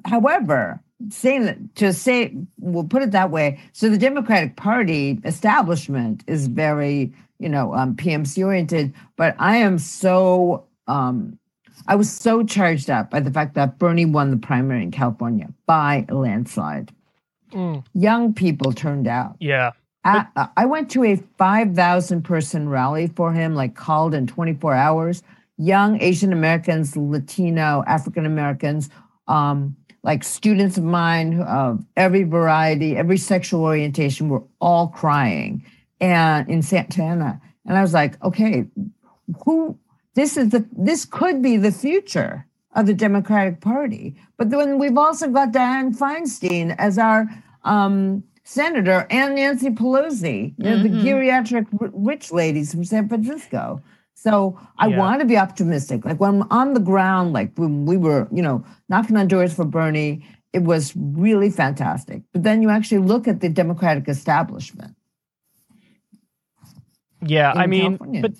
[0.04, 0.80] however,
[1.10, 3.60] saying that to say, we'll put it that way.
[3.72, 9.78] So the Democratic Party establishment is very, you know, um, PMC oriented, but I am
[9.78, 11.38] so, um,
[11.86, 15.48] I was so charged up by the fact that Bernie won the primary in California
[15.66, 16.92] by a landslide.
[17.52, 17.84] Mm.
[17.94, 19.36] Young people turned out.
[19.40, 19.72] Yeah.
[20.04, 25.22] I, I, went to a 5,000 person rally for him, like called in 24 hours.
[25.56, 28.90] Young Asian Americans, Latino, African Americans,
[29.28, 35.64] um, like students of mine of every variety, every sexual orientation, were all crying
[36.00, 37.40] and in Santa Ana.
[37.64, 38.66] And I was like, okay,
[39.44, 39.78] who
[40.14, 44.16] this is the this could be the future of the Democratic Party.
[44.36, 47.28] But then we've also got Dianne Feinstein as our
[47.62, 50.82] um, senator and Nancy Pelosi, you know, mm-hmm.
[50.82, 53.82] the geriatric rich ladies from San Francisco.
[54.14, 54.98] So I yeah.
[54.98, 56.04] want to be optimistic.
[56.04, 59.52] Like when I'm on the ground, like when we were, you know, knocking on doors
[59.52, 62.22] for Bernie, it was really fantastic.
[62.32, 64.96] But then you actually look at the Democratic establishment.
[67.26, 68.22] Yeah, I mean, California.
[68.22, 68.32] but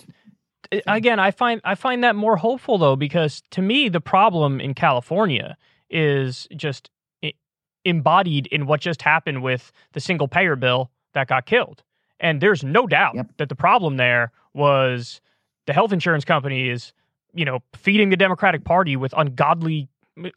[0.82, 0.90] Hmm.
[0.90, 4.74] again, I find I find that more hopeful though because to me the problem in
[4.74, 5.56] California
[5.90, 6.90] is just
[7.84, 11.82] embodied in what just happened with the single payer bill that got killed.
[12.18, 13.30] And there's no doubt yep.
[13.36, 15.20] that the problem there was
[15.66, 16.92] the health insurance companies,
[17.34, 19.88] you know, feeding the Democratic Party with ungodly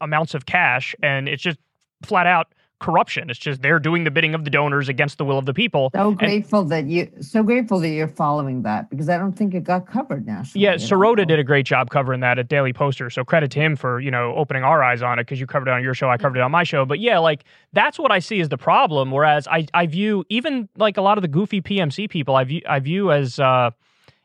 [0.02, 1.60] amounts of cash and it's just
[2.04, 3.30] flat out corruption.
[3.30, 5.90] It's just they're doing the bidding of the donors against the will of the people.
[5.96, 9.54] So grateful and, that you so grateful that you're following that because I don't think
[9.54, 10.64] it got covered nationally.
[10.64, 13.10] Yeah, Sirota did a great job covering that at Daily Poster.
[13.10, 15.68] So credit to him for, you know, opening our eyes on it because you covered
[15.68, 16.86] it on your show, I covered it on my show.
[16.86, 17.44] But yeah, like
[17.74, 19.12] that's what I see as the problem.
[19.12, 22.62] Whereas I, I view even like a lot of the goofy PMC people I view
[22.68, 23.72] I view as uh,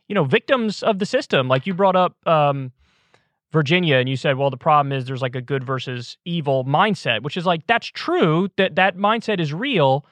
[0.09, 1.49] you know, victims of the system.
[1.49, 2.73] Like you brought up um
[3.53, 7.23] Virginia and you said, well, the problem is there's like a good versus evil mindset,
[7.23, 10.07] which is like, that's true that that mindset is real.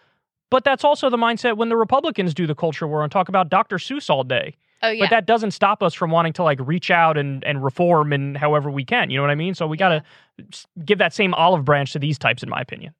[0.50, 3.48] But that's also the mindset when the Republicans do the culture war and talk about
[3.48, 3.76] Dr.
[3.76, 4.56] Seuss all day.
[4.82, 5.04] Oh, yeah.
[5.04, 8.36] But that doesn't stop us from wanting to like reach out and, and reform and
[8.36, 9.10] however we can.
[9.10, 9.54] You know what I mean?
[9.54, 10.02] So we got to
[10.84, 12.94] give that same olive branch to these types, in my opinion.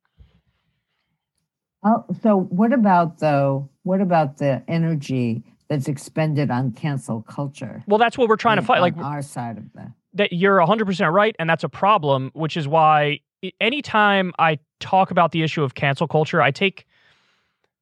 [1.82, 3.68] Oh, so what about though?
[3.82, 7.82] What about the energy that's expended on cancel culture?
[7.86, 8.80] Well, that's what we're trying to fight.
[8.80, 12.66] Like our side of that that you're 100% right and that's a problem which is
[12.66, 13.20] why
[13.60, 16.86] anytime i talk about the issue of cancel culture i take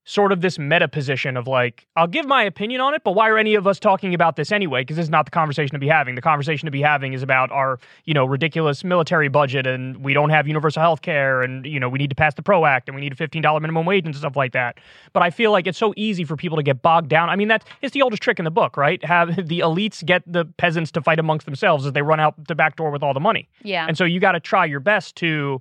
[0.08, 3.28] sort of this meta position of like, I'll give my opinion on it, but why
[3.28, 4.80] are any of us talking about this anyway?
[4.80, 6.14] Because this is not the conversation to be having.
[6.14, 10.14] The conversation to be having is about our, you know, ridiculous military budget and we
[10.14, 12.88] don't have universal health care and, you know, we need to pass the PRO Act
[12.88, 14.78] and we need a $15 minimum wage and stuff like that.
[15.12, 17.28] But I feel like it's so easy for people to get bogged down.
[17.28, 19.04] I mean, that's it's the oldest trick in the book, right?
[19.04, 22.54] Have the elites get the peasants to fight amongst themselves as they run out the
[22.54, 23.46] back door with all the money.
[23.62, 23.84] Yeah.
[23.86, 25.60] And so you got to try your best to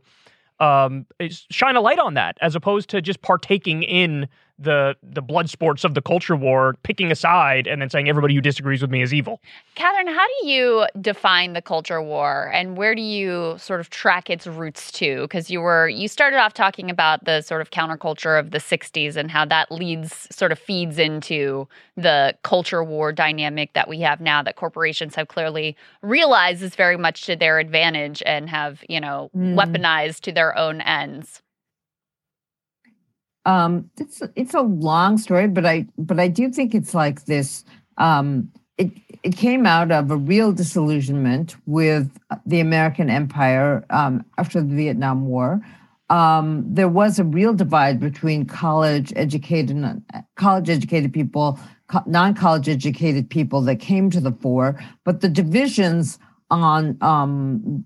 [0.59, 4.27] um, shine a light on that as opposed to just partaking in
[4.59, 8.33] the the blood sports of the culture war, picking a side and then saying everybody
[8.33, 9.39] who disagrees with me is evil.
[9.75, 14.29] Catherine, how do you define the culture war and where do you sort of track
[14.29, 15.21] its roots to?
[15.21, 19.15] Because you were you started off talking about the sort of counterculture of the 60s
[19.15, 24.19] and how that leads sort of feeds into the culture war dynamic that we have
[24.19, 28.99] now that corporations have clearly realized is very much to their advantage and have, you
[28.99, 29.55] know, mm.
[29.55, 31.41] weaponized to their own ends.
[33.47, 37.63] Um, it's it's a long story, but I but I do think it's like this.
[37.97, 38.91] Um, it
[39.23, 42.11] it came out of a real disillusionment with
[42.45, 45.61] the American empire um, after the Vietnam War.
[46.09, 50.03] Um, there was a real divide between college educated
[50.35, 51.57] college educated people,
[52.05, 56.19] non college educated people that came to the fore, but the divisions
[56.51, 57.85] on um,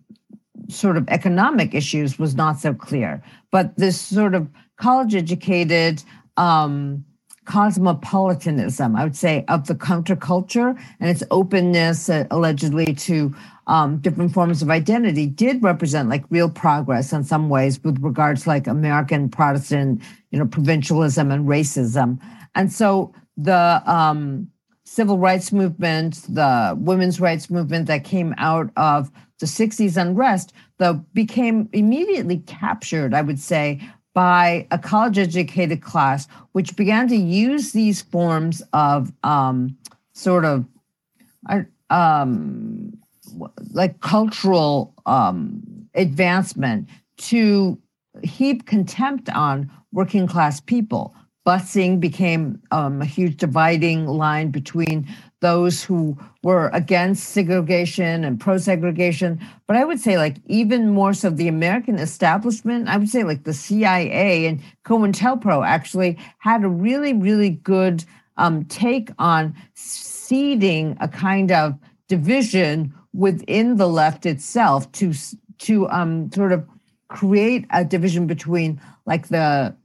[0.70, 3.22] sort of economic issues was not so clear.
[3.52, 4.48] But this sort of
[4.82, 6.04] college educated
[6.38, 7.06] um,
[7.46, 13.34] cosmopolitanism, I would say, of the counterculture and its openness, uh, allegedly, to
[13.68, 18.44] um, different forms of identity did represent like real progress in some ways with regards
[18.44, 20.02] to like American Protestant,
[20.32, 22.20] you know, provincialism and racism.
[22.56, 24.50] And so the um,
[24.84, 31.06] civil rights movement, the women's rights movement that came out of the 60s unrest, though,
[31.14, 33.82] became immediately captured, I would say,
[34.14, 39.78] by a college educated class, which began to use these forms of um,
[40.14, 40.66] sort of
[41.90, 42.98] um,
[43.74, 45.62] like cultural um,
[45.96, 47.78] advancement to
[48.24, 51.16] heap contempt on working class people.
[51.46, 55.08] Busing became um, a huge dividing line between
[55.42, 59.40] those who were against segregation and pro segregation.
[59.68, 63.44] But I would say, like, even more so, the American establishment, I would say, like,
[63.44, 68.06] the CIA and COINTELPRO actually had a really, really good
[68.38, 71.78] um, take on seeding a kind of
[72.08, 75.14] division within the left itself to
[75.58, 76.68] to um, sort of
[77.10, 79.76] create a division between like the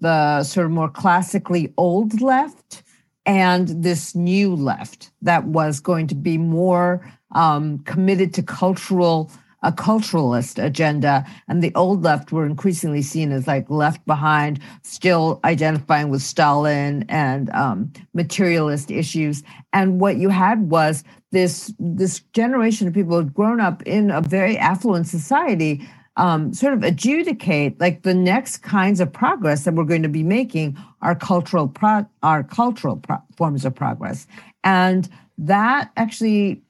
[0.00, 2.82] the sort of more classically old left
[3.26, 9.30] and this new left that was going to be more um, committed to cultural
[9.62, 11.24] a culturalist agenda.
[11.48, 17.04] And the old left were increasingly seen as like left behind still identifying with stalin
[17.08, 19.42] and um, materialist issues.
[19.72, 24.10] And what you had was this this generation of people who had grown up in
[24.10, 25.86] a very affluent society
[26.20, 30.22] um, sort of adjudicate like the next kinds of progress that we're going to be
[30.22, 34.26] making are cultural pro- are cultural pro- forms of progress.
[34.62, 36.60] And that actually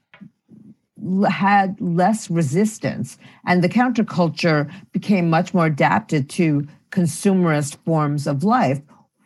[1.28, 8.80] had less resistance and the counterculture became much more adapted to consumerist forms of life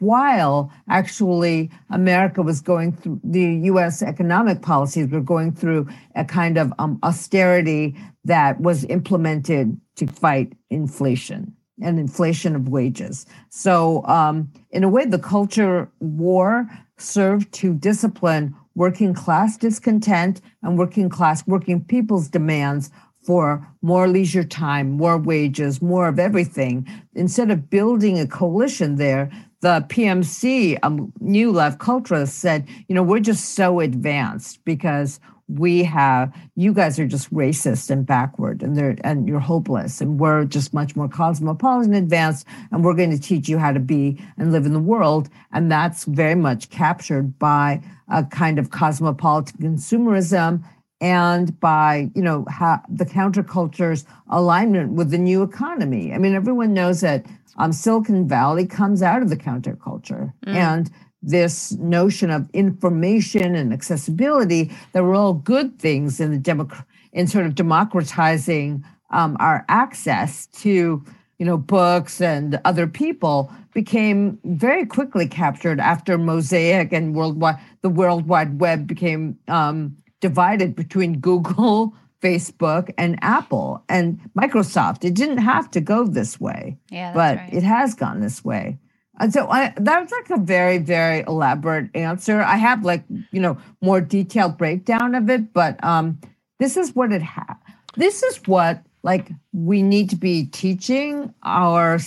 [0.05, 6.59] while actually America was going through the US economic policies were going through a kind
[6.59, 13.27] of um, austerity that was implemented to fight inflation and inflation of wages.
[13.51, 16.69] So, um, in a way, the culture war
[16.99, 22.91] served to discipline working class discontent and working class working people's demands
[23.25, 26.87] for more leisure time, more wages, more of everything.
[27.15, 29.31] Instead of building a coalition there,
[29.65, 35.82] the PMC, um, New Left Culturalists, said, you know, we're just so advanced because we
[35.85, 40.45] have you guys are just racist and backward and they're and you're hopeless and we're
[40.45, 44.53] just much more cosmopolitan advanced and we're going to teach you how to be and
[44.53, 45.31] live in the world.
[45.53, 50.62] And that's very much captured by a kind of cosmopolitan consumerism
[51.01, 56.73] and by you know how the counterculture's alignment with the new economy i mean everyone
[56.73, 57.27] knows that
[57.57, 60.55] um, silicon valley comes out of the counterculture mm.
[60.55, 60.91] and
[61.23, 67.27] this notion of information and accessibility that were all good things in the democ- in
[67.27, 71.03] sort of democratizing um, our access to
[71.39, 77.89] you know books and other people became very quickly captured after mosaic and worldwide the
[77.89, 79.97] world wide web became um,
[80.29, 86.79] divided between google facebook and apple and microsoft it didn't have to go this way
[86.91, 87.53] yeah, but right.
[87.53, 88.79] it has gone this way
[89.21, 92.43] and so I, was like a very, very elaborate answer.
[92.43, 96.19] I have like, you know, more detailed breakdown of it, but um,
[96.59, 97.57] this is what it has.
[97.97, 101.99] This is what like we need to be teaching our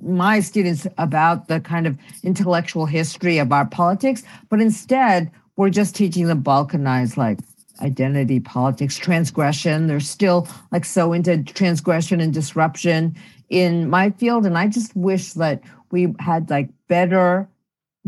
[0.00, 5.94] my students about the kind of intellectual history of our politics, but instead we're just
[5.94, 7.38] teaching them balkanized like
[7.82, 9.86] identity politics, transgression.
[9.86, 13.16] They're still like so into transgression and disruption
[13.50, 14.46] in my field.
[14.46, 17.48] And I just wish that we had like better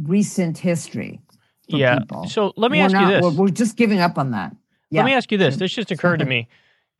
[0.02, 1.20] recent history.
[1.68, 1.98] yeah.
[1.98, 2.26] people.
[2.28, 3.22] So let me we're ask not, you this.
[3.22, 4.55] We're, we're just giving up on that.
[4.90, 5.02] Yeah.
[5.02, 5.56] Let me ask you this.
[5.56, 6.48] This just occurred to me.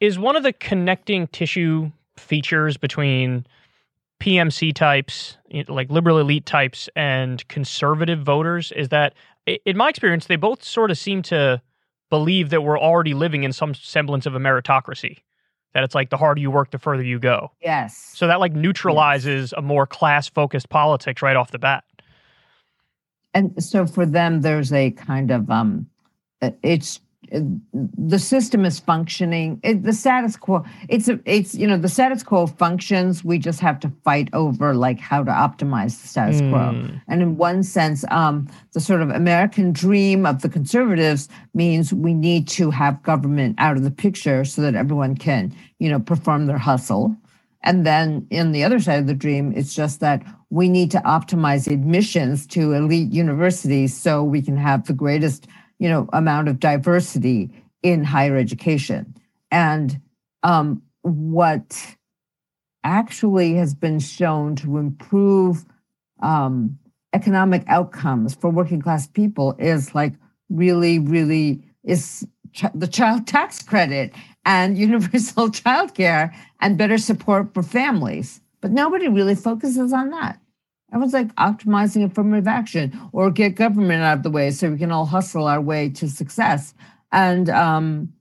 [0.01, 3.47] Is one of the connecting tissue features between
[4.21, 5.37] PMC types,
[5.69, 9.15] like liberal elite types, and conservative voters is that,
[9.47, 11.61] in my experience, they both sort of seem to
[12.11, 15.19] believe that we're already living in some semblance of a meritocracy.
[15.73, 17.51] That it's like the harder you work, the further you go.
[17.61, 17.97] yes.
[18.15, 21.83] So that like neutralizes a more class focused politics right off the bat.
[23.35, 25.87] and so for them there's a kind of um
[26.63, 29.61] it's the system is functioning.
[29.63, 33.25] It, the status quo it's a, it's you know the status quo functions.
[33.25, 36.73] We just have to fight over like how to optimize the status quo.
[36.75, 37.03] Mm.
[37.09, 42.15] and in one sense um the sort of american dream of the conservatives means we
[42.15, 46.47] need to have government out of the picture so that everyone can you know perform
[46.47, 47.17] their hustle.
[47.65, 50.99] And then in the other side of the dream, it's just that we need to
[50.99, 55.49] optimize admissions to elite universities so we can have the greatest,
[55.85, 57.51] you know, amount of diversity
[57.83, 59.15] in higher education.
[59.51, 60.01] And
[60.43, 61.97] um, what
[62.85, 65.67] actually has been shown to improve
[66.23, 66.79] um,
[67.13, 70.15] economic outcomes for working class people is like
[70.49, 74.15] really, really is ch- the child tax credit
[74.47, 78.41] and universal childcare and better support for families.
[78.63, 80.41] But nobody really focuses on that.
[80.95, 84.93] Everyone's like optimizing affirmative action or get government out of the way so we can
[84.93, 86.73] all hustle our way to success.
[87.11, 88.13] And um,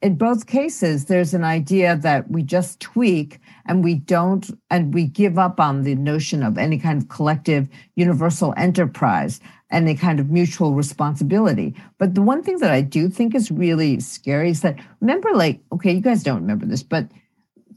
[0.00, 5.04] in both cases, there's an idea that we just tweak and we don't, and we
[5.04, 9.38] give up on the notion of any kind of collective universal enterprise,
[9.70, 11.74] any kind of mutual responsibility.
[11.98, 15.60] But the one thing that I do think is really scary is that remember, like,
[15.70, 17.06] okay, you guys don't remember this, but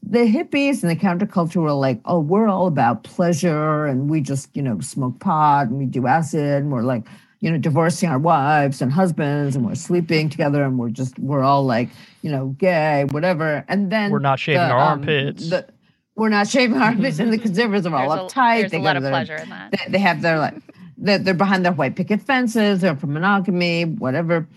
[0.07, 4.49] the hippies and the counterculture were like, oh, we're all about pleasure and we just,
[4.55, 7.07] you know, smoke pot and we do acid and we're like,
[7.39, 11.43] you know, divorcing our wives and husbands and we're sleeping together and we're just, we're
[11.43, 11.89] all like,
[12.21, 13.65] you know, gay, whatever.
[13.67, 15.49] And then We're not shaving the, our um, armpits.
[15.49, 15.67] the-
[16.15, 18.59] we're not shaving our armpits and the conservatives are all There's a, uptight.
[18.61, 19.71] there's They a lot of their- pleasure in that.
[19.71, 20.55] they, they have their like
[20.97, 24.47] they're, they're behind their white picket fences they're for monogamy whatever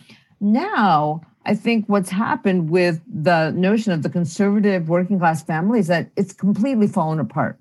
[0.41, 5.87] now i think what's happened with the notion of the conservative working class family is
[5.87, 7.59] that it's completely fallen apart.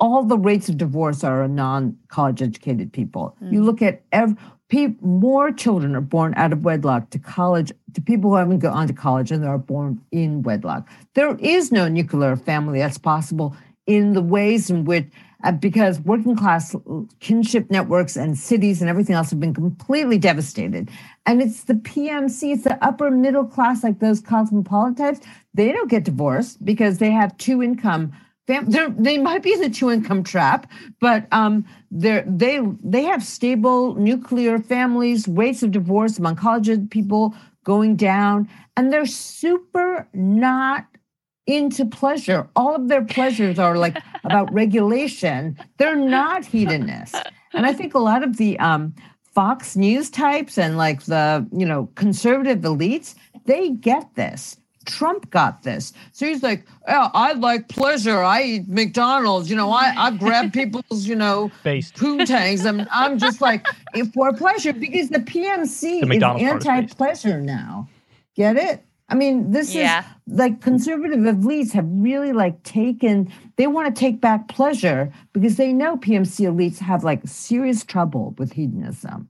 [0.00, 3.36] All the rates of divorce are in non-college educated people.
[3.50, 4.36] You look at every
[4.68, 8.86] pe- more children are born out of wedlock to college to people who haven't gone
[8.88, 10.88] to college and they are born in wedlock.
[11.14, 13.56] There is no nuclear family that's possible
[13.86, 15.06] in the ways in which
[15.44, 16.74] uh, because working class
[17.20, 20.90] kinship networks and cities and everything else have been completely devastated
[21.26, 25.20] and it's the pmc it's the upper middle class like those cosmopolitan types
[25.54, 28.12] they don't get divorced because they have two income
[28.46, 30.70] they might be in the two income trap
[31.00, 37.34] but um, they're, they they have stable nuclear families rates of divorce among college people
[37.64, 40.86] going down and they're super not
[41.46, 42.48] into pleasure.
[42.56, 45.58] All of their pleasures are like about regulation.
[45.78, 47.18] They're not hedonists.
[47.52, 48.94] And I think a lot of the um,
[49.34, 53.14] Fox News types and like the, you know, conservative elites,
[53.46, 54.56] they get this.
[54.86, 55.92] Trump got this.
[56.12, 58.18] So he's like, oh, I like pleasure.
[58.22, 59.48] I eat McDonald's.
[59.48, 61.94] You know, I, I grab people's, you know, Based.
[61.96, 62.64] poontangs.
[62.66, 66.64] And I'm just like, if for pleasure, because the PMC The is McDonald's part is
[66.64, 66.68] based.
[66.68, 67.88] anti-pleasure now.
[68.36, 68.84] Get it?
[69.08, 70.00] I mean, this Yeah.
[70.00, 75.56] is like conservative elites have really like taken, they want to take back pleasure because
[75.56, 79.28] they know PMC elites have like serious trouble with hedonism.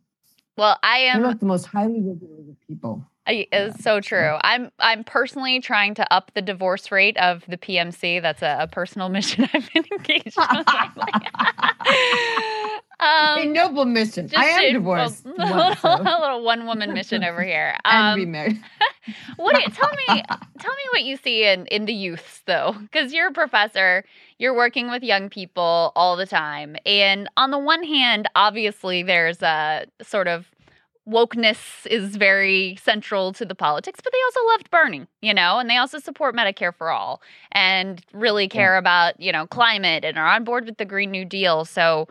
[0.56, 1.20] Well, I am.
[1.20, 3.04] They're like the most highly regulated people.
[3.26, 4.36] It's so true.
[4.42, 8.20] I'm I'm personally trying to up the divorce rate of the PMC.
[8.20, 10.38] That's a, a personal mission I've been engaged in.
[13.00, 14.28] a um, noble mission.
[14.36, 15.24] I am a- divorced.
[15.24, 17.76] A, little, a little one woman mission over here.
[17.84, 18.60] and Um, remarried.
[19.36, 19.54] what?
[19.54, 20.22] do you- Tell me,
[20.58, 24.04] tell me what you see in in the youths though, because you're a professor.
[24.38, 29.40] You're working with young people all the time, and on the one hand, obviously there's
[29.42, 30.46] a sort of
[31.08, 35.68] wokeness is very central to the politics, but they also loved Bernie, you know, and
[35.68, 37.20] they also support Medicare for all
[37.52, 41.24] and really care about, you know, climate and are on board with the Green New
[41.24, 41.64] Deal.
[41.64, 42.08] So,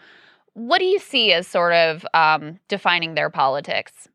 [0.54, 4.08] what do you see as sort of um, defining their politics?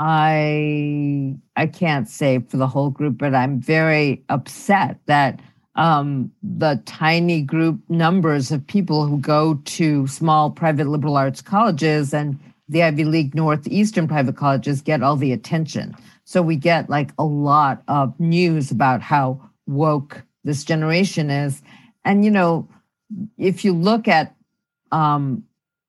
[0.00, 5.40] I I can't say for the whole group, but I'm very upset that
[5.76, 12.14] um, the tiny group numbers of people who go to small private liberal arts colleges
[12.14, 12.38] and
[12.68, 15.94] the Ivy League Northeastern private colleges get all the attention.
[16.24, 21.62] So we get like a lot of news about how woke this generation is.
[22.04, 22.68] And you know,
[23.36, 24.34] if you look at
[24.92, 25.44] um,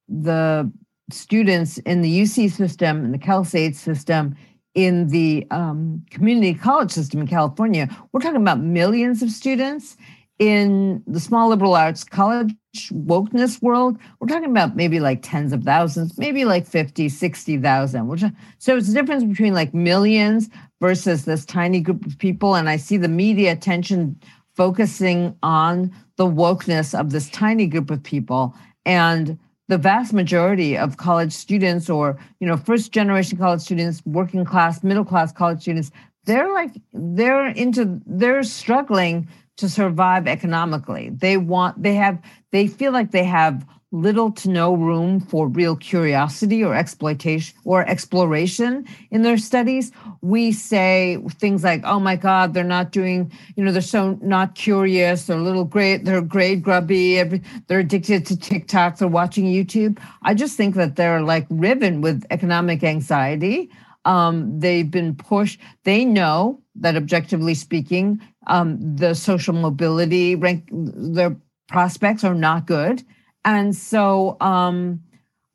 [0.10, 0.72] the
[1.12, 4.36] students in the UC system and the Cal State system
[4.76, 9.97] in the um, community college system in California, we're talking about millions of students.
[10.38, 12.53] In the small liberal arts college
[12.91, 18.35] wokeness world, we're talking about maybe like tens of thousands, maybe like 50, 60,000.
[18.57, 20.49] So it's a difference between like millions
[20.81, 22.53] versus this tiny group of people.
[22.53, 24.19] And I see the media attention
[24.56, 28.53] focusing on the wokeness of this tiny group of people.
[28.85, 34.46] And the vast majority of college students or you know first generation college students working
[34.46, 35.92] class middle class college students
[36.26, 39.28] they're like they're into they're struggling
[39.58, 41.10] to survive economically.
[41.10, 42.20] They want they have
[42.52, 43.66] they feel like they have
[43.96, 49.92] little to no room for real curiosity or exploitation or exploration in their studies.
[50.22, 54.56] We say things like oh my god they're not doing you know they're so not
[54.56, 57.24] curious they're a little great they're grade grubby
[57.68, 60.00] they're addicted to tiktok they're watching youtube.
[60.24, 63.70] I just think that they're like riven with economic anxiety.
[64.04, 65.60] Um, they've been pushed.
[65.84, 71.36] They know that objectively speaking um, the social mobility rank their
[71.68, 73.04] prospects are not good
[73.46, 75.02] and so um,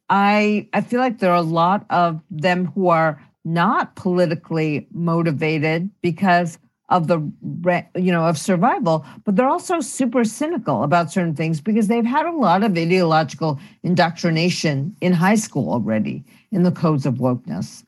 [0.08, 5.90] I I feel like there are a lot of them who are not politically motivated
[6.00, 6.58] because
[6.88, 7.18] of the
[7.94, 12.26] you know of survival but they're also super cynical about certain things because they've had
[12.26, 17.84] a lot of ideological indoctrination in high school already in the codes of wokeness.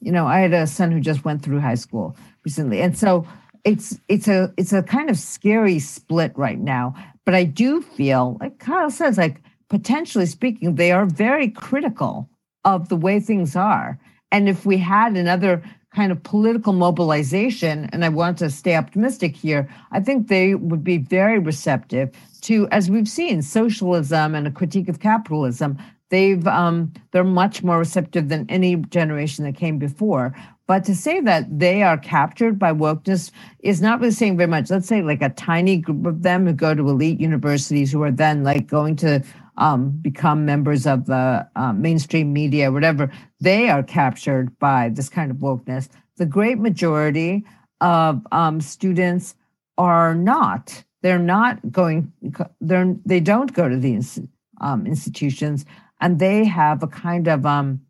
[0.00, 2.80] You know i had a son who just went through high school recently.
[2.80, 3.26] And so
[3.64, 6.94] it's it's a it's a kind of scary split right now
[7.26, 12.30] but I do feel, like Kyle says, like potentially speaking, they are very critical
[12.64, 13.98] of the way things are.
[14.32, 15.62] And if we had another
[15.94, 20.84] kind of political mobilization, and I want to stay optimistic here, I think they would
[20.84, 22.10] be very receptive
[22.42, 25.78] to, as we've seen, socialism and a critique of capitalism.
[26.10, 30.36] They've um, they're much more receptive than any generation that came before.
[30.66, 33.30] But to say that they are captured by wokeness
[33.60, 34.70] is not really saying very much.
[34.70, 38.10] Let's say like a tiny group of them who go to elite universities who are
[38.10, 39.22] then like going to
[39.58, 43.10] um, become members of the uh, mainstream media, whatever,
[43.40, 45.88] they are captured by this kind of wokeness.
[46.16, 47.44] The great majority
[47.80, 49.34] of um, students
[49.78, 50.84] are not.
[51.02, 52.12] They're not going.
[52.60, 54.18] They're they don't go to these
[54.60, 55.64] um, institutions,
[56.00, 57.82] and they have a kind of um,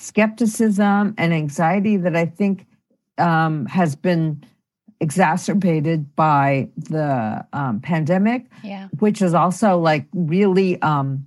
[0.00, 2.66] skepticism and anxiety that I think
[3.18, 4.42] um, has been
[5.00, 8.88] exacerbated by the um, pandemic, yeah.
[8.98, 11.26] which is also like really um,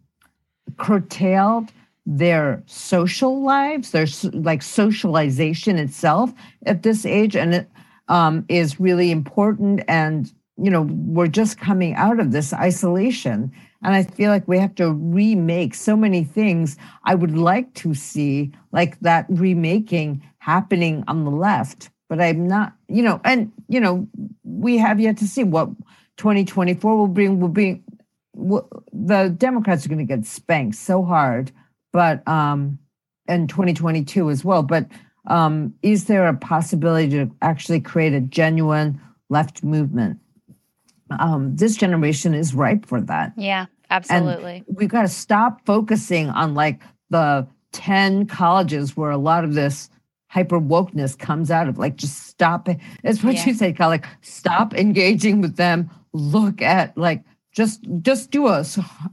[0.78, 1.72] curtailed
[2.06, 6.34] their social lives, their like socialization itself
[6.66, 7.70] at this age, and it
[8.10, 9.82] um, is really important.
[9.88, 13.52] And you know, we're just coming out of this isolation,
[13.84, 16.78] and I feel like we have to remake so many things.
[17.04, 22.74] I would like to see like that remaking happening on the left, but I'm not,
[22.88, 24.08] you know, and, you know,
[24.44, 25.70] we have yet to see what
[26.18, 27.82] 2024 will bring, will be,
[28.36, 31.52] will, the Democrats are going to get spanked so hard,
[31.92, 32.80] but, um,
[33.28, 34.64] and 2022 as well.
[34.64, 34.88] But
[35.28, 39.00] um, is there a possibility to actually create a genuine
[39.30, 40.20] left movement?
[41.20, 43.34] Um, this generation is ripe for that.
[43.38, 43.66] Yeah.
[43.90, 44.64] Absolutely.
[44.68, 49.54] And we've got to stop focusing on like the 10 colleges where a lot of
[49.54, 49.90] this
[50.28, 51.78] hyper wokeness comes out of.
[51.78, 52.80] Like, just stop it.
[53.04, 53.46] It's what yeah.
[53.46, 53.90] you say, Kyle.
[53.90, 55.92] Like, stop engaging with them.
[56.14, 58.66] Look at like just just do a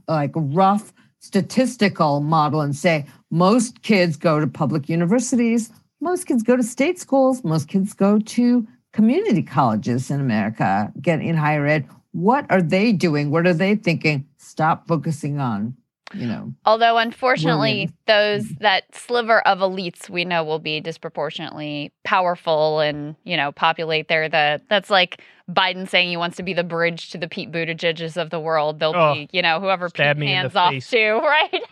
[0.07, 6.55] like rough statistical model and say most kids go to public universities, most kids go
[6.55, 11.87] to state schools, most kids go to community colleges in America, get in higher ed.
[12.11, 13.31] What are they doing?
[13.31, 14.27] What are they thinking?
[14.51, 15.75] stop focusing on
[16.13, 22.81] you know although unfortunately those that sliver of elites we know will be disproportionately powerful
[22.81, 26.65] and you know populate there the that's like biden saying he wants to be the
[26.65, 30.17] bridge to the pete buttigiegs of the world they'll oh, be you know whoever pete
[30.17, 30.89] hands off face.
[30.89, 31.63] to right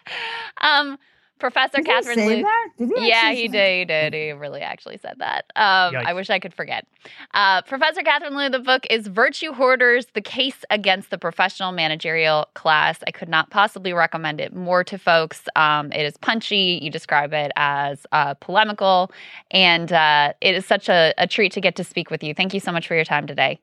[0.60, 0.96] um
[1.38, 2.46] Professor did Catherine Liu-
[2.78, 3.78] he yeah, he did.
[3.78, 4.14] He did.
[4.14, 5.44] He really actually said that.
[5.56, 6.86] Um, I wish I could forget.
[7.34, 12.46] Uh, Professor Catherine Liu, the book is Virtue Hoarders The Case Against the Professional Managerial
[12.54, 12.98] Class.
[13.06, 15.42] I could not possibly recommend it more to folks.
[15.56, 16.80] Um, it is punchy.
[16.82, 19.12] You describe it as uh, polemical.
[19.50, 22.34] And uh, it is such a, a treat to get to speak with you.
[22.34, 23.60] Thank you so much for your time today.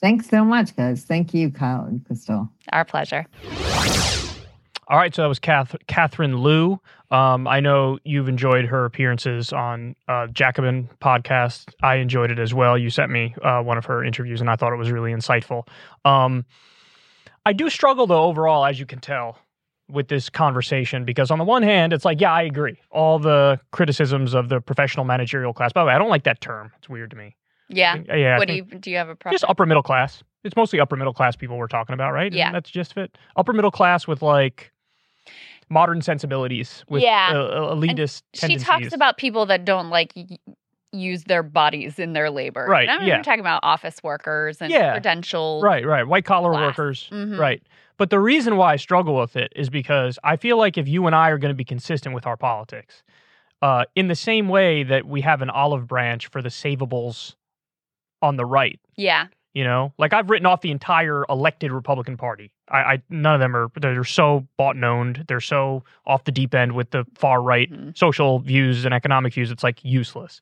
[0.00, 1.04] Thanks so much, guys.
[1.04, 2.50] Thank you, Kyle and Krystal.
[2.72, 3.26] Our pleasure.
[4.88, 6.80] All right, so that was Kath- Catherine Liu.
[7.10, 11.72] Um, I know you've enjoyed her appearances on uh, Jacobin podcast.
[11.82, 12.76] I enjoyed it as well.
[12.76, 15.66] You sent me uh, one of her interviews, and I thought it was really insightful.
[16.04, 16.44] Um,
[17.46, 19.38] I do struggle though overall, as you can tell,
[19.88, 22.78] with this conversation because on the one hand, it's like, yeah, I agree.
[22.90, 25.72] All the criticisms of the professional managerial class.
[25.72, 26.72] By the way, I don't like that term.
[26.78, 27.36] It's weird to me.
[27.68, 27.96] Yeah.
[28.10, 28.38] Uh, Yeah.
[28.38, 28.90] What do you do?
[28.90, 29.34] You have a problem?
[29.34, 30.22] just upper middle class.
[30.42, 32.26] It's mostly upper middle class people we're talking about, right?
[32.32, 32.52] Isn't Yeah.
[32.52, 33.16] That's just it.
[33.36, 34.72] Upper middle class with like
[35.70, 37.30] modern sensibilities with Yeah.
[37.34, 40.26] uh, uh, elitist she talks about people that don't like y-
[40.92, 42.66] use their bodies in their labor.
[42.68, 43.20] Right, And I'm yeah.
[43.22, 44.92] talking about office workers and Yeah.
[44.92, 45.60] credential.
[45.62, 46.06] Right, right.
[46.06, 47.08] White collar workers.
[47.10, 47.36] Mhm.
[47.38, 47.60] Right.
[47.96, 51.06] But the reason why I struggle with it is because I feel like if you
[51.06, 53.02] and I are going to be consistent with our politics,
[53.62, 57.34] uh, in the same way that we have an olive branch for the savables
[58.22, 59.26] on the right, Yeah.
[59.54, 62.52] You know, like I've written off the entire elected Republican Party.
[62.68, 65.24] I, I none of them are they're so bought and owned.
[65.28, 67.96] They're so off the deep end with the far right Mhm.
[67.96, 69.50] social views and economic views.
[69.50, 70.40] It's like useless.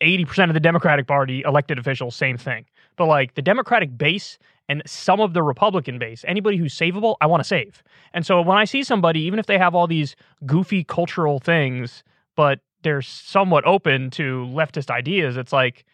[0.00, 2.64] 80% of the Democratic Party elected officials, same thing.
[2.96, 7.26] But like the Democratic base and some of the Republican base, anybody who's savable, I
[7.26, 7.82] want to save.
[8.14, 10.14] And so when I see somebody, even if they have all these
[10.46, 12.04] goofy cultural things,
[12.36, 15.84] but they're somewhat open to leftist ideas, it's like,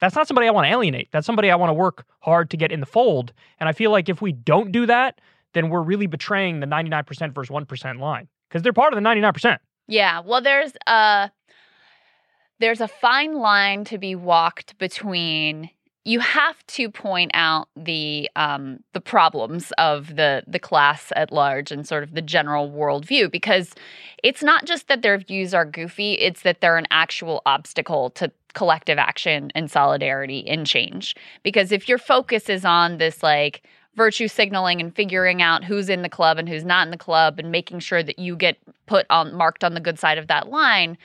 [0.00, 1.08] that's not somebody I want to alienate.
[1.12, 3.32] That's somebody I want to work hard to get in the fold.
[3.58, 5.20] And I feel like if we don't do that,
[5.52, 9.58] then we're really betraying the 99% versus 1% line because they're part of the 99%.
[9.86, 10.20] Yeah.
[10.20, 11.30] Well, there's a
[12.60, 15.70] there's a fine line to be walked between
[16.04, 21.70] you have to point out the um, the problems of the the class at large
[21.70, 23.74] and sort of the general worldview because
[24.22, 28.32] it's not just that their views are goofy; it's that they're an actual obstacle to
[28.54, 31.14] collective action and solidarity and change.
[31.42, 33.62] Because if your focus is on this like
[33.96, 37.38] virtue signaling and figuring out who's in the club and who's not in the club
[37.38, 38.56] and making sure that you get
[38.86, 40.96] put on marked on the good side of that line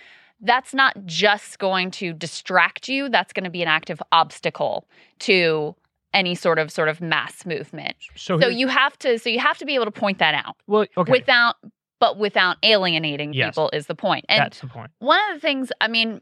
[0.41, 4.85] that's not just going to distract you that's going to be an active obstacle
[5.19, 5.75] to
[6.13, 9.57] any sort of sort of mass movement So, so you have to so you have
[9.59, 11.55] to be able to point that out well, okay, without
[11.99, 13.49] but without alienating Yes.
[13.51, 14.91] people is the point and that's the point.
[14.99, 16.21] one of the things i mean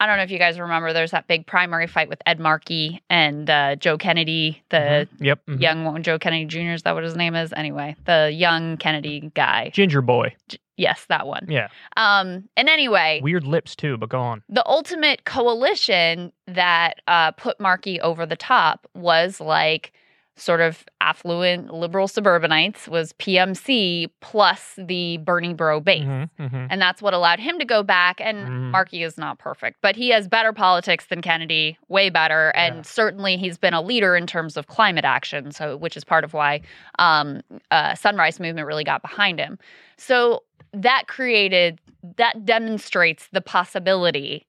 [0.00, 3.02] i don't know if you guys remember there's that big primary fight with ed markey
[3.10, 5.08] and uh, joe kennedy the Mhm.
[5.20, 5.40] Yep.
[5.48, 5.60] mhm.
[5.60, 6.72] young one, Joe Kennedy Jr.
[6.72, 7.52] Is that what his name is?
[7.54, 9.70] Anyway, the young Kennedy guy.
[9.72, 10.34] Ginger boy.
[10.76, 11.46] Yes, that one.
[11.48, 11.68] Yeah.
[11.96, 14.42] Um, and anyway, Weird lips too, but go on.
[14.48, 19.92] the ultimate coalition that uh, put Markey over the top was like
[20.36, 26.02] sort of affluent liberal suburbanites was PMC plus the Bernie Bro base.
[26.02, 26.66] Mhm, mhm.
[26.70, 28.20] And that's what allowed him to go back.
[28.20, 28.70] And Mhm.
[28.72, 32.50] Markey is not perfect, but he has better politics than Kennedy, way better.
[32.56, 32.82] And Yeah.
[32.82, 36.34] certainly he's been a leader in terms of climate action, so which is part of
[36.34, 36.60] why
[36.98, 37.40] um,
[37.70, 39.58] uh, Sunrise Movement really got behind him.
[39.96, 40.42] So
[40.72, 41.80] that created
[42.16, 44.46] that demonstrates the possibility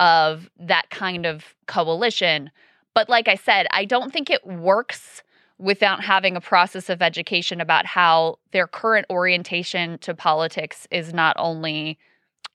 [0.00, 2.50] of that kind of coalition.
[2.96, 5.22] But like I said, I don't think it works
[5.58, 11.36] without having a process of education about how their current orientation to politics is not
[11.38, 11.98] only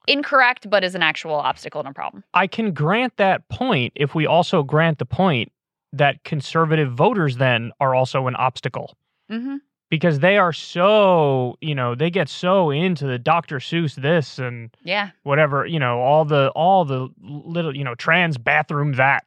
[0.08, 2.24] incorrect, but is an actual obstacle and a problem.
[2.34, 5.52] I can grant that point if we also grant the point
[5.94, 8.98] that conservative voters then are also an obstacle
[9.30, 9.58] Mm-hmm.
[9.90, 13.60] because they are so, you know, they get so into the Dr.
[13.60, 15.12] Seuss this and Yeah.
[15.22, 19.24] whatever, you know, all the all the little, you know, trans bathroom that.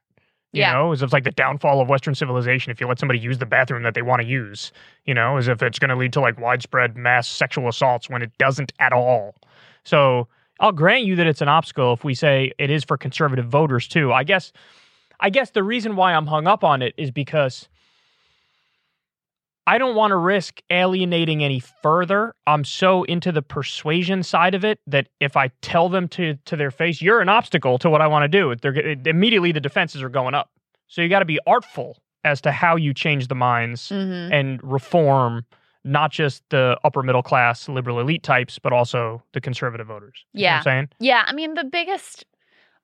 [0.55, 0.73] You Yeah.
[0.73, 3.47] know, as if like the downfall of Western civilization if you let somebody use the
[3.47, 4.71] bathroom that they want to use,
[5.05, 8.23] you know, as if it's going to lead to like widespread mass sexual assaults when
[8.23, 9.35] it doesn't at all.
[9.83, 10.29] So
[10.61, 13.89] I'll grant you that it's an obstacle if we say it is for conservative voters
[13.89, 14.13] too.
[14.13, 14.53] I guess,
[15.19, 17.69] I guess the reason why I'm hung up on it is because
[19.67, 22.35] I don't want to risk alienating any further.
[22.47, 26.57] I'm so into the persuasion side of it that if I tell them to to
[26.57, 28.75] their face, "You're an obstacle to what I want to do," they're
[29.07, 30.51] immediately the defenses are going up.
[30.89, 34.33] So you got to be artful as to how you change the minds Mm-hmm.
[34.33, 35.45] and reform
[35.87, 40.25] not just the upper middle class liberal elite types, but also the conservative voters.
[40.33, 40.57] You know what Yeah.
[40.57, 42.25] I'm saying Yeah, I mean the biggest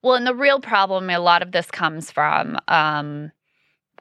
[0.03, 3.33] well, and the real problem a lot of this comes from um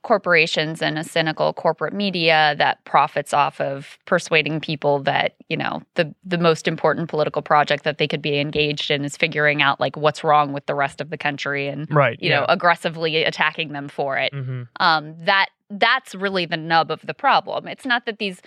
[0.04, 5.82] corporations and a cynical corporate media that profits off of persuading people that, you know,
[5.96, 9.80] the the most important political project that they could be engaged in is figuring out
[9.80, 12.18] like what's wrong with the rest of the country and right?
[12.22, 14.34] you know aggressively attacking them for it.
[14.34, 17.68] hmm um, that that's really the nub of the problem.
[17.68, 18.42] It's not that these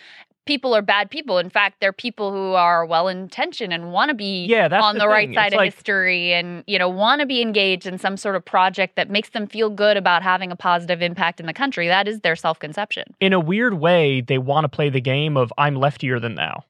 [0.46, 1.38] people are bad people.
[1.38, 5.00] In fact, they're people who are well intentioned and want to be Yeah, on the
[5.00, 7.98] the, right side It's of like- history and you know want to be engaged in
[7.98, 11.46] some sort of project that makes them feel good about having a positive impact in
[11.46, 11.88] the country.
[11.88, 13.04] That is their self conception.
[13.20, 16.64] in a weird way, they want to play the game of I'm leftier than thou.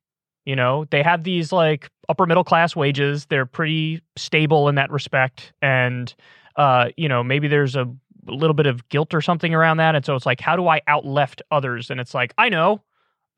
[0.45, 3.27] You know, they have these like upper middle class wages.
[3.27, 5.53] They're pretty stable in that respect.
[5.63, 6.13] And,
[6.57, 7.89] uh, you know, maybe there's a
[8.27, 9.95] little bit of guilt or something around that.
[9.95, 11.91] And so it's like, how do I out left others?
[11.91, 12.83] And it's like, I know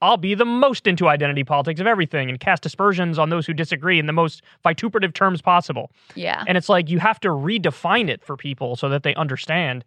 [0.04, 3.54] I'll be the most into identity politics of everything and cast aspersions on those who
[3.54, 5.90] disagree in the most vituperative terms possible.
[6.14, 6.44] Yeah.
[6.46, 9.82] And it's like you have to redefine it for people so that they understand.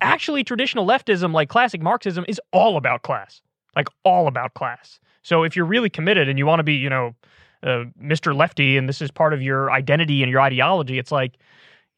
[0.00, 3.42] Actually, traditional leftism, like classic Marxism, is all about class,
[3.76, 4.98] like all about class.
[5.22, 7.14] So if you're really committed and you want to be, you know,
[7.62, 8.34] uh, Mr.
[8.34, 11.34] Lefty and this is part of your identity and your ideology, it's like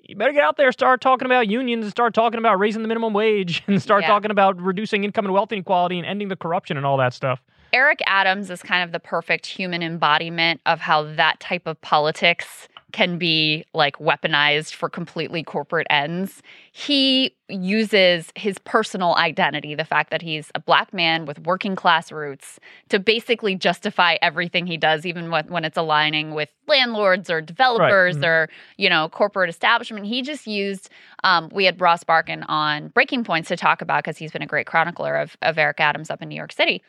[0.07, 2.89] you better get out there, start talking about unions, and start talking about raising the
[2.89, 4.09] minimum wage, and start Yeah.
[4.09, 7.41] talking about reducing income and wealth inequality and ending the corruption and all that stuff.
[7.73, 12.69] Eric Adams is kind of the perfect human embodiment of how that type of politics
[12.95, 16.43] can be like weaponized for completely corporate ends.
[16.71, 22.13] He uses his personal identity, the fact that he's a black man with working class
[22.13, 22.61] roots,
[22.91, 28.17] to basically justify everything he does, even when, when it's aligning with landlords or developers
[28.19, 28.27] Mhm.
[28.27, 30.07] or, you know, corporate establishment.
[30.07, 30.89] He just used,
[31.25, 34.47] um, we had Ross Barkan on Breaking Points to talk about, because he's been a
[34.47, 36.81] great chronicler of, of Eric Adams up in New York City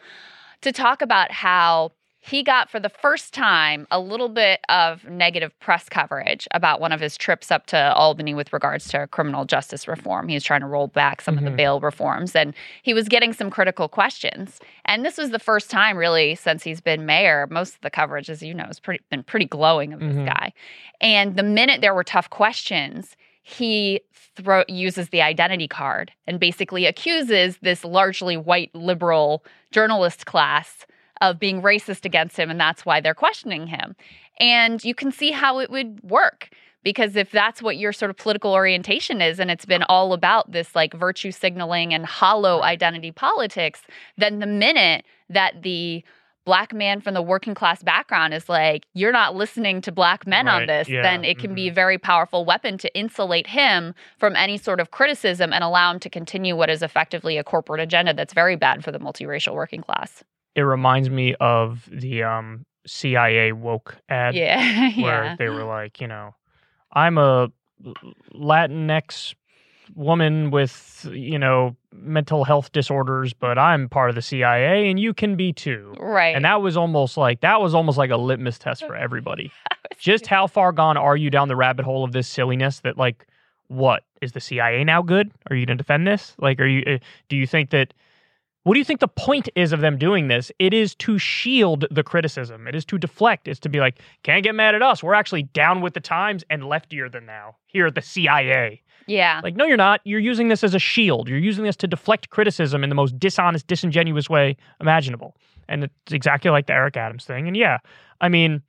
[0.61, 1.93] to talk about how
[2.27, 6.91] he got for the first time a little bit of negative press coverage about one
[6.91, 10.27] of his trips up to Albany with regards to criminal justice reform.
[10.27, 11.45] He was trying to roll back some of Mhm.
[11.45, 14.59] the bail reforms and he was getting some critical questions.
[14.85, 17.47] And this was the first time really since he's been mayor.
[17.49, 20.25] Most of the coverage as you know has pretty been pretty glowing of this Mhm.
[20.25, 20.53] guy.
[21.01, 24.01] And the minute there were tough questions, he
[24.35, 30.85] throw, uses the identity card and basically accuses this largely white liberal journalist class
[31.21, 33.95] of being racist against him, and that's why they're questioning him.
[34.39, 36.49] And you can see how it would work.
[36.83, 40.51] Because if that's what your sort of political orientation is, and it's been all about
[40.51, 43.81] this like virtue signaling and hollow identity politics,
[44.17, 46.03] then the minute that the
[46.45, 50.47] black man from the working class background is like, you're not listening to black men
[50.47, 51.75] on this, yeah, then it can be a mhm.
[51.75, 56.09] very powerful weapon to insulate him from any sort of criticism and allow him to
[56.09, 60.23] continue what is effectively a corporate agenda that's very bad for the multiracial working class.
[60.55, 64.91] It reminds me of the um, CIA woke ad Yeah.
[65.01, 65.35] where yeah.
[65.37, 66.35] they were like, you know,
[66.91, 67.49] I'm a
[68.33, 69.35] Latinx
[69.95, 75.13] woman with, you know, mental health disorders, but I'm part of the CIA and you
[75.13, 75.93] can be too.
[75.99, 76.35] Right.
[76.35, 79.51] And that was almost like that was almost like a litmus test for everybody.
[79.97, 83.27] Just how far gone are you down the rabbit hole of this silliness that like
[83.67, 85.31] what is the CIA now good?
[85.49, 86.33] Are you going to defend this?
[86.39, 86.97] Like are you uh,
[87.29, 87.93] do you think that
[88.65, 90.51] what do you think the point is of them doing this?
[90.57, 92.67] It is to shield the criticism.
[92.67, 93.47] It is to deflect.
[93.47, 95.03] It's to be like, can't get mad at us.
[95.03, 98.81] We're actually down with the times and leftier than now here at the CIA.
[99.05, 99.39] yeah.
[99.43, 100.01] Like, no, you're not.
[100.03, 101.29] You're using this as a shield.
[101.29, 105.35] You're using this to deflect criticism in the most dishonest, disingenuous way imaginable.
[105.69, 107.47] And it's exactly like the Eric Adams thing.
[107.47, 107.77] And yeah,
[108.19, 108.63] I mean,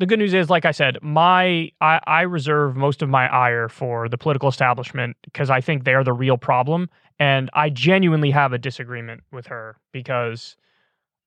[0.00, 3.68] the good news is, like I said, my I, I reserve most of my ire
[3.68, 6.88] for the political establishment because I think they're the real problem.
[7.18, 10.56] And I genuinely have a disagreement with her because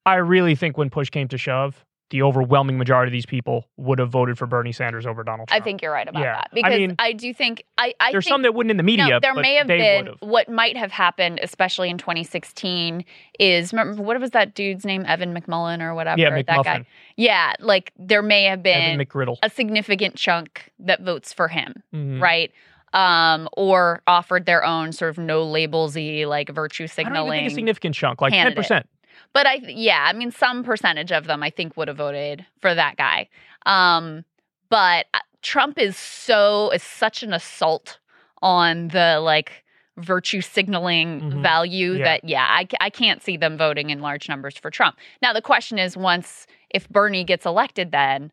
[0.07, 3.97] I really think when push came to shove, the overwhelming majority of these people would
[3.97, 5.61] have voted for Bernie Sanders over Donald Trump.
[5.61, 6.35] I think you're right about Yeah.
[6.35, 8.83] that because I, mean, do think I, I There's think, some that wouldn't in the
[8.83, 9.07] media.
[9.07, 10.21] no, there may have been would've.
[10.21, 13.03] what might have happened, especially in 2016,
[13.39, 16.19] is remember what was that dude's name, Evan McMullin or whatever?
[16.19, 16.85] Yeah, that guy.
[17.17, 19.01] Yeah, like there may have been
[19.41, 22.21] a significant chunk that votes for him, Mhm.
[22.21, 22.51] right?
[22.93, 27.39] Um, or offered their own sort of no labelsy like virtue I don't signaling.
[27.39, 28.87] think a significant chunk, like ten percent.
[29.33, 32.73] But I, yeah, I mean, some percentage of them I think would have voted for
[32.73, 33.29] that guy.
[33.65, 34.25] Um,
[34.69, 37.99] but uh, Trump is so is such an assault
[38.41, 39.63] on the like
[39.97, 41.41] virtue signaling Mhm.
[41.43, 42.03] value Yeah.
[42.03, 44.97] that yeah, I, I can't see them voting in large numbers for Trump.
[45.21, 48.31] Now the question is, once if Bernie gets elected, then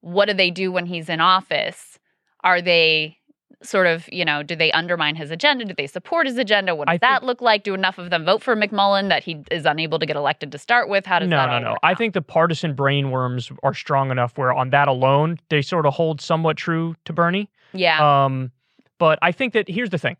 [0.00, 1.98] what do they do when he's in office?
[2.42, 3.18] Are they
[3.66, 5.64] sort of, you know, do they undermine his agenda?
[5.64, 6.74] Do they support his agenda?
[6.74, 7.62] What does I that think- look like?
[7.64, 10.58] Do enough of them vote for McMullin that he is unable to get elected to
[10.58, 11.06] start with?
[11.06, 11.76] How does No, that no, all no.
[11.82, 15.94] I think the partisan brainworms are strong enough where on that alone they sort of
[15.94, 17.48] hold somewhat true to Bernie.
[17.72, 18.50] yeah, Um,
[18.98, 20.16] but I think that here's the thing,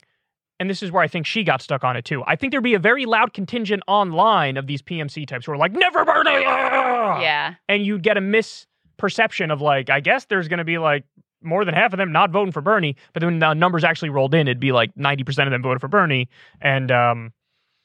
[0.58, 2.22] and this is where I think she got stuck on it too.
[2.26, 5.56] I think there'd be a very loud contingent online of these PMC types who are
[5.56, 10.48] like, "Never Bernie," ah!" yeah, and you'd get a misperception of like, I guess there's
[10.48, 11.04] going to be like
[11.42, 14.10] more than half of them not voting for Bernie, but then when the numbers actually
[14.10, 16.28] rolled in, it'd be like 90% of them voted for Bernie.
[16.60, 17.32] And um,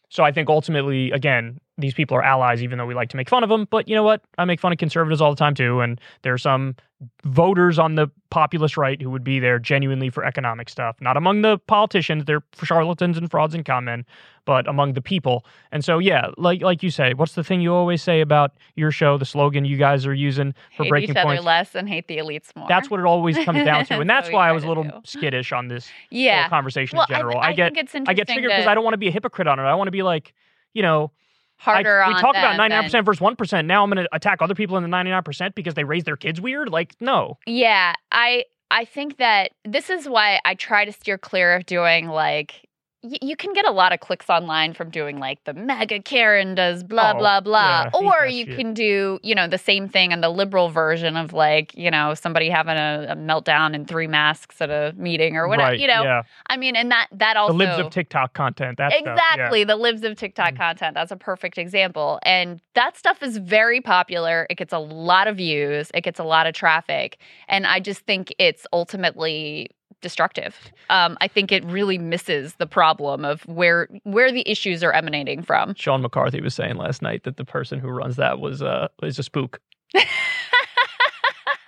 [0.09, 3.29] so I think ultimately, again, these people are allies, even though we like to make
[3.29, 3.67] fun of them.
[3.69, 4.21] But you know what?
[4.37, 5.79] I make fun of conservatives all the time too.
[5.81, 6.75] And there are some
[7.23, 11.43] voters on the populist right who would be there genuinely for economic stuff, not among
[11.43, 12.25] the politicians.
[12.25, 14.05] They're charlatans and frauds and con men,
[14.45, 15.45] but among the people.
[15.71, 18.89] And so, yeah, like like you say, what's the thing you always say about your
[18.91, 19.17] show?
[19.19, 21.43] The slogan you guys are using for hate breaking each other points.
[21.45, 22.67] less and hate the elites more.
[22.67, 24.83] That's what it always comes down to, and That's that's why I was a little
[24.85, 24.91] do.
[25.03, 26.49] skittish on this whole yeah.
[26.49, 27.37] conversation Well, in general.
[27.39, 29.11] I, th- I get I get triggered because to- I don't want to be a
[29.11, 29.63] hypocrite on it.
[29.63, 30.33] I want to be like,
[30.73, 31.11] you know,
[31.57, 33.65] harder I, we talk about 99% than- versus 1%.
[33.65, 36.39] Now I'm going to attack other people in the 99% because they raise their kids
[36.39, 36.69] weird?
[36.69, 37.37] Like, no.
[37.45, 42.07] Yeah, I I think that this is why I try to steer clear of doing
[42.07, 42.66] like
[43.03, 46.83] you can get a lot of clicks online from doing like the MAGA Karen does
[46.83, 48.57] blah Oh, blah blah, yeah, or you shit.
[48.57, 52.15] can do you know the same thing and the liberal version of like you know
[52.15, 55.69] somebody having a, a meltdown in three masks at a meeting or whatever.
[55.71, 55.79] right.
[55.79, 56.23] You know, yeah.
[56.49, 58.77] I mean, and that that also the libs of TikTok content.
[58.79, 59.13] That stuff, yeah.
[59.13, 60.57] exactly the libs of TikTok Mhm.
[60.57, 60.95] content.
[60.95, 62.19] That's a perfect example.
[62.23, 64.47] And that stuff is very popular.
[64.49, 67.19] It gets a lot of views, it gets a lot of traffic.
[67.47, 69.69] And I just think it's ultimately
[70.01, 70.55] destructive.
[70.89, 75.41] Um, I think it really misses the problem of where where the issues are emanating
[75.41, 75.73] from.
[75.75, 79.19] Sean McCarthy was saying last night that the person who runs that was uh is
[79.19, 79.59] a spook.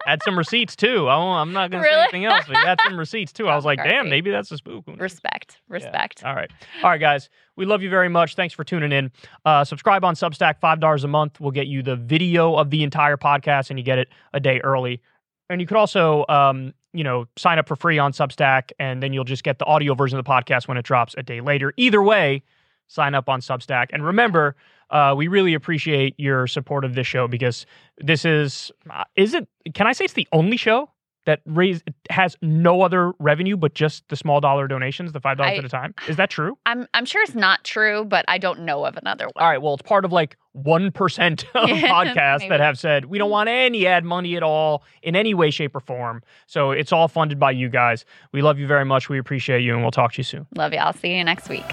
[0.10, 1.08] had some receipts too.
[1.08, 3.48] I won't, I'm not going to say anything else, but he had some receipts too.
[3.48, 4.86] I was like, damn, maybe that's a spook.
[4.98, 5.58] Respect.
[5.68, 6.24] Respect.
[6.24, 6.50] All right.
[6.84, 7.30] All right, guys.
[7.56, 8.36] We love you very much.
[8.36, 9.12] Thanks for tuning in.
[9.46, 11.40] Uh, subscribe on Substack, $5 a month.
[11.40, 14.60] We'll get you the video of the entire podcast and you get it a day
[14.62, 15.02] early.
[15.50, 19.14] And you could also, um, you know, sign up for free on Substack and then
[19.14, 21.74] you'll just get the audio version of the podcast when it drops a day later.
[21.78, 22.44] Either way,
[22.88, 23.88] sign up on Substack.
[23.94, 24.56] And remember,
[24.90, 27.66] uh, we really appreciate your support of this show because
[28.00, 30.90] this is, uh, is it, can I say it's the only show
[31.26, 35.64] that raise, has no other revenue but just the small dollar donations, the $5 at
[35.64, 35.94] a time?
[36.08, 36.58] Is that true?
[36.66, 39.44] I'm I'm sure it's not true, but I don't know of another one.
[39.44, 39.62] All right.
[39.62, 43.86] Well, it's part of like 1% of podcasts that have said, we don't want any
[43.86, 46.24] ad money at all in any way, shape, or form.
[46.48, 48.06] So it's all funded by you guys.
[48.32, 49.10] We love you very much.
[49.10, 50.48] We appreciate you, and we'll talk to you soon.
[50.56, 50.80] Love you.
[50.80, 51.66] I'll see you next week.